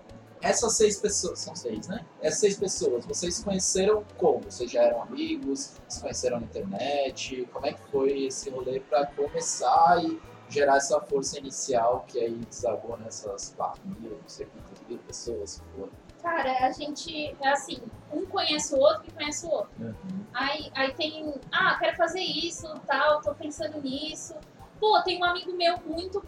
Essas 0.41 0.77
seis 0.77 0.97
pessoas, 0.97 1.39
são 1.39 1.55
seis, 1.55 1.87
né? 1.87 2.05
Essas 2.21 2.39
seis 2.39 2.57
pessoas, 2.57 3.05
vocês 3.05 3.35
se 3.35 3.43
conheceram 3.43 4.05
como? 4.17 4.39
Vocês 4.49 4.71
já 4.71 4.83
eram 4.83 5.01
amigos? 5.03 5.75
Se 5.87 6.01
conheceram 6.01 6.39
na 6.39 6.45
internet? 6.45 7.47
Como 7.51 7.65
é 7.65 7.73
que 7.73 7.81
foi 7.91 8.25
esse 8.25 8.49
rolê 8.49 8.79
para 8.79 9.05
começar 9.07 10.01
e 10.03 10.19
gerar 10.49 10.77
essa 10.77 10.99
força 11.01 11.37
inicial 11.37 12.05
que 12.07 12.19
aí 12.19 12.35
desagou 12.49 12.97
nessas 12.97 13.53
4 13.55 13.81
mil, 13.85 14.11
não 14.11 14.27
sei 14.27 14.47
quantas 14.47 14.87
mil 14.87 14.97
pessoas 14.99 15.59
que 15.59 15.77
foram? 15.77 15.91
Cara, 16.21 16.65
a 16.65 16.71
gente, 16.71 17.35
é 17.41 17.49
assim, 17.49 17.81
um 18.11 18.25
conhece 18.25 18.75
o 18.75 18.79
outro 18.79 19.03
que 19.03 19.11
conhece 19.11 19.45
o 19.45 19.49
outro. 19.49 19.69
Uhum. 19.79 20.25
Aí, 20.33 20.71
aí 20.75 20.93
tem, 20.93 21.33
ah, 21.51 21.77
quero 21.79 21.95
fazer 21.95 22.21
isso, 22.21 22.67
tal, 22.87 23.21
tô 23.21 23.33
pensando 23.35 23.81
nisso. 23.81 24.35
Pô, 24.79 25.01
tem 25.03 25.19
um 25.19 25.23
amigo 25.23 25.53
meu 25.53 25.77
muito 25.85 26.21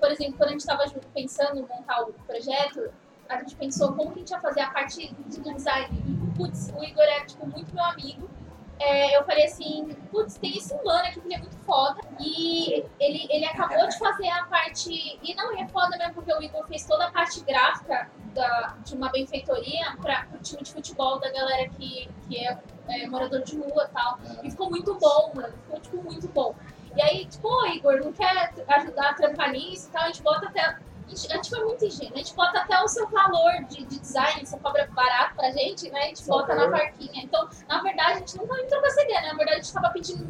por, 0.00 0.10
exemplo, 0.10 0.38
quando 0.38 0.48
a 0.48 0.52
gente 0.52 0.60
estava 0.60 0.84
pensando 1.14 1.58
em 1.58 1.62
montar 1.62 2.02
o 2.02 2.12
projeto, 2.26 2.90
a 3.34 3.38
gente 3.38 3.56
pensou 3.56 3.92
como 3.92 4.12
que 4.12 4.18
a 4.18 4.20
gente 4.20 4.30
ia 4.30 4.40
fazer 4.40 4.60
a 4.60 4.70
parte 4.70 5.14
de 5.26 5.40
design. 5.40 6.02
E, 6.06 6.36
putz, 6.36 6.72
o 6.76 6.82
Igor 6.82 7.04
é, 7.04 7.24
tipo, 7.24 7.46
muito 7.46 7.74
meu 7.74 7.84
amigo. 7.84 8.30
É, 8.78 9.16
eu 9.16 9.24
falei 9.24 9.44
assim, 9.44 9.94
putz, 10.10 10.36
tem 10.38 10.56
esse 10.56 10.74
mano 10.82 11.06
aqui 11.06 11.20
que 11.20 11.26
ele 11.28 11.34
é 11.34 11.38
muito 11.38 11.56
foda. 11.58 12.00
E 12.18 12.84
ele, 12.98 13.26
ele 13.30 13.44
acabou 13.44 13.86
de 13.88 13.98
fazer 13.98 14.28
a 14.28 14.44
parte. 14.44 15.18
E 15.22 15.34
não, 15.34 15.56
é 15.56 15.66
foda 15.68 15.96
mesmo, 15.96 16.14
porque 16.14 16.32
o 16.32 16.42
Igor 16.42 16.66
fez 16.66 16.84
toda 16.84 17.06
a 17.06 17.10
parte 17.10 17.42
gráfica 17.44 18.10
da, 18.34 18.76
de 18.84 18.96
uma 18.96 19.08
benfeitoria 19.10 19.96
para 20.00 20.26
o 20.34 20.38
time 20.38 20.62
de 20.62 20.72
futebol 20.72 21.20
da 21.20 21.30
galera 21.30 21.68
que, 21.68 22.08
que 22.28 22.38
é, 22.38 22.58
é 22.88 23.06
morador 23.06 23.42
de 23.42 23.56
rua 23.56 23.88
e 23.88 23.94
tal. 23.94 24.18
E 24.42 24.50
ficou 24.50 24.68
muito 24.68 24.94
bom, 24.94 25.32
mano. 25.34 25.54
Ficou, 25.64 25.80
tipo, 25.80 26.02
muito 26.02 26.28
bom. 26.28 26.54
E 26.96 27.02
aí, 27.02 27.26
tipo, 27.26 27.66
Igor, 27.66 28.00
não 28.00 28.12
quer 28.12 28.52
ajudar 28.68 29.10
a 29.10 29.14
trampar 29.14 29.50
nisso 29.50 29.88
e 29.88 29.92
tal? 29.92 30.02
A 30.02 30.06
gente 30.06 30.22
bota 30.22 30.46
até. 30.46 30.76
A 31.08 31.14
gente, 31.36 31.50
foi 31.50 31.64
muito 31.64 31.84
ingênuo, 31.84 32.14
a 32.14 32.18
gente 32.18 32.34
bota 32.34 32.58
até 32.58 32.80
o 32.82 32.88
seu 32.88 33.08
valor 33.08 33.64
de, 33.68 33.84
de 33.84 33.98
design, 33.98 34.44
você 34.44 34.58
cobra 34.58 34.88
barato 34.92 35.36
pra 35.36 35.50
gente, 35.50 35.90
né? 35.90 36.04
A 36.04 36.06
gente 36.06 36.24
bota 36.24 36.54
na 36.54 36.70
parquinha. 36.70 37.22
Então, 37.22 37.48
na 37.68 37.82
verdade, 37.82 38.12
a 38.12 38.18
gente 38.18 38.38
nunca 38.38 38.60
entrou 38.60 38.80
com 38.80 38.86
essa 38.86 39.02
ideia, 39.02 39.20
né? 39.20 39.28
Na 39.28 39.34
verdade, 39.34 39.58
a 39.58 39.62
gente 39.62 39.72
tava 39.72 39.90
pedindo 39.90 40.24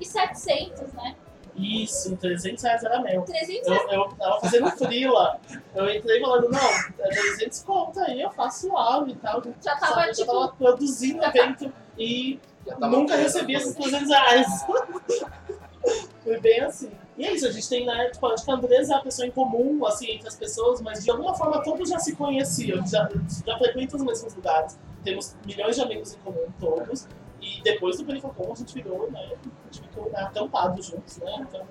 1.700, 0.00 0.92
né? 0.94 1.16
Isso, 1.56 2.16
300 2.16 2.62
reais 2.62 2.84
era 2.84 3.00
meu. 3.00 3.22
300 3.22 3.68
reais? 3.68 3.84
Eu, 3.90 4.00
eu 4.00 4.08
tava 4.16 4.40
fazendo 4.40 4.70
frila. 4.70 5.40
Eu 5.74 5.94
entrei 5.94 6.20
falando, 6.20 6.48
não, 6.48 6.58
é 6.60 7.08
300 7.08 7.62
conto 7.62 8.00
aí, 8.00 8.20
eu 8.20 8.30
faço 8.30 8.68
suave 8.68 9.12
e 9.12 9.16
tal. 9.16 9.42
Já 9.62 9.76
tava, 9.76 10.06
eu 10.06 10.12
tipo... 10.12 10.26
Já 10.26 10.38
tava 10.38 10.48
produzindo 10.56 11.24
evento 11.24 11.72
e 11.98 12.40
nunca 12.78 13.16
recebi 13.16 13.54
esses 13.54 13.74
300 13.74 14.08
reais. 14.08 14.66
Foi 16.24 16.40
bem 16.40 16.60
assim. 16.60 16.90
E 17.20 17.26
é 17.26 17.34
isso, 17.34 17.46
a 17.46 17.50
gente 17.52 17.68
tem, 17.68 17.84
né, 17.84 18.08
tipo, 18.08 18.26
acho 18.28 18.42
que 18.42 18.50
a 18.50 18.54
Andresa 18.54 18.94
é 18.94 18.96
a 18.96 19.00
pessoa 19.00 19.28
em 19.28 19.30
comum, 19.30 19.84
assim, 19.84 20.10
entre 20.10 20.26
as 20.26 20.36
pessoas, 20.36 20.80
mas 20.80 21.04
de 21.04 21.10
alguma 21.10 21.34
forma 21.34 21.62
todos 21.62 21.90
já 21.90 21.98
se 21.98 22.16
conheciam, 22.16 22.78
já, 22.86 23.06
já 23.46 23.58
frequentam 23.58 24.00
os 24.00 24.06
mesmos 24.06 24.34
lugares, 24.34 24.78
temos 25.04 25.36
milhões 25.44 25.76
de 25.76 25.82
amigos 25.82 26.14
em 26.14 26.18
comum, 26.20 26.46
todos, 26.58 27.06
e 27.38 27.60
depois 27.62 27.98
do 27.98 28.06
Perifacom 28.06 28.52
a 28.54 28.54
gente 28.54 28.72
virou, 28.72 29.10
né, 29.10 29.32
a 29.34 29.70
gente 29.70 29.86
ficou 29.86 30.10
né, 30.10 30.18
acampados 30.22 30.86
juntos, 30.86 31.18
né, 31.18 31.46
então... 31.46 31.66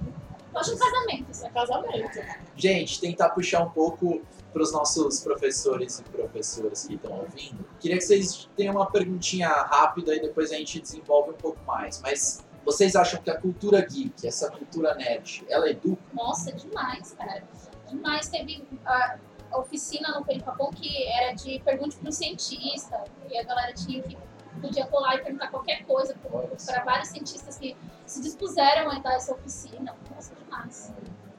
Hoje 0.53 0.71
é 0.71 0.75
um 0.75 0.77
casamento. 0.77 1.45
É 1.45 1.49
casamento. 1.49 2.19
Gente, 2.55 2.99
tentar 2.99 3.29
puxar 3.29 3.63
um 3.63 3.69
pouco 3.69 4.21
para 4.51 4.63
os 4.63 4.71
nossos 4.71 5.19
professores 5.21 5.99
e 5.99 6.03
professoras 6.03 6.88
que 6.88 6.95
estão 6.95 7.19
ouvindo. 7.19 7.63
Queria 7.79 7.97
que 7.97 8.03
vocês 8.03 8.49
tenham 8.57 8.73
uma 8.73 8.89
perguntinha 8.89 9.47
rápida 9.47 10.15
e 10.15 10.19
depois 10.19 10.51
a 10.51 10.55
gente 10.55 10.81
desenvolve 10.81 11.29
um 11.29 11.35
pouco 11.35 11.59
mais. 11.67 12.01
Mas 12.01 12.43
vocês 12.71 12.95
acham 12.95 13.19
que 13.19 13.32
a 13.32 13.38
cultura 13.39 13.82
geek, 13.82 14.27
essa 14.27 14.51
cultura 14.51 14.93
nerd, 14.93 15.43
ela 15.49 15.67
educa? 15.69 16.01
Nossa, 16.13 16.51
demais, 16.51 17.13
cara. 17.13 17.43
Demais. 17.88 18.29
Teve 18.29 18.63
a 18.86 19.17
oficina 19.58 20.12
no 20.12 20.23
Peripapão 20.23 20.69
que 20.69 21.08
era 21.08 21.34
de 21.34 21.60
pergunte 21.62 21.97
para 21.97 22.10
o 22.10 22.12
cientista. 22.12 23.03
E 23.27 23.38
a 23.38 23.43
galera 23.43 23.73
tinha 23.73 24.03
que 24.03 24.15
podia 24.62 24.86
colar 24.86 25.15
e 25.15 25.23
perguntar 25.23 25.47
qualquer 25.47 25.84
coisa 25.86 26.13
para 26.65 26.84
vários 26.84 27.10
cientistas 27.10 27.58
que 27.58 27.75
se 28.05 28.21
dispuseram 28.21 28.91
a 28.91 28.99
dar 28.99 29.15
essa 29.15 29.34
oficina. 29.34 29.95
Nossa, 30.13 30.36
demais. 30.36 30.93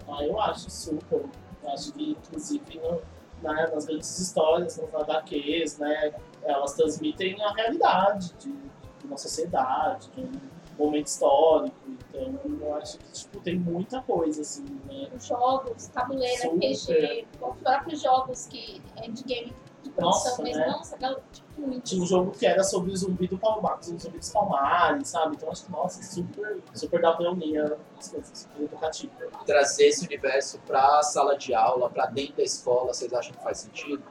Ah, 0.09 0.25
eu 0.25 0.41
acho 0.41 0.69
super. 0.69 1.25
Eu 1.63 1.71
acho 1.71 1.93
que, 1.93 2.11
inclusive, 2.13 2.81
no, 2.81 3.03
né, 3.43 3.71
nas 3.73 3.87
grandes 3.87 4.19
histórias, 4.19 4.79
nos 4.79 4.93
HQs, 4.93 5.79
né, 5.79 6.13
elas 6.43 6.73
transmitem 6.73 7.41
a 7.41 7.53
realidade 7.53 8.33
de, 8.35 8.51
de 8.51 9.07
uma 9.07 9.17
sociedade, 9.17 10.11
de 10.11 10.23
um 10.23 10.60
momento 10.85 11.07
histórico. 11.07 11.77
Então, 11.89 12.41
eu 12.61 12.75
acho 12.75 12.99
que 12.99 13.13
tipo, 13.13 13.41
tem 13.41 13.59
muita 13.59 14.01
coisa, 14.03 14.43
assim, 14.43 14.65
né? 14.89 15.09
Jogos, 15.19 15.87
tabuleiro. 15.89 16.57
RPG, 16.57 17.27
os 17.41 17.57
próprios 17.59 18.03
jogos 18.03 18.47
que 18.47 18.83
é 18.97 19.09
de 19.09 19.23
game 19.25 19.53
de 19.83 19.91
produção, 19.91 20.31
nossa, 20.31 20.43
mas 20.43 20.57
né? 20.57 20.67
nossa, 20.67 20.97
tipo, 21.33 21.61
muito. 21.61 21.85
Tinha 21.85 22.03
um 22.03 22.07
jogo 22.07 22.31
que 22.33 22.47
era 22.47 22.63
sobre 22.63 22.91
o 22.91 22.97
zumbi 22.97 23.27
do 23.27 23.39
Palmar, 23.39 23.79
o 23.79 23.83
zumbi 23.83 24.19
dos 24.19 24.31
Palmares, 24.31 25.09
sabe? 25.09 25.37
Então 25.37 25.51
acho 25.51 25.65
que, 25.65 25.73
nossa, 25.73 26.03
super, 26.03 26.59
super 26.75 27.01
dá 27.01 27.13
pra 27.13 27.31
unir 27.31 27.77
as 27.99 28.09
coisas, 28.09 28.31
super 28.39 28.65
educativo. 28.65 29.13
Trazer 29.47 29.87
esse 29.87 30.07
universo 30.07 30.59
pra 30.67 31.03
sala 31.03 31.37
de 31.37 31.55
aula, 31.55 31.89
pra 31.89 32.07
dentro 32.07 32.37
da 32.37 32.43
escola, 32.43 32.93
vocês 32.93 33.13
acham 33.13 33.35
que 33.35 33.43
faz 33.43 33.59
sentido? 33.59 34.03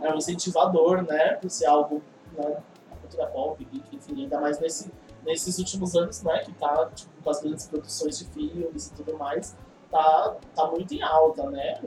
É 0.00 0.12
um 0.12 0.16
incentivador, 0.16 1.02
né? 1.02 1.34
Por 1.34 1.50
ser 1.50 1.66
algo, 1.66 2.02
né? 2.36 2.62
Cultura 3.00 3.26
pop, 3.26 3.68
enfim, 3.92 4.22
ainda 4.22 4.40
mais 4.40 4.58
nesse 4.58 4.90
nesses 5.24 5.58
últimos 5.58 5.94
anos, 5.94 6.22
né, 6.22 6.38
que 6.40 6.52
tá 6.52 6.90
tipo, 6.94 7.10
com 7.22 7.30
as 7.30 7.40
grandes 7.40 7.66
produções 7.66 8.18
de 8.18 8.24
filmes 8.26 8.88
e 8.88 8.94
tudo 8.94 9.16
mais, 9.16 9.56
tá, 9.92 10.36
tá 10.56 10.66
muito 10.68 10.94
em 10.94 11.02
alta, 11.02 11.48
né? 11.50 11.80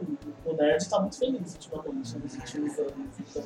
O, 0.46 0.54
nerd 0.54 0.88
tá 0.88 1.00
muito 1.00 1.18
feliz 1.18 1.54
ultimamente, 1.56 2.18
nos 2.18 2.36
últimos 2.36 2.78
anos. 2.78 2.94
Então, 3.20 3.42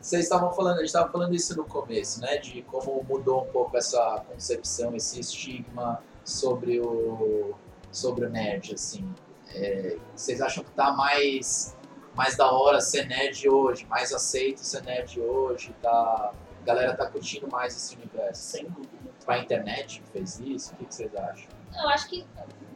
Vocês 0.00 0.24
estavam 0.24 0.50
falando, 0.52 0.76
a 0.76 0.78
gente 0.78 0.86
estava 0.86 1.12
falando 1.12 1.34
isso 1.34 1.54
no 1.54 1.64
começo, 1.64 2.20
né? 2.22 2.38
De 2.38 2.62
como 2.62 3.04
mudou 3.06 3.42
um 3.42 3.46
pouco 3.46 3.76
essa 3.76 4.24
concepção, 4.26 4.96
esse 4.96 5.20
estigma 5.20 6.02
sobre 6.24 6.80
o, 6.80 7.54
sobre 7.92 8.24
o 8.24 8.30
nerd, 8.30 8.74
assim. 8.74 9.06
É, 9.54 9.98
vocês 10.14 10.40
acham 10.40 10.64
que 10.64 10.70
tá 10.70 10.92
mais, 10.92 11.76
mais 12.14 12.36
da 12.36 12.50
hora 12.50 12.80
ser 12.80 13.06
nerd 13.06 13.48
hoje, 13.48 13.84
mais 13.86 14.12
aceito 14.12 14.60
ser 14.60 14.82
nerd 14.82 15.20
hoje, 15.20 15.74
tá? 15.82 16.32
A 16.60 16.64
galera 16.64 16.96
tá 16.96 17.06
curtindo 17.06 17.48
mais 17.48 17.76
esse 17.76 17.96
universo. 17.96 18.42
sem 18.42 18.64
dúvida. 18.64 18.99
Pra 19.30 19.38
internet 19.38 20.00
que 20.00 20.08
fez 20.10 20.40
isso, 20.40 20.74
o 20.74 20.76
que, 20.76 20.84
que 20.86 20.94
vocês 20.94 21.14
acham? 21.14 21.48
Eu 21.80 21.88
acho 21.90 22.08
que 22.08 22.26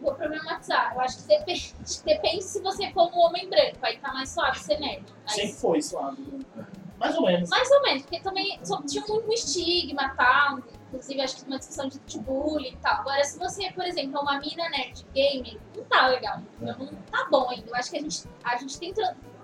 vou 0.00 0.14
problematizar. 0.14 0.92
Eu 0.94 1.00
acho 1.00 1.18
que 1.18 1.28
depende, 1.28 1.74
depende 2.04 2.44
se 2.44 2.60
você 2.60 2.90
for 2.92 3.10
um 3.12 3.18
homem 3.18 3.48
branco, 3.50 3.78
aí 3.82 3.98
tá 3.98 4.12
mais 4.12 4.30
suave 4.30 4.58
ser 4.60 4.78
nerd. 4.78 5.04
Mas- 5.24 5.34
Sempre 5.34 5.52
foi 5.54 5.82
suave, 5.82 6.22
né? 6.22 6.66
Mais 6.96 7.16
ou 7.16 7.26
menos. 7.26 7.50
Mais 7.50 7.68
ou 7.70 7.82
menos, 7.82 8.02
porque 8.02 8.20
também 8.20 8.58
só 8.62 8.80
tinha 8.82 9.04
muito 9.06 9.32
estigma 9.32 10.04
e 10.04 10.16
tal. 10.16 10.58
Inclusive, 10.88 11.20
acho 11.20 11.36
que 11.38 11.44
uma 11.46 11.58
discussão 11.58 11.88
de, 11.88 11.98
de 11.98 12.18
bullying 12.20 12.68
e 12.72 12.76
tal. 12.76 13.00
Agora, 13.00 13.24
se 13.24 13.36
você, 13.36 13.72
por 13.72 13.84
exemplo, 13.84 14.16
é 14.16 14.20
uma 14.20 14.38
mina 14.38 14.68
nerd 14.68 15.04
gamer, 15.12 15.58
não 15.76 15.84
tá 15.84 16.06
legal. 16.06 16.38
Não, 16.60 16.78
não 16.78 16.86
tá 17.10 17.26
bom 17.28 17.50
ainda. 17.50 17.68
Eu 17.68 17.74
acho 17.74 17.90
que 17.90 17.96
a 17.96 18.00
gente, 18.00 18.24
a 18.44 18.56
gente 18.56 18.78
tem 18.78 18.94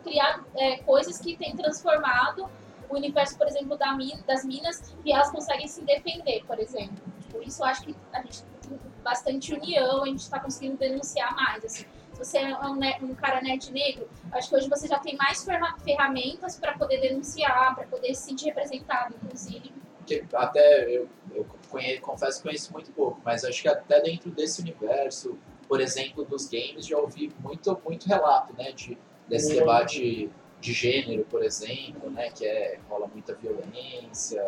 criado 0.05 0.47
é, 0.57 0.77
coisas 0.79 1.19
que 1.19 1.37
têm 1.37 1.57
transformado 1.57 2.49
o 2.91 2.97
universo, 2.97 3.39
por 3.39 3.47
exemplo, 3.47 3.77
da 3.77 3.95
mina, 3.95 4.21
das 4.27 4.45
minas 4.45 4.93
e 5.05 5.13
elas 5.13 5.31
conseguem 5.31 5.67
se 5.69 5.83
defender, 5.83 6.45
por 6.45 6.59
exemplo. 6.59 6.97
Por 7.31 7.43
isso, 7.47 7.63
eu 7.63 7.67
acho 7.67 7.83
que 7.83 7.95
a 8.13 8.21
gente 8.23 8.43
tem 8.69 8.79
bastante 9.03 9.55
união, 9.55 10.03
a 10.03 10.07
gente 10.07 10.29
tá 10.29 10.41
conseguindo 10.41 10.77
denunciar 10.77 11.35
mais, 11.35 11.65
assim. 11.65 11.85
Se 12.13 12.19
você 12.19 12.39
é 12.39 12.59
um, 12.59 12.79
um 13.11 13.15
cara 13.15 13.41
nerd 13.41 13.73
negro, 13.73 14.09
acho 14.33 14.51
que 14.51 14.57
hoje 14.57 14.69
você 14.69 14.87
já 14.89 14.99
tem 14.99 15.17
mais 15.17 15.45
ferra- 15.45 15.77
ferramentas 15.83 16.59
para 16.59 16.77
poder 16.77 17.01
denunciar, 17.01 17.75
para 17.75 17.87
poder 17.87 18.15
se 18.15 18.23
sentir 18.23 18.47
representado, 18.47 19.15
inclusive. 19.23 19.73
que 20.07 20.25
até 20.35 20.85
eu, 20.97 21.09
eu 21.33 21.47
conhe- 21.71 21.99
confesso 22.01 22.39
que 22.39 22.49
conheço 22.49 22.73
muito 22.73 22.91
pouco, 22.91 23.21
mas 23.25 23.45
acho 23.45 23.63
que 23.63 23.69
até 23.69 24.01
dentro 24.03 24.29
desse 24.33 24.61
universo, 24.61 25.39
por 25.69 25.81
exemplo, 25.81 26.25
dos 26.25 26.49
games, 26.49 26.85
já 26.85 26.99
ouvi 26.99 27.33
muito, 27.39 27.81
muito 27.85 28.09
relato, 28.09 28.53
né, 28.55 28.73
de, 28.73 28.99
desse 29.29 29.53
Uhum. 29.53 29.61
debate 29.61 30.31
de 30.61 30.73
gênero, 30.73 31.25
por 31.25 31.43
exemplo, 31.43 32.11
né, 32.11 32.31
que 32.31 32.45
é, 32.47 32.79
rola 32.89 33.07
muita 33.09 33.35
violência. 33.35 34.43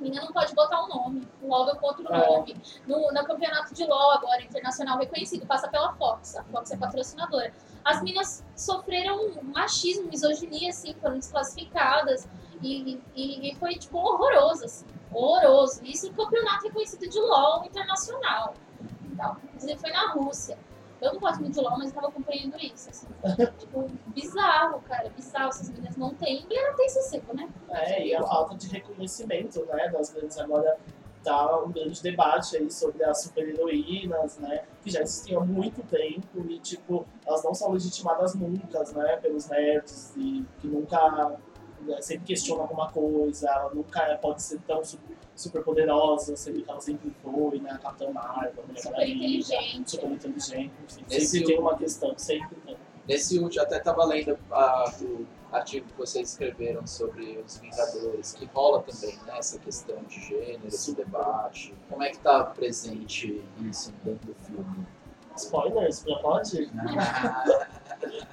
Menina 0.00 0.24
não 0.24 0.32
pode 0.32 0.54
botar 0.54 0.82
um 0.84 0.88
nome, 0.88 1.28
logo 1.42 1.76
com 1.76 1.86
outro 1.86 2.12
É. 2.12 2.26
nome. 2.26 2.56
No, 2.86 3.12
no 3.12 3.24
campeonato 3.24 3.74
de 3.74 3.84
LoL 3.84 4.12
agora, 4.12 4.42
internacional 4.42 4.98
reconhecido, 4.98 5.46
passa 5.46 5.68
pela 5.68 5.92
Fox. 5.94 6.36
A 6.36 6.44
Fox 6.44 6.70
é 6.70 6.76
patrocinadora. 6.76 7.52
As 7.84 8.02
meninas 8.02 8.44
sofreram 8.56 9.30
machismo, 9.42 10.08
misoginia, 10.08 10.70
assim, 10.70 10.94
foram 10.94 11.18
desclassificadas. 11.18 12.26
E, 12.62 13.00
e, 13.14 13.50
e 13.50 13.54
foi, 13.56 13.74
tipo, 13.74 13.98
horroroso, 13.98 14.64
assim. 14.64 14.86
Horroroso. 15.12 15.84
Isso 15.84 16.08
no 16.08 16.14
campeonato 16.14 16.64
reconhecido 16.66 17.08
de 17.08 17.18
LoL 17.20 17.64
internacional. 17.64 18.54
Então, 19.04 19.36
inclusive 19.44 19.78
foi 19.78 19.90
na 19.90 20.12
Rússia. 20.12 20.58
Eu 21.02 21.14
não 21.14 21.20
gosto 21.20 21.40
muito 21.40 21.54
de 21.54 21.60
LoL, 21.60 21.76
mas 21.78 21.88
eu 21.88 21.94
tava 21.94 22.08
acompanhando 22.08 22.56
isso, 22.58 22.88
assim. 22.88 23.08
tipo, 23.58 23.90
bizarro, 24.06 24.80
cara. 24.82 25.10
Bizarro. 25.10 25.48
Essas 25.48 25.68
meninas 25.68 25.96
não 25.96 26.14
têm. 26.14 26.46
E 26.48 26.56
ela 26.56 26.74
tem 26.74 26.88
sossego, 26.88 27.34
né? 27.34 27.48
É, 27.70 28.06
e 28.06 28.14
a 28.14 28.22
falta 28.22 28.56
de 28.56 28.68
reconhecimento, 28.68 29.64
né, 29.66 29.88
das 29.88 30.10
grandes 30.10 30.38
agora 30.38 30.78
tá 31.24 31.60
um 31.60 31.70
grande 31.70 32.02
debate 32.02 32.56
aí 32.56 32.70
sobre 32.70 33.04
as 33.04 33.22
super-heroínas, 33.22 34.38
né, 34.38 34.64
que 34.82 34.90
já 34.90 35.02
existiam 35.02 35.42
há 35.42 35.44
muito 35.44 35.82
tempo 35.84 36.44
e, 36.48 36.58
tipo, 36.58 37.06
elas 37.24 37.44
não 37.44 37.54
são 37.54 37.70
legitimadas 37.70 38.34
nunca, 38.34 38.82
né, 38.92 39.16
pelos 39.18 39.48
nerds 39.48 40.12
e 40.16 40.44
que 40.60 40.66
nunca, 40.66 41.38
né, 41.82 42.00
sempre 42.00 42.26
questionam 42.26 42.62
alguma 42.62 42.90
coisa, 42.90 43.48
ela 43.48 43.72
nunca 43.72 44.02
é, 44.02 44.16
pode 44.16 44.42
ser 44.42 44.60
tão 44.62 44.82
super 45.42 45.62
poderosa, 45.62 46.36
sendo 46.36 46.62
que 46.62 46.70
ela 46.70 46.80
sempre 46.80 47.10
foi, 47.22 47.58
né, 47.60 47.70
a 47.72 47.78
Capitã 47.78 48.10
Marvel, 48.10 48.62
a 48.62 48.66
Mulher 48.66 48.80
Super 48.80 48.92
Maravilha, 48.92 49.14
inteligente. 49.26 49.90
super 49.90 50.10
inteligente, 50.10 50.72
enfim, 50.84 51.04
Esse 51.10 51.26
sempre 51.26 51.46
tem 51.48 51.58
uma 51.58 51.76
questão, 51.76 52.14
sempre 52.16 52.56
tem. 52.64 52.76
Nesse 53.08 53.38
último, 53.38 53.62
até 53.62 53.78
estava 53.78 54.04
lendo 54.04 54.38
ah, 54.52 54.84
o 55.02 55.26
artigo 55.50 55.86
que 55.88 55.98
vocês 55.98 56.30
escreveram 56.30 56.86
sobre 56.86 57.38
os 57.44 57.58
Vingadores, 57.58 58.32
que 58.32 58.44
rola 58.46 58.82
também, 58.82 59.16
né, 59.26 59.38
essa 59.38 59.58
questão 59.58 60.02
de 60.04 60.20
gênero, 60.20 60.68
esse 60.68 60.94
debate. 60.94 61.74
Como 61.90 62.02
é 62.02 62.10
que 62.10 62.18
tá 62.18 62.44
presente 62.44 63.42
isso 63.68 63.92
dentro 64.04 64.28
do 64.28 64.34
filme? 64.44 64.86
Spoilers, 65.36 66.04
já 66.06 66.16
pode? 66.18 66.70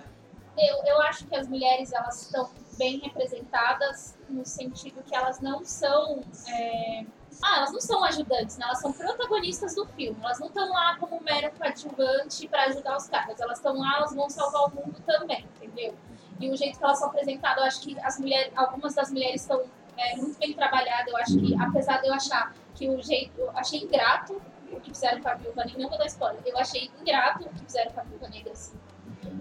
Eu, 0.62 0.84
eu 0.86 1.02
acho 1.04 1.26
que 1.26 1.34
as 1.36 1.48
mulheres 1.48 1.94
elas 1.94 2.24
estão 2.24 2.50
bem 2.80 2.98
representadas 3.00 4.18
no 4.30 4.44
sentido 4.46 5.04
que 5.04 5.14
elas 5.14 5.40
não 5.42 5.64
são. 5.64 6.22
é, 6.48 7.06
Ah, 7.44 7.58
elas 7.58 7.72
não 7.72 7.80
são 7.82 8.04
ajudantes, 8.04 8.58
né? 8.58 8.66
Elas 8.66 8.80
são 8.80 8.92
protagonistas 8.92 9.76
do 9.76 9.86
filme. 9.86 10.18
Elas 10.24 10.40
não 10.40 10.48
estão 10.48 10.70
lá 10.70 10.98
como 10.98 11.22
mero 11.22 11.52
coadjuvante 11.58 12.48
para 12.48 12.64
ajudar 12.66 12.98
os 12.98 13.08
caras. 13.08 13.40
Elas 13.40 13.60
estão 13.60 13.78
lá, 13.78 13.98
elas 13.98 14.16
vão 14.16 14.30
salvar 14.30 14.64
o 14.68 14.76
mundo 14.76 14.96
também, 15.06 15.46
entendeu? 15.62 15.94
E 16.40 16.50
o 16.50 16.56
jeito 16.58 16.80
que 16.80 16.84
elas 16.84 16.98
são 16.98 17.10
apresentadas, 17.10 17.58
eu 17.58 17.68
acho 17.68 17.82
que 17.82 18.00
as 18.00 18.18
mulheres, 18.18 18.52
algumas 18.56 18.96
das 18.96 19.12
mulheres 19.12 19.42
estão 19.42 19.62
é, 19.98 20.16
muito 20.16 20.40
bem 20.40 20.54
trabalhadas. 20.54 21.08
Eu 21.08 21.18
acho 21.18 21.38
que, 21.38 21.56
apesar 21.62 21.98
de 22.02 22.08
eu 22.08 22.14
achar 22.14 22.54
que 22.76 22.90
o 22.90 23.02
jeito. 23.02 23.40
Eu 23.40 23.52
achei 23.52 23.82
ingrato 23.84 24.42
o 24.72 24.80
que 24.80 24.90
fizeram 24.92 25.22
com 25.22 25.30
a 25.30 25.34
Viúva 25.36 25.66
Negra. 25.66 25.82
Não 25.82 25.90
vou 25.90 25.98
dar 25.98 26.06
spoiler. 26.06 26.42
Eu 26.46 26.58
achei 26.58 26.90
ingrato 27.02 27.44
o 27.46 27.50
que 27.50 27.60
fizeram 27.66 27.92
com 27.92 28.00
a 28.00 28.04
Viúva 28.04 28.30
Negra, 28.30 28.54
assim. 28.54 28.78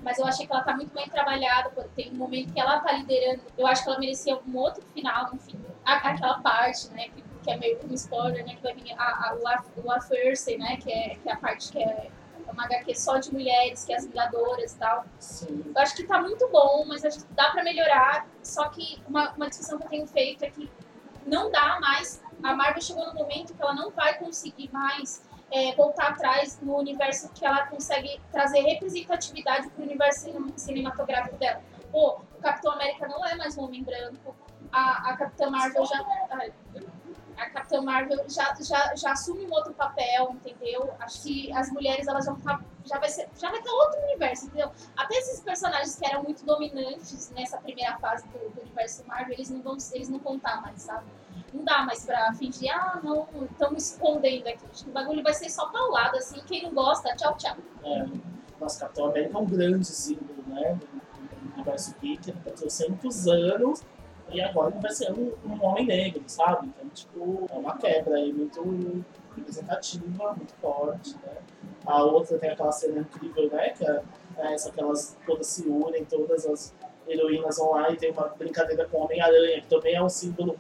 Mas 0.02 0.18
eu 0.18 0.26
achei 0.26 0.46
que 0.46 0.52
ela 0.52 0.62
tá 0.62 0.74
muito 0.74 0.94
bem 0.94 1.08
trabalhada. 1.08 1.70
Tem 1.94 2.10
um 2.10 2.16
momento 2.16 2.52
que 2.52 2.60
ela 2.60 2.80
tá 2.80 2.92
liderando. 2.92 3.42
Eu 3.56 3.66
acho 3.66 3.82
que 3.82 3.90
ela 3.90 3.98
merecia 3.98 4.38
um 4.46 4.56
outro 4.56 4.82
final, 4.94 5.34
enfim. 5.34 5.58
Aquela 5.84 6.40
parte, 6.40 6.88
né? 6.90 7.08
Que, 7.08 7.22
que 7.42 7.50
é 7.50 7.56
meio 7.56 7.78
um 7.88 7.94
spoiler, 7.94 8.44
né? 8.44 8.56
Que 8.56 8.62
vai 8.62 8.74
vir 8.74 8.92
a, 8.98 9.30
a, 9.30 9.38
o 9.76 9.90
Arthurse, 9.90 10.56
né? 10.56 10.76
Que 10.76 10.92
é, 10.92 11.14
que 11.16 11.28
é 11.28 11.32
a 11.32 11.36
parte 11.36 11.72
que 11.72 11.78
é 11.78 12.10
uma 12.52 12.64
HQ 12.64 12.94
só 12.94 13.18
de 13.18 13.32
mulheres, 13.32 13.84
que 13.84 13.92
é 13.92 13.96
as 13.96 14.06
Vingadoras 14.06 14.72
e 14.72 14.78
tal. 14.78 15.04
Sim. 15.18 15.62
Eu 15.74 15.82
acho 15.82 15.94
que 15.94 16.04
tá 16.04 16.20
muito 16.20 16.48
bom, 16.48 16.84
mas 16.86 17.04
acho 17.04 17.18
que 17.18 17.32
dá 17.34 17.50
pra 17.50 17.62
melhorar. 17.62 18.26
Só 18.42 18.68
que 18.68 19.02
uma, 19.06 19.32
uma 19.32 19.48
discussão 19.48 19.78
que 19.78 19.84
eu 19.84 19.90
tenho 19.90 20.06
feito 20.06 20.44
é 20.44 20.50
que 20.50 20.70
não 21.26 21.50
dá 21.50 21.78
mais. 21.80 22.22
A 22.42 22.54
Marvel 22.54 22.82
chegou 22.82 23.06
no 23.06 23.14
momento 23.14 23.54
que 23.54 23.62
ela 23.62 23.74
não 23.74 23.90
vai 23.90 24.18
conseguir 24.18 24.70
mais 24.72 25.27
é, 25.50 25.74
voltar 25.74 26.08
atrás 26.08 26.58
no 26.60 26.76
universo 26.76 27.30
que 27.34 27.44
ela 27.44 27.66
consegue 27.66 28.20
trazer 28.30 28.60
representatividade 28.60 29.68
pro 29.70 29.82
universo 29.84 30.20
cine- 30.24 30.52
cinematográfico 30.56 31.36
dela. 31.36 31.62
Pô, 31.90 32.18
o 32.36 32.40
Capitão 32.42 32.72
América 32.72 33.08
não 33.08 33.24
é 33.26 33.34
mais 33.34 33.56
um 33.56 33.64
homem 33.64 33.82
branco. 33.82 34.36
A, 34.70 35.10
a 35.10 35.16
Capitã 35.16 35.48
Marvel 35.48 35.86
já. 35.86 36.04
A 37.38 37.50
Capitã 37.50 37.80
Marvel 37.82 38.24
já, 38.28 38.54
já, 38.60 38.94
já 38.96 39.12
assume 39.12 39.46
um 39.46 39.52
outro 39.52 39.72
papel, 39.72 40.34
entendeu? 40.34 40.92
Acho 40.98 41.22
que 41.22 41.52
as 41.52 41.70
mulheres 41.70 42.08
elas 42.08 42.26
vão 42.26 42.36
tá, 42.40 42.60
já 42.84 42.98
vai 42.98 43.08
ser, 43.08 43.28
já 43.38 43.50
vai 43.50 43.62
ter 43.62 43.70
outro 43.70 44.00
universo, 44.02 44.46
entendeu? 44.46 44.72
Até 44.96 45.16
esses 45.16 45.40
personagens 45.40 45.96
que 45.96 46.06
eram 46.06 46.24
muito 46.24 46.44
dominantes 46.44 47.30
nessa 47.30 47.58
primeira 47.58 47.96
fase 47.98 48.26
do, 48.28 48.38
do 48.50 48.60
universo 48.62 49.06
Marvel, 49.06 49.34
eles 49.34 49.50
não 49.50 49.62
vão 49.62 49.76
eles 49.92 50.08
não 50.08 50.18
tá 50.38 50.60
mais, 50.60 50.82
sabe? 50.82 51.06
Não 51.52 51.64
dá 51.64 51.82
mais 51.82 52.04
pra 52.04 52.32
fingir, 52.34 52.70
ah, 52.74 53.00
não, 53.02 53.26
estamos 53.50 53.92
escondendo 53.92 54.48
aqui. 54.48 54.64
Acho 54.70 54.84
que 54.84 54.90
o 54.90 54.92
bagulho 54.92 55.22
vai 55.22 55.32
ser 55.32 55.48
só 55.48 55.66
paulado, 55.68 56.16
assim. 56.16 56.40
Quem 56.46 56.62
não 56.64 56.74
gosta, 56.74 57.14
tchau, 57.16 57.36
tchau. 57.36 57.56
É, 57.84 58.06
nossa, 58.60 58.80
Capitão 58.80 59.06
América 59.06 59.38
é 59.38 59.40
um 59.40 59.46
grande 59.46 59.86
símbolo, 59.86 60.42
né? 60.46 60.74
Do, 60.74 60.98
universo 61.54 61.94
geek, 62.00 62.30
ele 62.30 62.40
tem 62.40 62.52
300 62.52 63.28
anos 63.28 63.82
e 64.30 64.40
agora 64.40 64.70
ele 64.70 64.80
vai 64.80 64.90
ser 64.90 65.12
um, 65.12 65.32
um 65.44 65.64
homem 65.64 65.86
negro, 65.86 66.22
sabe? 66.26 66.68
Então, 66.68 66.88
tipo, 66.90 67.46
é 67.50 67.54
uma 67.54 67.76
quebra 67.76 68.16
aí 68.16 68.32
muito 68.32 69.04
representativa, 69.36 70.34
muito 70.34 70.54
forte, 70.60 71.14
né? 71.24 71.36
A 71.86 72.02
outra 72.02 72.38
tem 72.38 72.50
aquela 72.50 72.72
cena 72.72 73.00
incrível, 73.00 73.48
né? 73.50 73.70
Que 73.70 73.86
é 73.86 74.02
é 74.38 74.54
essa 74.54 74.70
que 74.70 74.80
elas 74.80 75.16
todas 75.26 75.46
se 75.46 75.68
unem, 75.68 76.04
todas 76.04 76.46
as 76.46 76.74
heroínas 77.06 77.58
vão 77.58 77.72
lá 77.72 77.90
e 77.90 77.96
tem 77.96 78.12
uma 78.12 78.28
brincadeira 78.28 78.86
com 78.86 78.98
o 78.98 79.04
Homem-Aranha, 79.04 79.60
que 79.60 79.68
também 79.68 79.94
é 79.94 80.02
um 80.02 80.08
símbolo 80.08 80.56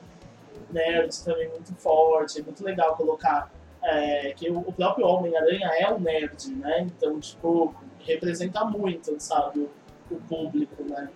nerd 0.70 1.24
também 1.24 1.48
muito 1.48 1.74
forte, 1.76 2.40
é 2.40 2.42
muito 2.42 2.62
legal 2.64 2.96
colocar 2.96 3.50
é, 3.82 4.32
que 4.32 4.50
o, 4.50 4.72
próprio 4.72 5.06
Homem-Aranha 5.06 5.70
é 5.78 5.92
um 5.92 6.00
nerd, 6.00 6.50
né? 6.56 6.80
Então, 6.80 7.20
tipo, 7.20 7.74
representa 8.00 8.64
muito, 8.64 9.14
sabe, 9.20 9.60
o, 9.60 9.70
o 10.14 10.16
público, 10.22 10.82
né? 10.82 11.08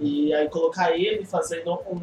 E 0.00 0.32
aí 0.34 0.48
colocar 0.48 0.96
ele 0.96 1.24
fazendo 1.26 1.74
um. 1.86 2.00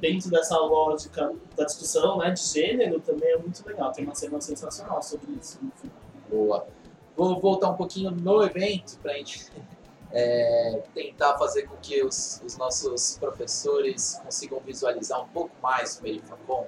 dentro 0.00 0.30
dessa 0.30 0.56
lógica 0.58 1.32
da 1.56 1.64
discussão 1.64 2.18
né, 2.18 2.30
de 2.30 2.40
gênero 2.40 2.98
também 3.00 3.30
é 3.32 3.36
muito 3.36 3.66
legal. 3.66 3.92
Tem 3.92 4.04
uma 4.04 4.14
cena 4.14 4.40
sensacional 4.40 5.02
sobre 5.02 5.32
isso 5.40 5.58
no. 5.62 5.72
Boa. 6.30 6.66
Vou 7.16 7.40
voltar 7.40 7.70
um 7.70 7.76
pouquinho 7.76 8.10
no 8.10 8.42
evento 8.42 8.98
para 9.00 9.12
a 9.12 9.14
gente 9.16 9.50
é, 10.12 10.82
tentar 10.94 11.36
fazer 11.36 11.62
com 11.62 11.76
que 11.76 12.02
os, 12.02 12.40
os 12.44 12.56
nossos 12.56 13.18
professores 13.18 14.20
consigam 14.24 14.60
visualizar 14.60 15.22
um 15.22 15.28
pouco 15.28 15.50
mais 15.62 15.98
o 15.98 16.02
Merifacom. 16.02 16.66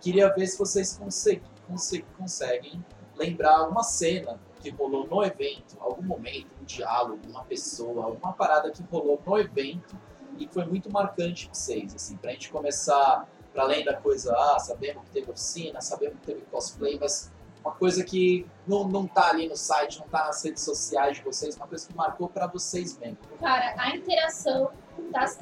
Queria 0.00 0.28
ver 0.32 0.46
se 0.46 0.58
vocês 0.58 0.96
conse- 0.96 1.42
conse- 1.66 2.04
conseguem 2.16 2.82
lembrar 3.16 3.68
uma 3.68 3.82
cena 3.82 4.38
que 4.60 4.70
rolou 4.70 5.06
no 5.06 5.24
evento, 5.24 5.76
algum 5.80 6.02
momento, 6.02 6.48
um 6.60 6.64
diálogo, 6.64 7.20
uma 7.28 7.44
pessoa, 7.44 8.04
alguma 8.04 8.32
parada 8.32 8.70
que 8.70 8.82
rolou 8.84 9.20
no 9.26 9.38
evento 9.38 9.96
e 10.38 10.46
foi 10.48 10.64
muito 10.64 10.90
marcante 10.90 11.46
pra 11.46 11.54
vocês, 11.54 11.94
assim, 11.94 12.16
pra 12.16 12.30
gente 12.32 12.50
começar, 12.50 13.28
para 13.52 13.62
além 13.62 13.84
da 13.84 13.94
coisa, 13.94 14.32
ah, 14.36 14.58
sabemos 14.58 15.02
que 15.04 15.10
teve 15.10 15.30
oficina, 15.30 15.80
sabemos 15.80 16.20
que 16.20 16.26
teve 16.26 16.42
cosplay, 16.42 16.98
mas 17.00 17.30
uma 17.64 17.72
coisa 17.72 18.02
que 18.02 18.46
não, 18.66 18.88
não 18.88 19.06
tá 19.06 19.28
ali 19.30 19.48
no 19.48 19.56
site, 19.56 19.98
não 20.00 20.08
tá 20.08 20.26
nas 20.26 20.42
redes 20.42 20.62
sociais 20.62 21.18
de 21.18 21.22
vocês, 21.22 21.56
uma 21.56 21.66
coisa 21.66 21.86
que 21.86 21.94
marcou 21.94 22.28
pra 22.28 22.46
vocês 22.46 22.96
mesmo. 22.98 23.18
Cara, 23.38 23.74
a 23.76 23.94
interação. 23.94 24.70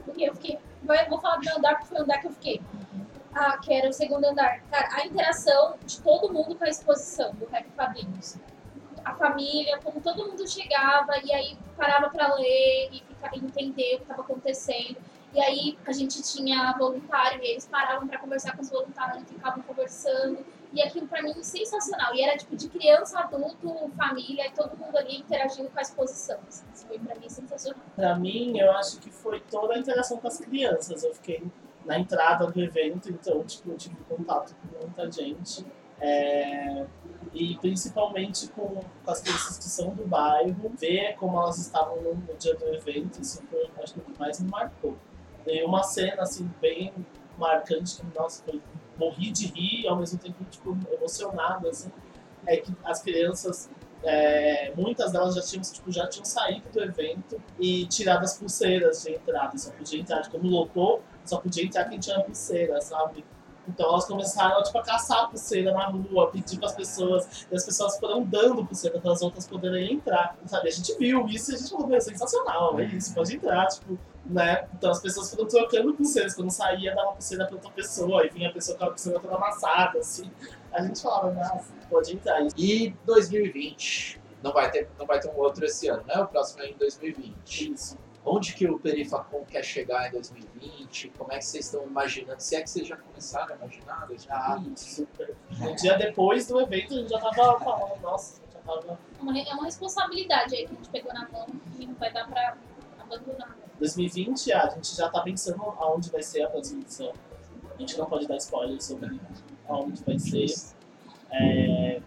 Porque 0.04 0.24
eu 0.24 0.34
fiquei. 0.34 0.58
Vou 1.08 1.20
falar 1.20 1.36
do 1.36 1.44
meu 1.44 1.56
andar, 1.56 1.76
porque 1.76 1.86
foi 1.86 1.98
o 1.98 2.02
andar 2.02 2.18
que 2.18 2.26
eu 2.26 2.32
fiquei. 2.32 2.62
Ah, 3.34 3.58
que 3.58 3.72
era 3.72 3.88
o 3.88 3.92
segundo 3.92 4.24
andar. 4.24 4.60
Cara, 4.70 4.88
a 4.92 5.06
interação 5.06 5.76
de 5.84 6.00
todo 6.00 6.32
mundo 6.32 6.56
com 6.56 6.64
a 6.64 6.68
exposição 6.68 7.32
do 7.34 7.46
Rap 7.46 7.66
Quadrinhos. 7.76 8.36
A 9.04 9.14
família, 9.14 9.78
como 9.82 10.00
todo 10.00 10.26
mundo 10.26 10.46
chegava 10.48 11.18
e 11.24 11.32
aí 11.32 11.58
parava 11.76 12.10
pra 12.10 12.34
ler 12.34 12.88
e 12.92 13.02
ficar, 13.06 13.36
entender 13.36 13.94
o 13.94 13.96
que 13.98 14.02
estava 14.02 14.22
acontecendo. 14.22 14.96
E 15.34 15.40
aí 15.40 15.78
a 15.86 15.92
gente 15.92 16.22
tinha 16.22 16.74
voluntário 16.78 17.42
e 17.42 17.48
eles 17.48 17.66
paravam 17.66 18.08
pra 18.08 18.18
conversar 18.18 18.56
com 18.56 18.62
os 18.62 18.70
voluntários, 18.70 19.28
ficavam 19.28 19.62
conversando. 19.62 20.44
E 20.72 20.82
aquilo 20.82 21.06
pra 21.06 21.22
mim 21.22 21.42
sensacional. 21.42 22.14
E 22.14 22.22
era 22.22 22.36
tipo 22.36 22.54
de 22.54 22.68
criança, 22.68 23.20
adulto, 23.20 23.90
família, 23.96 24.46
e 24.46 24.50
todo 24.50 24.76
mundo 24.76 24.96
ali 24.96 25.18
interagindo 25.18 25.70
com 25.70 25.78
a 25.78 25.82
exposição. 25.82 26.38
Isso 26.48 26.64
foi 26.86 26.98
pra 26.98 27.14
mim 27.14 27.28
sensacional. 27.28 27.80
Pra 27.96 28.14
mim, 28.16 28.58
eu 28.58 28.70
acho 28.72 28.98
que 28.98 29.10
foi 29.10 29.40
toda 29.40 29.74
a 29.74 29.78
interação 29.78 30.18
com 30.18 30.28
as 30.28 30.38
crianças. 30.38 31.04
Eu 31.04 31.14
fiquei 31.14 31.42
na 31.86 31.98
entrada 31.98 32.46
do 32.46 32.60
evento, 32.60 33.10
então, 33.10 33.42
tipo, 33.44 33.70
eu 33.70 33.78
tive 33.78 33.96
contato 34.04 34.54
com 34.56 34.78
muita 34.84 35.10
gente. 35.10 35.64
É, 36.00 36.86
E 37.34 37.56
principalmente 37.58 38.48
com, 38.48 38.80
com 39.04 39.10
as 39.10 39.20
crianças 39.20 39.58
que 39.58 39.64
são 39.64 39.90
do 39.94 40.06
bairro, 40.06 40.72
ver 40.78 41.14
como 41.16 41.38
elas 41.38 41.58
estavam 41.58 42.00
no, 42.00 42.14
no 42.14 42.34
dia 42.38 42.54
do 42.54 42.66
evento, 42.74 43.20
isso 43.20 43.42
foi, 43.50 43.70
acho 43.82 43.94
que, 43.94 44.00
o 44.00 44.02
que 44.02 44.18
mais 44.18 44.40
me 44.40 44.48
marcou. 44.50 44.96
E 45.46 45.62
uma 45.64 45.82
cena, 45.82 46.22
assim, 46.22 46.50
bem 46.60 46.92
marcante, 47.36 47.96
que, 47.96 48.18
nossa, 48.18 48.42
foi, 48.44 48.60
morri 48.98 49.30
de 49.30 49.46
rir, 49.48 49.88
ao 49.88 49.96
mesmo 49.96 50.18
tempo, 50.18 50.44
tipo, 50.50 50.76
emocionado, 50.92 51.68
assim, 51.68 51.90
é 52.46 52.56
que 52.56 52.72
as 52.84 53.02
crianças 53.02 53.68
é, 54.02 54.72
muitas 54.76 55.12
delas 55.12 55.34
já 55.34 55.42
tinham, 55.42 55.62
tipo, 55.62 55.90
já 55.90 56.06
tinham 56.06 56.24
saído 56.24 56.68
do 56.70 56.82
evento 56.82 57.40
e 57.58 57.86
tirado 57.86 58.24
as 58.24 58.38
pulseiras 58.38 59.02
de 59.02 59.12
entrada. 59.12 59.56
Só 59.58 59.70
podia 59.72 60.00
entrar, 60.00 60.28
como 60.30 60.48
lotou, 60.48 61.02
só 61.24 61.38
podia 61.38 61.64
entrar 61.64 61.84
quem 61.88 61.98
tinha 61.98 62.20
pulseira, 62.20 62.80
sabe? 62.80 63.24
Então 63.68 63.86
elas 63.86 64.06
começaram 64.06 64.62
tipo, 64.62 64.78
a 64.78 64.82
caçar 64.82 65.24
a 65.24 65.26
pulseira 65.28 65.72
na 65.72 65.86
rua, 65.86 66.30
pedir 66.30 66.58
para 66.58 66.68
as 66.68 66.74
pessoas, 66.74 67.46
e 67.50 67.54
as 67.54 67.64
pessoas 67.64 67.98
foram 67.98 68.22
dando 68.22 68.64
pulseira 68.64 68.98
para 68.98 69.12
as 69.12 69.20
outras 69.20 69.46
poderem 69.46 69.94
entrar, 69.94 70.36
sabe? 70.46 70.68
A 70.68 70.72
gente 70.72 70.96
viu 70.96 71.26
isso 71.26 71.52
e 71.52 71.54
a 71.54 71.58
gente 71.58 71.70
falou, 71.70 71.86
meu, 71.86 72.00
sensacional, 72.00 72.80
é 72.80 72.84
isso, 72.86 73.14
pode 73.14 73.36
entrar, 73.36 73.66
tipo, 73.66 73.98
né? 74.24 74.66
Então 74.74 74.90
as 74.90 75.00
pessoas 75.00 75.30
foram 75.30 75.46
trocando 75.46 75.92
pulseiras, 75.94 76.34
quando 76.34 76.50
saía 76.50 76.94
dava 76.94 77.12
pulseira 77.12 77.44
para 77.46 77.54
outra 77.54 77.70
pessoa, 77.70 78.24
e 78.24 78.30
vinha 78.30 78.48
a 78.48 78.52
pessoa 78.52 78.78
com 78.78 78.84
a 78.84 78.90
pulseira 78.90 79.20
toda 79.20 79.34
amassada, 79.34 79.98
assim. 79.98 80.30
A 80.72 80.82
gente 80.82 81.00
falava, 81.00 81.32
nossa, 81.32 81.72
pode 81.90 82.14
entrar. 82.14 82.46
E 82.56 82.94
2020, 83.04 84.20
não 84.42 84.52
vai 84.52 84.70
ter, 84.70 84.88
não 84.98 85.06
vai 85.06 85.20
ter 85.20 85.28
um 85.30 85.36
outro 85.36 85.64
esse 85.64 85.88
ano, 85.88 86.02
né? 86.06 86.18
O 86.20 86.26
próximo 86.26 86.62
é 86.62 86.70
em 86.70 86.76
2020. 86.76 87.72
Isso. 87.72 88.07
Onde 88.30 88.54
que 88.54 88.66
o 88.68 88.78
Perifacom 88.78 89.44
quer 89.44 89.64
chegar 89.64 90.08
em 90.08 90.12
2020? 90.12 91.08
Como 91.16 91.32
é 91.32 91.38
que 91.38 91.44
vocês 91.44 91.64
estão 91.64 91.84
imaginando? 91.86 92.40
Se 92.40 92.56
é 92.56 92.62
que 92.62 92.68
vocês 92.70 92.86
já 92.86 92.96
começaram 92.96 93.54
a 93.54 93.56
imaginar? 93.56 94.02
Ah, 94.02 94.06
2020? 94.56 94.78
super. 94.78 95.36
Um 95.60 95.74
dia 95.74 95.96
depois 95.96 96.46
do 96.46 96.60
evento 96.60 96.94
a 96.94 96.96
gente 96.98 97.08
já 97.10 97.18
tava 97.18 97.58
falando, 97.60 98.00
nossa, 98.02 98.40
já 98.52 98.58
tava. 98.60 98.98
Uma- 99.20 99.38
É 99.38 99.52
uma 99.54 99.64
responsabilidade 99.64 100.54
aí 100.54 100.66
que 100.66 100.72
a 100.72 100.76
gente 100.76 100.88
pegou 100.90 101.12
na 101.14 101.28
mão 101.28 101.46
e 101.78 101.86
não 101.86 101.94
vai 101.94 102.12
dar 102.12 102.28
pra 102.28 102.56
abandonar. 103.00 103.56
2020, 103.78 104.52
a 104.52 104.68
gente 104.70 104.94
já 104.96 105.08
tá 105.08 105.20
pensando 105.20 105.62
aonde 105.62 106.10
vai 106.10 106.22
ser 106.22 106.42
a 106.42 106.48
transmissão. 106.50 107.12
A 107.74 107.78
gente 107.80 107.96
não 107.96 108.06
pode 108.06 108.26
dar 108.26 108.36
spoiler 108.36 108.82
sobre 108.82 109.20
aonde 109.68 110.02
vai 110.02 110.18
ser. 110.18 110.46
É, 111.30 112.00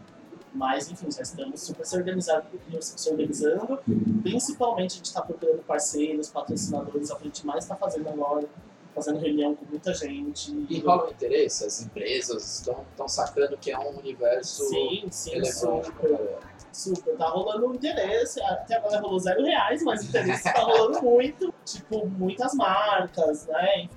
mas, 0.53 0.91
enfim, 0.91 1.09
já 1.09 1.21
estamos 1.21 1.61
super 1.61 1.85
se 1.85 1.95
organizando, 1.95 2.45
se 2.81 3.09
organizando. 3.09 3.79
Principalmente 4.21 4.93
a 4.93 4.95
gente 4.97 5.05
está 5.05 5.21
procurando 5.21 5.63
parceiros, 5.63 6.29
patrocinadores, 6.29 7.09
o 7.09 7.15
a 7.15 7.19
gente 7.19 7.45
mais 7.45 7.63
está 7.63 7.75
fazendo 7.75 8.09
agora. 8.09 8.47
Fazendo 8.93 9.19
reunião 9.19 9.55
com 9.55 9.63
muita 9.65 9.93
gente. 9.93 10.51
E 10.69 10.79
rola 10.81 11.07
um 11.07 11.11
interesse? 11.11 11.65
As 11.65 11.81
empresas 11.81 12.59
estão 12.59 13.07
sacando 13.07 13.57
que 13.57 13.71
é 13.71 13.79
um 13.79 13.97
universo 13.97 14.65
Sim, 14.65 15.07
sim, 15.09 15.45
super. 15.45 16.37
Super, 16.73 17.15
tá 17.17 17.27
rolando 17.29 17.73
interesse. 17.73 18.41
Até 18.41 18.75
agora 18.75 18.99
rolou 18.99 19.19
zero 19.19 19.43
reais, 19.43 19.81
mas 19.83 20.03
o 20.03 20.09
interesse 20.09 20.43
tá 20.43 20.59
rolando 20.59 21.01
muito. 21.03 21.53
Tipo, 21.65 22.05
muitas 22.05 22.53
marcas, 22.53 23.47
né? 23.47 23.87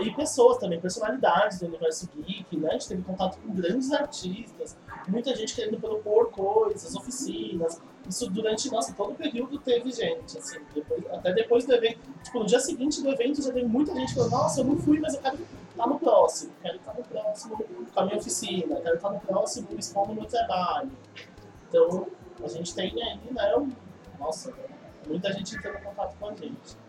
E 0.00 0.10
pessoas 0.14 0.58
também, 0.58 0.80
personalidades 0.80 1.58
do 1.58 1.66
universo 1.66 2.08
geek, 2.14 2.56
né? 2.56 2.70
A 2.70 2.72
gente 2.74 2.88
teve 2.88 3.02
contato 3.02 3.38
com 3.38 3.52
grandes 3.54 3.90
artistas, 3.92 4.76
muita 5.08 5.34
gente 5.34 5.54
querendo 5.54 5.78
propor 5.78 6.30
coisas, 6.30 6.94
oficinas. 6.94 7.80
Isso 8.08 8.28
durante, 8.30 8.70
nossa, 8.70 8.92
todo 8.92 9.12
o 9.12 9.14
período 9.14 9.58
teve 9.58 9.90
gente, 9.90 10.36
assim, 10.38 10.58
depois- 10.74 11.06
até 11.10 11.32
depois 11.32 11.64
do 11.64 11.74
evento. 11.74 12.00
Tipo, 12.22 12.40
no 12.40 12.46
dia 12.46 12.60
seguinte 12.60 13.02
do 13.02 13.08
evento 13.10 13.42
já 13.42 13.52
teve 13.52 13.66
muita 13.66 13.94
gente 13.94 14.14
falando, 14.14 14.30
nossa, 14.32 14.60
eu 14.60 14.64
não 14.64 14.76
fui, 14.76 14.98
mas 15.00 15.14
eu 15.14 15.20
quero 15.20 15.38
estar 15.70 15.86
no 15.86 15.98
próximo, 15.98 16.52
quero 16.62 16.76
estar 16.76 16.94
no 16.94 17.02
próximo 17.04 17.56
com 17.94 18.00
a 18.00 18.04
minha 18.04 18.18
oficina, 18.18 18.76
quero 18.80 18.96
estar 18.96 19.10
no 19.10 19.20
próximo 19.20 19.68
expondo 19.78 20.14
meu 20.14 20.26
trabalho. 20.26 20.90
Então, 21.68 22.06
a 22.42 22.48
gente 22.48 22.74
tem 22.74 22.90
aí, 23.02 23.20
né, 23.32 23.66
nossa, 24.18 24.52
muita 25.06 25.32
gente 25.32 25.56
entrando 25.56 25.78
em 25.78 25.82
contato 25.82 26.14
com 26.18 26.28
a 26.28 26.34
gente. 26.34 26.83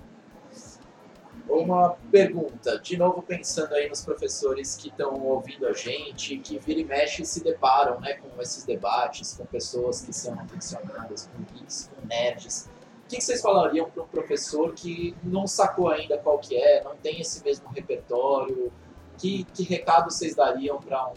Uma 1.48 1.96
pergunta, 2.12 2.80
de 2.80 2.98
novo 2.98 3.22
pensando 3.22 3.74
aí 3.76 3.88
nos 3.88 4.04
professores 4.04 4.76
que 4.76 4.90
estão 4.90 5.14
ouvindo 5.14 5.68
a 5.68 5.74
gente, 5.74 6.38
que 6.40 6.58
vira 6.58 6.80
e 6.80 6.84
mexe 6.84 7.24
se 7.24 7.44
deparam 7.44 8.00
né, 8.00 8.14
com 8.14 8.42
esses 8.42 8.66
debates, 8.66 9.38
com 9.38 9.46
pessoas 9.46 10.02
que 10.02 10.12
são 10.12 10.34
aficionadas, 10.40 11.30
com 11.32 11.44
geeks, 11.54 11.92
com 11.94 12.08
nerds. 12.08 12.70
O 13.06 13.08
que 13.08 13.22
vocês 13.22 13.42
falariam 13.42 13.88
para 13.90 14.02
um 14.02 14.08
professor 14.08 14.74
que 14.74 15.16
não 15.24 15.46
sacou 15.46 15.90
ainda 15.90 16.18
qual 16.18 16.40
que 16.40 16.58
é, 16.58 16.84
não 16.84 16.96
tem 16.96 17.22
esse 17.22 17.44
mesmo 17.44 17.68
repertório? 17.70 18.72
Que, 19.20 19.44
que 19.46 19.64
recado 19.64 20.12
vocês 20.12 20.36
dariam 20.36 20.82
para 20.82 21.10
um, 21.10 21.16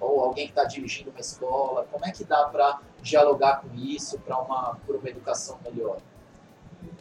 ou 0.00 0.20
alguém 0.20 0.46
que 0.46 0.52
está 0.52 0.64
dirigindo 0.64 1.10
uma 1.10 1.20
escola? 1.20 1.86
Como 1.90 2.04
é 2.04 2.10
que 2.10 2.24
dá 2.24 2.48
para 2.48 2.80
dialogar 3.00 3.62
com 3.62 3.72
isso 3.76 4.18
para 4.18 4.36
uma, 4.38 4.76
uma 4.88 5.08
educação 5.08 5.58
melhor? 5.64 5.98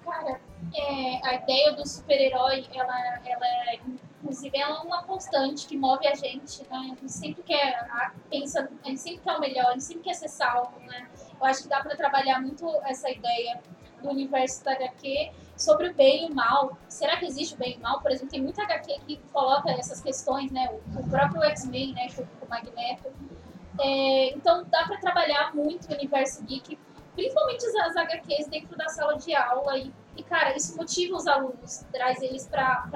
Cara, 0.05 0.39
é, 0.73 1.27
a 1.27 1.35
ideia 1.35 1.73
do 1.73 1.87
super-herói, 1.87 2.65
ela, 2.73 3.19
ela 3.25 3.47
é, 3.71 3.79
inclusive, 4.21 4.57
ela 4.57 4.77
é 4.77 4.81
uma 4.81 5.03
constante 5.03 5.67
que 5.67 5.77
move 5.77 6.07
a 6.07 6.15
gente, 6.15 6.61
né? 6.69 6.77
A 6.77 6.83
gente 6.83 7.11
sempre 7.11 7.43
quer, 7.43 7.87
pensa, 8.29 8.69
a 8.83 8.87
gente 8.87 9.01
sempre 9.01 9.21
quer 9.21 9.33
o 9.33 9.39
melhor, 9.39 9.67
a 9.67 9.71
gente 9.73 9.83
sempre 9.83 10.03
quer 10.03 10.13
ser 10.13 10.29
salvo, 10.29 10.79
né? 10.81 11.07
Eu 11.39 11.45
acho 11.45 11.63
que 11.63 11.69
dá 11.69 11.81
pra 11.81 11.95
trabalhar 11.95 12.39
muito 12.39 12.67
essa 12.83 13.09
ideia 13.09 13.59
do 14.01 14.09
universo 14.09 14.63
da 14.63 14.73
HQ 14.73 15.31
sobre 15.57 15.89
o 15.89 15.93
bem 15.93 16.27
e 16.27 16.31
o 16.31 16.35
mal. 16.35 16.77
Será 16.87 17.17
que 17.17 17.25
existe 17.25 17.55
o 17.55 17.57
bem 17.57 17.73
e 17.73 17.77
o 17.77 17.81
mal? 17.81 18.01
Por 18.01 18.11
exemplo, 18.11 18.29
tem 18.29 18.41
muita 18.41 18.63
HQ 18.63 18.99
que 19.05 19.17
coloca 19.31 19.71
essas 19.71 20.01
questões, 20.01 20.51
né? 20.51 20.69
O, 20.95 21.09
próprio 21.09 21.43
X-Men, 21.43 21.93
né? 21.93 22.07
Com 22.15 22.45
o 22.45 22.49
Magneto. 22.49 23.11
É, 23.79 24.33
então, 24.35 24.65
dá 24.69 24.85
pra 24.85 24.97
trabalhar 24.97 25.55
muito 25.55 25.89
o 25.89 25.93
universo 25.93 26.43
geek 26.43 26.77
principalmente 27.21 27.65
as, 27.65 27.95
HQs 27.95 28.47
dentro 28.47 28.75
da 28.75 28.87
sala 28.89 29.17
de 29.17 29.35
aula 29.35 29.77
e, 29.77 29.93
e, 30.17 30.23
cara, 30.23 30.55
isso 30.55 30.75
motiva 30.75 31.15
os 31.15 31.27
alunos, 31.27 31.85
traz 31.91 32.21
eles 32.21 32.47
pra 32.47 32.89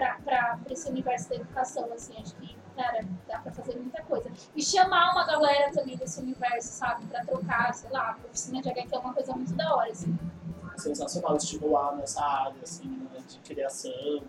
esse 0.70 0.90
universo 0.90 1.30
da 1.30 1.36
educação, 1.36 1.92
assim, 1.94 2.14
acho 2.20 2.36
que, 2.36 2.58
cara, 2.76 3.06
dá 3.28 3.40
pra 3.40 3.52
fazer 3.52 3.76
muita 3.76 4.02
coisa. 4.04 4.32
E 4.56 4.64
chamar 4.64 5.12
uma 5.12 5.26
galera 5.26 5.72
também 5.72 5.96
desse 5.96 6.20
universo, 6.20 6.70
sabe, 6.70 7.06
pra 7.06 7.24
trocar, 7.24 7.74
sei 7.74 7.90
lá, 7.92 8.18
a 8.22 8.28
oficina 8.28 8.62
de 8.62 8.70
HQ 8.70 8.96
é 8.96 9.00
uma 9.00 9.14
coisa 9.14 9.34
muito 9.34 9.54
da 9.54 9.76
hora, 9.76 9.92
assim. 9.92 10.18
sensacional 10.78 11.38
estimular 11.38 11.96
nessa 11.96 12.24
área 12.24 12.62
assim, 12.64 12.88
né, 12.88 13.22
de 13.28 13.40
criação. 13.40 14.24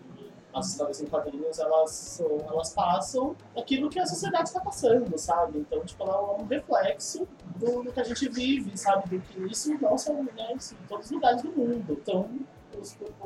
As 0.54 0.68
histórias 0.68 1.02
em 1.02 1.06
quadrinhos, 1.06 1.58
elas, 1.58 2.18
elas 2.48 2.72
passam 2.72 3.36
aquilo 3.54 3.90
que 3.90 3.98
a 3.98 4.06
sociedade 4.06 4.48
está 4.48 4.58
passando, 4.58 5.18
sabe? 5.18 5.58
Então, 5.58 5.84
tipo, 5.84 6.02
ela 6.02 6.16
é 6.16 6.42
um 6.42 6.46
reflexo 6.46 7.28
do, 7.58 7.82
do 7.82 7.92
que 7.92 8.00
a 8.00 8.04
gente 8.04 8.28
vive, 8.28 8.76
sabe? 8.76 9.08
Do 9.18 9.20
que 9.20 9.40
isso 9.52 9.76
não 9.80 9.96
são 9.98 10.22
né, 10.22 10.52
isso 10.56 10.74
em 10.74 10.86
todos 10.86 11.06
os 11.06 11.12
lugares 11.12 11.42
do 11.42 11.50
mundo. 11.52 11.98
Então, 12.02 12.28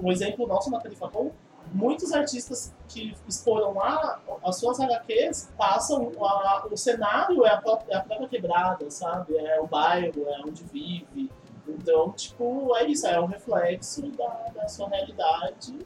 um 0.00 0.10
exemplo 0.12 0.46
nosso 0.46 0.70
na 0.70 0.78
Perifacom, 0.80 1.32
muitos 1.72 2.12
artistas 2.12 2.72
que 2.88 3.14
exporam 3.28 3.74
lá 3.74 4.20
as 4.44 4.56
suas 4.58 4.80
HQs 4.80 5.50
passam, 5.56 6.10
a- 6.20 6.66
o 6.70 6.76
cenário 6.76 7.44
é 7.44 7.50
a, 7.50 7.56
pró- 7.60 7.82
é 7.88 7.96
a 7.96 8.00
própria 8.00 8.28
quebrada, 8.28 8.90
sabe? 8.90 9.36
É 9.36 9.60
o 9.60 9.66
bairro, 9.66 10.24
é 10.28 10.40
onde 10.46 10.64
vive. 10.64 11.30
Então, 11.68 12.10
tipo, 12.12 12.74
é 12.76 12.86
isso, 12.88 13.06
é 13.06 13.20
um 13.20 13.26
reflexo 13.26 14.02
da, 14.12 14.26
da 14.54 14.66
sua 14.68 14.88
realidade, 14.88 15.78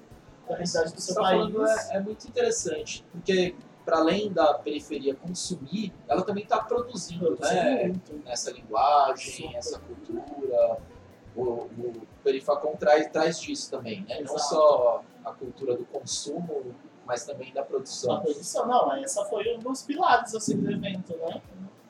da 0.49 0.55
realidade 0.57 0.95
do 0.95 1.01
seu 1.01 1.15
tá 1.15 1.21
país. 1.23 1.53
falando 1.53 1.67
é, 1.67 1.97
é 1.97 2.01
muito 2.01 2.27
interessante, 2.27 3.05
porque 3.13 3.55
para 3.85 3.99
além 3.99 4.33
da 4.33 4.55
periferia 4.55 5.15
consumir, 5.15 5.93
ela 6.09 6.23
também 6.23 6.45
está 6.45 6.61
produzindo, 6.61 7.39
né? 7.39 7.93
Essa 8.27 8.51
linguagem, 8.51 9.47
Super. 9.47 9.57
essa 9.57 9.79
cultura. 9.79 10.79
O, 11.37 11.43
o 11.43 11.93
Perifacom 12.23 12.77
traz, 12.77 13.09
traz 13.09 13.41
disso 13.41 13.71
também, 13.71 14.03
né? 14.09 14.21
Não 14.23 14.39
só 14.39 15.03
a 15.25 15.33
cultura 15.33 15.77
do 15.77 15.85
consumo, 15.85 16.75
mas 17.05 17.25
também 17.25 17.53
da 17.53 17.63
produção. 17.63 18.21
produção, 18.21 18.67
não, 18.67 18.95
essa 18.97 19.25
foi 19.27 19.55
um 19.55 19.59
dos 19.59 19.83
pilares 19.83 20.35
assim, 20.35 20.57
do 20.57 20.71
evento, 20.71 21.17
né? 21.17 21.43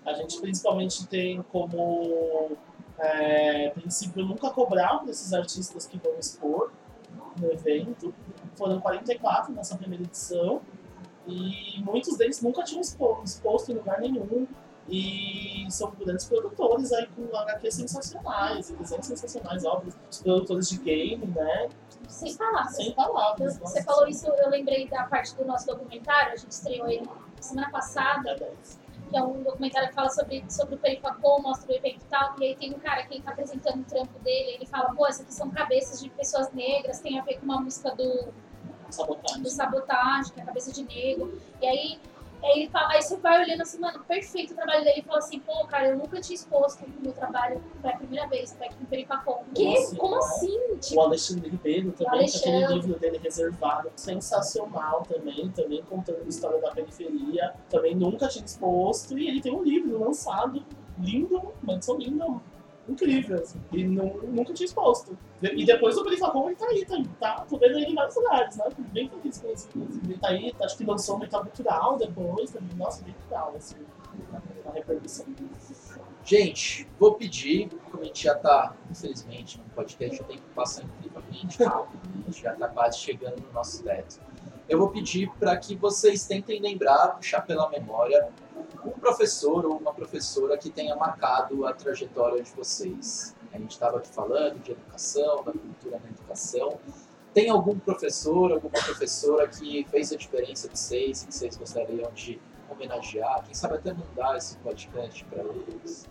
A 0.04 0.12
gente 0.14 0.40
principalmente 0.40 1.06
tem 1.06 1.42
como 1.52 2.52
é, 2.98 3.70
princípio 3.70 4.24
nunca 4.24 4.50
cobrar 4.50 5.04
desses 5.04 5.32
artistas 5.32 5.86
que 5.86 5.98
vão 5.98 6.18
expor 6.18 6.70
no 7.38 7.52
evento. 7.52 8.14
Foram 8.56 8.80
44 8.80 9.52
nessa 9.52 9.76
primeira 9.76 10.04
edição 10.04 10.60
e 11.26 11.82
muitos 11.82 12.16
deles 12.16 12.40
nunca 12.42 12.62
tinham 12.62 12.80
expo- 12.80 13.20
exposto 13.24 13.72
em 13.72 13.74
lugar 13.74 14.00
nenhum. 14.00 14.46
E 14.86 15.66
são 15.70 15.90
grandes 15.92 16.26
produtores 16.26 16.92
aí 16.92 17.06
com 17.16 17.34
HQs 17.34 17.74
sensacionais, 17.74 18.70
desenhos 18.70 19.06
sensacionais, 19.06 19.64
óbvio. 19.64 19.94
Os 20.10 20.20
produtores 20.20 20.68
de 20.68 20.78
game, 20.78 21.26
né? 21.26 21.70
Sem 22.06 22.36
palavras. 22.36 22.76
Sem 22.76 22.92
palavras. 22.92 23.58
Você 23.58 23.78
nossa. 23.78 23.82
falou 23.82 24.06
isso, 24.06 24.26
eu 24.28 24.50
lembrei 24.50 24.86
da 24.86 25.04
parte 25.04 25.34
do 25.36 25.44
nosso 25.46 25.66
documentário, 25.66 26.34
a 26.34 26.36
gente 26.36 26.50
estreou 26.50 26.86
ele 26.86 27.08
semana 27.40 27.70
passada, 27.70 28.32
É 28.32 28.52
que 29.10 29.16
é 29.16 29.22
um 29.22 29.42
documentário 29.42 29.88
que 29.88 29.94
fala 29.94 30.10
sobre, 30.10 30.44
sobre 30.50 30.74
o 30.74 30.78
Perifacom, 30.78 31.40
mostra 31.40 31.72
o 31.72 31.74
evento 31.74 32.04
e 32.04 32.08
tal, 32.08 32.34
e 32.40 32.44
aí 32.44 32.56
tem 32.56 32.74
um 32.74 32.78
cara 32.78 33.04
que 33.04 33.14
ele 33.14 33.22
tá 33.22 33.30
apresentando 33.30 33.80
o 33.80 33.84
trampo 33.84 34.18
dele, 34.20 34.56
ele 34.56 34.66
fala, 34.66 34.94
pô, 34.94 35.06
essas 35.06 35.22
aqui 35.22 35.34
são 35.34 35.50
cabeças 35.50 36.02
de 36.02 36.10
pessoas 36.10 36.50
negras, 36.52 37.00
tem 37.00 37.18
a 37.18 37.22
ver 37.22 37.38
com 37.38 37.44
uma 37.44 37.60
música 37.60 37.94
do, 37.94 38.32
Sabotagem. 38.94 39.42
do 39.42 39.50
Sabotagem, 39.50 40.32
que 40.32 40.40
é 40.40 40.42
a 40.42 40.46
cabeça 40.46 40.72
de 40.72 40.84
negro, 40.84 41.40
e 41.60 41.66
aí, 41.66 41.98
aí 42.42 42.60
ele 42.60 42.68
fala, 42.70 42.88
aí 42.92 43.02
você 43.02 43.16
vai 43.16 43.42
olhando 43.42 43.62
assim, 43.62 43.78
mano, 43.78 44.00
perfeito 44.04 44.52
o 44.52 44.56
trabalho 44.56 44.84
dele, 44.84 45.00
e 45.00 45.02
fala 45.02 45.18
assim, 45.18 45.38
pô, 45.40 45.64
cara, 45.66 45.88
eu 45.88 45.96
nunca 45.96 46.20
tinha 46.20 46.34
exposto 46.34 46.84
o 46.84 47.02
meu 47.02 47.12
trabalho, 47.12 47.62
foi 47.80 47.90
a 47.90 47.96
primeira 47.96 48.26
vez, 48.28 48.52
foi 48.52 48.66
aqui 48.66 48.76
no 48.80 48.86
Perifacom. 48.86 49.44
Que? 49.54 49.76
assim, 49.76 49.96
Como 49.96 50.16
assim? 50.16 50.58
O 50.72 50.76
Tipo, 50.76 51.00
Alexandre 51.00 51.48
Ribeiro 51.50 51.92
também, 51.92 52.30
com 52.30 52.36
aquele 52.38 52.66
livro 52.66 52.98
dele 52.98 53.18
reservado, 53.18 53.90
sensacional 53.96 55.02
também, 55.08 55.48
também 55.50 55.82
contando 55.82 56.22
a 56.24 56.28
história 56.28 56.60
da 56.60 56.70
periferia, 56.70 57.54
também 57.70 57.94
nunca 57.94 58.28
tinha 58.28 58.44
exposto, 58.44 59.18
e 59.18 59.28
ele 59.28 59.40
tem 59.40 59.52
um 59.52 59.62
livro 59.62 59.98
lançado, 59.98 60.64
lindo, 60.98 61.52
edição 61.68 61.96
linda, 61.98 62.26
incrível, 62.88 63.40
assim, 63.40 63.60
e 63.72 63.84
nu- 63.84 64.20
nunca 64.24 64.52
tinha 64.52 64.66
exposto. 64.66 65.16
E 65.42 65.64
depois 65.64 65.96
o 65.96 66.04
Perifacom 66.04 66.48
ele 66.48 66.56
tá 66.56 66.66
aí, 66.68 66.84
tá, 66.86 67.34
tá, 67.40 67.46
vendo 67.50 67.64
ele 67.78 67.86
em 67.86 67.94
vários 67.94 68.16
lugares, 68.16 68.56
né, 68.56 68.64
bem 68.92 69.08
feliz 69.08 69.40
com 69.40 69.50
isso, 69.52 69.68
inclusive. 69.74 70.12
ele 70.12 70.18
tá 70.18 70.28
aí, 70.28 70.54
acho 70.62 70.76
que 70.76 70.84
lançou 70.84 71.16
um 71.16 71.18
metal 71.20 71.42
cultural 71.42 71.96
depois, 71.98 72.50
também, 72.50 72.76
nossa, 72.76 73.02
bem 73.04 73.14
legal, 73.24 73.54
assim, 73.56 73.76
a 74.66 74.70
repercussão. 74.72 75.26
Gente, 76.24 76.88
vou 76.98 77.14
pedir, 77.14 77.68
como 77.90 78.02
a 78.02 78.06
gente 78.06 78.24
já 78.24 78.32
está, 78.34 78.74
infelizmente, 78.90 79.58
no 79.58 79.64
podcast, 79.74 80.22
o 80.22 80.24
tempo 80.24 80.42
passa 80.54 80.82
incrivelmente 80.82 81.62
rápido, 81.62 82.00
a 82.14 82.30
gente 82.30 82.42
já 82.42 82.52
está 82.54 82.68
quase 82.68 82.98
chegando 82.98 83.42
no 83.42 83.52
nosso 83.52 83.82
teto. 83.82 84.20
Eu 84.66 84.78
vou 84.78 84.88
pedir 84.88 85.30
para 85.38 85.54
que 85.58 85.76
vocês 85.76 86.26
tentem 86.26 86.62
lembrar, 86.62 87.08
puxar 87.16 87.42
pela 87.42 87.68
memória, 87.68 88.30
um 88.84 88.90
professor 88.92 89.64
ou 89.64 89.76
uma 89.76 89.92
professora 89.92 90.56
que 90.58 90.70
tenha 90.70 90.94
marcado 90.96 91.66
a 91.66 91.72
trajetória 91.72 92.42
de 92.42 92.50
vocês. 92.52 93.34
A 93.52 93.58
gente 93.58 93.72
estava 93.72 93.98
aqui 93.98 94.08
falando 94.08 94.62
de 94.62 94.72
educação, 94.72 95.36
da 95.44 95.52
cultura 95.52 96.00
na 96.02 96.10
educação. 96.10 96.78
Tem 97.32 97.48
algum 97.50 97.78
professor, 97.78 98.52
alguma 98.52 98.82
professora 98.82 99.48
que 99.48 99.84
fez 99.90 100.12
a 100.12 100.16
diferença 100.16 100.68
de 100.68 100.78
vocês, 100.78 101.24
que 101.24 101.34
vocês 101.34 101.56
gostariam 101.56 102.10
de 102.12 102.40
homenagear? 102.68 103.44
Quem 103.44 103.54
sabe 103.54 103.74
até 103.74 103.92
mandar 103.92 104.36
esse 104.36 104.56
podcast 104.58 105.24
para 105.24 105.42
eles? 105.42 106.08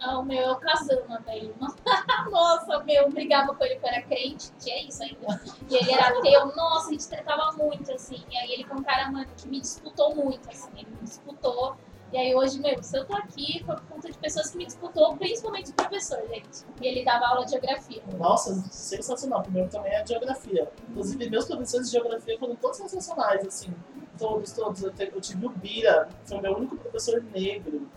Ah, 0.00 0.18
o 0.18 0.24
meu 0.24 0.38
é 0.38 0.50
o 0.50 0.56
Kazama, 0.56 1.20
velho. 1.20 1.54
Nossa, 2.30 2.82
meu, 2.84 3.10
brigava 3.10 3.54
com 3.54 3.64
ele 3.64 3.76
que 3.76 3.86
era 3.86 4.02
crente, 4.02 4.50
tinha 4.58 4.86
isso 4.86 5.02
ainda. 5.02 5.40
E 5.70 5.76
ele 5.76 5.92
era 5.92 6.08
ateu, 6.08 6.46
nossa, 6.56 6.88
a 6.88 6.92
gente 6.92 7.08
tratava 7.08 7.52
muito, 7.52 7.92
assim. 7.92 8.22
E 8.30 8.36
aí 8.36 8.52
ele 8.52 8.64
foi 8.64 8.76
um 8.76 8.82
cara, 8.82 9.10
mano, 9.10 9.26
que 9.36 9.48
me 9.48 9.60
disputou 9.60 10.14
muito, 10.14 10.48
assim. 10.50 10.70
Ele 10.76 10.88
me 10.90 11.04
disputou. 11.04 11.76
E 12.12 12.16
aí 12.16 12.34
hoje, 12.34 12.60
meu, 12.60 12.80
se 12.82 12.96
eu 12.96 13.04
tô 13.04 13.16
aqui 13.16 13.62
foi 13.66 13.74
por 13.74 13.84
conta 13.86 14.10
de 14.10 14.16
pessoas 14.18 14.50
que 14.50 14.56
me 14.56 14.66
disputou, 14.66 15.16
principalmente 15.16 15.70
o 15.70 15.74
professor, 15.74 16.18
gente. 16.28 16.64
E 16.80 16.86
ele 16.86 17.04
dava 17.04 17.26
aula 17.26 17.44
de 17.44 17.50
geografia. 17.52 18.02
Nossa, 18.16 18.54
sensacional. 18.70 19.42
Primeiro 19.42 19.68
também 19.68 19.92
é 19.92 20.00
a 20.00 20.06
geografia. 20.06 20.70
Inclusive, 20.88 21.28
meus 21.28 21.44
professores 21.46 21.86
de 21.90 21.92
geografia 21.92 22.38
foram 22.38 22.54
todos 22.56 22.76
sensacionais, 22.76 23.44
assim. 23.46 23.74
Todos, 24.16 24.52
todos. 24.52 24.82
Eu, 24.84 24.92
te- 24.92 25.10
eu 25.12 25.20
tive 25.20 25.44
o 25.46 25.48
Bira, 25.50 26.08
foi 26.24 26.38
o 26.38 26.40
meu 26.42 26.56
único 26.56 26.76
professor 26.76 27.20
negro 27.34 27.88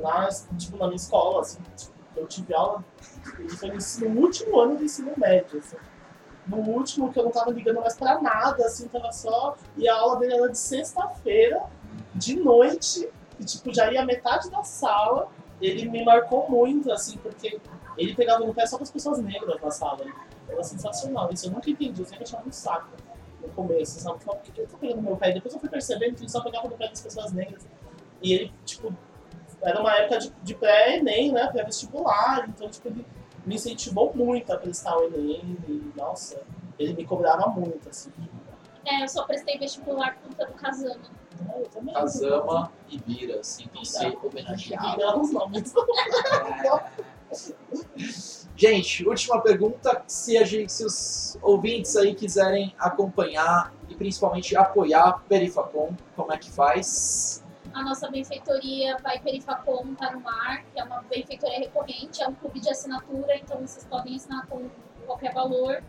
lá, 0.00 0.28
tipo, 0.56 0.78
na 0.78 0.86
minha 0.86 0.96
escola, 0.96 1.42
assim. 1.42 1.58
Eu 2.16 2.26
tive 2.26 2.54
aula, 2.54 2.82
foi 3.58 4.08
no 4.08 4.20
último 4.20 4.58
ano 4.60 4.76
do 4.76 4.84
ensino 4.84 5.12
médio, 5.16 5.58
assim. 5.58 5.76
No 6.46 6.56
último, 6.56 7.12
que 7.12 7.18
eu 7.18 7.24
não 7.24 7.30
tava 7.30 7.50
ligando 7.50 7.80
mais 7.80 7.94
pra 7.94 8.18
nada, 8.22 8.64
assim, 8.64 8.88
tava 8.88 9.12
só... 9.12 9.54
E 9.76 9.86
a 9.86 9.94
aula 9.94 10.16
dele 10.18 10.32
era 10.34 10.48
de 10.48 10.56
sexta-feira, 10.56 11.62
de 12.14 12.36
noite, 12.36 13.06
e, 13.38 13.44
tipo, 13.44 13.72
já 13.72 13.92
ia 13.92 14.04
metade 14.04 14.50
da 14.50 14.62
sala. 14.62 15.28
Ele 15.60 15.88
me 15.88 16.04
marcou 16.04 16.48
muito, 16.48 16.90
assim, 16.92 17.18
porque 17.18 17.60
ele 17.96 18.14
pegava 18.14 18.44
no 18.44 18.54
pé 18.54 18.66
só 18.66 18.76
com 18.76 18.84
as 18.84 18.90
pessoas 18.90 19.18
negras 19.18 19.60
na 19.60 19.70
sala. 19.70 20.04
Era 20.48 20.62
sensacional. 20.62 21.30
Isso 21.32 21.46
eu 21.46 21.50
nunca 21.50 21.68
entendi. 21.68 22.00
Eu 22.00 22.06
sempre 22.06 22.24
achava 22.24 22.48
um 22.48 22.52
saco 22.52 22.88
no 23.42 23.48
começo. 23.48 24.00
Sabe? 24.00 24.18
Eu 24.24 24.34
por 24.34 24.42
que 24.42 24.52
que 24.52 24.60
ele 24.60 24.68
tá 24.68 24.78
pegando 24.78 25.02
meu 25.02 25.16
pé? 25.16 25.32
Depois 25.32 25.52
eu 25.52 25.60
fui 25.60 25.68
percebendo 25.68 26.14
que 26.14 26.22
ele 26.22 26.28
só 26.28 26.40
pegava 26.40 26.68
no 26.68 26.76
pé 26.76 26.88
das 26.88 27.00
pessoas 27.00 27.32
negras. 27.32 27.66
E 28.22 28.32
ele, 28.32 28.52
tipo, 28.64 28.94
era 29.60 29.80
uma 29.80 29.94
época 29.96 30.18
de, 30.18 30.32
de 30.42 30.54
pré-ENEM, 30.54 31.32
né? 31.32 31.46
Pré-vestibular. 31.48 32.48
Então, 32.48 32.68
tipo, 32.68 32.88
ele 32.88 33.04
me 33.44 33.56
incentivou 33.56 34.12
muito 34.14 34.52
a 34.52 34.56
prestar 34.56 34.96
o 34.96 35.04
ENEM. 35.04 35.56
E, 35.68 35.92
nossa, 35.96 36.40
ele 36.78 36.94
me 36.94 37.04
cobrava 37.04 37.48
muito, 37.48 37.88
assim. 37.88 38.12
É, 38.84 39.02
eu 39.04 39.08
só 39.08 39.24
prestei 39.24 39.58
vestibular 39.58 40.16
por 40.16 40.28
conta 40.28 40.46
do 40.46 40.54
Kazama. 40.54 41.00
Eu 41.56 41.68
também. 41.68 41.94
Kazama 41.94 42.72
e 42.88 42.98
Bira, 42.98 43.40
assim, 43.40 43.68
Bira. 43.72 44.18
homenageados. 44.22 45.04
Não, 45.04 45.20
os 45.20 45.32
nomes. 45.32 45.74
Gente, 48.56 49.06
última 49.06 49.40
pergunta. 49.40 50.02
Se, 50.06 50.36
a 50.36 50.44
gente, 50.44 50.72
se 50.72 50.84
os 50.84 51.38
ouvintes 51.42 51.94
aí 51.96 52.14
quiserem 52.14 52.74
acompanhar 52.78 53.72
e 53.88 53.94
principalmente 53.94 54.56
apoiar 54.56 55.22
Perifacom, 55.28 55.94
como 56.16 56.32
é 56.32 56.38
que 56.38 56.50
faz? 56.50 57.44
A 57.72 57.82
nossa 57.82 58.10
benfeitoria 58.10 58.96
vai 59.02 59.20
Perifacom 59.20 59.94
tá 59.94 60.10
no 60.10 60.20
mar, 60.20 60.64
que 60.72 60.80
é 60.80 60.84
uma 60.84 61.02
benfeitoria 61.02 61.58
recorrente, 61.58 62.22
é 62.22 62.28
um 62.28 62.34
clube 62.34 62.58
de 62.58 62.70
assinatura, 62.70 63.36
então 63.36 63.60
vocês 63.60 63.84
podem 63.84 64.16
assinar 64.16 64.46
com 64.48 64.68
qualquer 65.06 65.32
valor. 65.32 65.82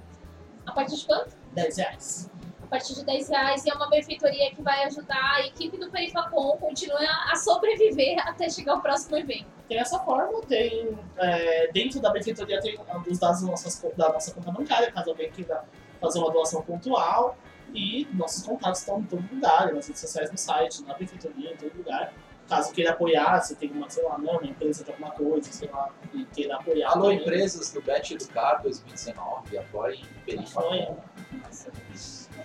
A 0.65 0.71
partir 0.71 0.97
de 0.97 1.05
quanto? 1.05 1.35
10 1.53 1.77
reais. 1.77 2.29
A 2.69 2.77
partir 2.77 2.93
de 2.93 3.03
10 3.03 3.29
reais. 3.29 3.65
E 3.65 3.69
é 3.71 3.73
uma 3.73 3.89
benfeitoria 3.89 4.51
que 4.51 4.61
vai 4.61 4.83
ajudar 4.83 5.37
a 5.37 5.47
equipe 5.47 5.75
do 5.75 5.89
Perifacom 5.89 6.55
continuar 6.57 7.27
a 7.31 7.35
sobreviver 7.35 8.19
até 8.29 8.47
chegar 8.47 8.73
ao 8.73 8.81
próximo 8.81 9.17
evento. 9.17 9.47
Tem 9.67 9.79
essa 9.79 9.97
forma, 9.97 10.39
tem 10.41 10.95
é, 11.17 11.71
dentro 11.71 11.99
da 11.99 12.11
benfeitoria 12.11 12.59
tem 12.59 12.79
os 13.07 13.17
dados 13.17 13.41
das 13.41 13.49
nossas, 13.49 13.81
da 13.97 14.13
nossa 14.13 14.31
conta 14.35 14.51
bancária, 14.51 14.91
caso 14.91 15.09
alguém 15.09 15.31
queira 15.31 15.63
fazer 15.99 16.19
uma 16.19 16.31
doação 16.31 16.61
pontual. 16.61 17.35
E 17.73 18.07
nossos 18.13 18.43
contatos 18.45 18.81
estão 18.81 18.99
em 18.99 19.03
todo 19.03 19.27
lugar, 19.33 19.73
nas 19.73 19.87
redes 19.87 20.01
sociais, 20.01 20.31
no 20.31 20.37
site, 20.37 20.83
na 20.83 20.93
benfeitoria, 20.93 21.53
em 21.53 21.57
todo 21.57 21.75
lugar. 21.75 22.13
Caso 22.47 22.71
queira 22.71 22.91
apoiar, 22.91 23.41
se 23.41 23.55
tem 23.55 23.71
uma, 23.71 23.89
sei 23.89 24.03
lá, 24.03 24.17
não, 24.17 24.37
uma 24.37 24.45
empresa 24.45 24.83
de 24.83 24.91
alguma 24.91 25.11
coisa, 25.11 25.51
sei 25.51 25.69
lá, 25.69 25.89
e 26.13 26.23
queira 26.25 26.55
apoiar. 26.55 26.91
Alô, 26.91 27.03
também, 27.03 27.19
empresas 27.19 27.71
do 27.71 27.81
Bet 27.81 28.13
Educar 28.13 28.61
2019, 28.61 29.57
apoiem 29.57 30.03
Perifacom. 30.25 30.65
apoia. 30.67 30.97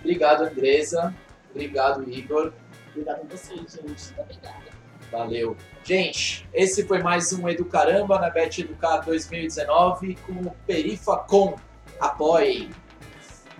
Obrigado, 0.05 0.43
Andresa. 0.43 1.15
Obrigado, 1.49 2.07
Igor. 2.07 2.53
Obrigado 2.91 3.21
a 3.21 3.35
vocês, 3.35 3.59
gente. 3.59 3.83
Muito 3.83 4.21
obrigada. 4.21 4.65
Valeu. 5.11 5.57
Gente, 5.83 6.47
esse 6.53 6.85
foi 6.85 7.01
mais 7.01 7.33
um 7.33 7.49
Educaramba 7.49 8.19
na 8.19 8.29
Bet 8.29 8.61
Educar 8.61 8.99
2019 8.99 10.15
com 10.27 10.33
o 10.33 10.55
Perifacom. 10.67 11.55
Apoiem. 11.99 12.69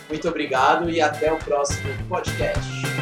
Muito 0.07 0.29
obrigado 0.29 0.87
e 0.87 1.01
até 1.01 1.33
o 1.33 1.37
próximo 1.39 1.89
podcast. 2.07 2.94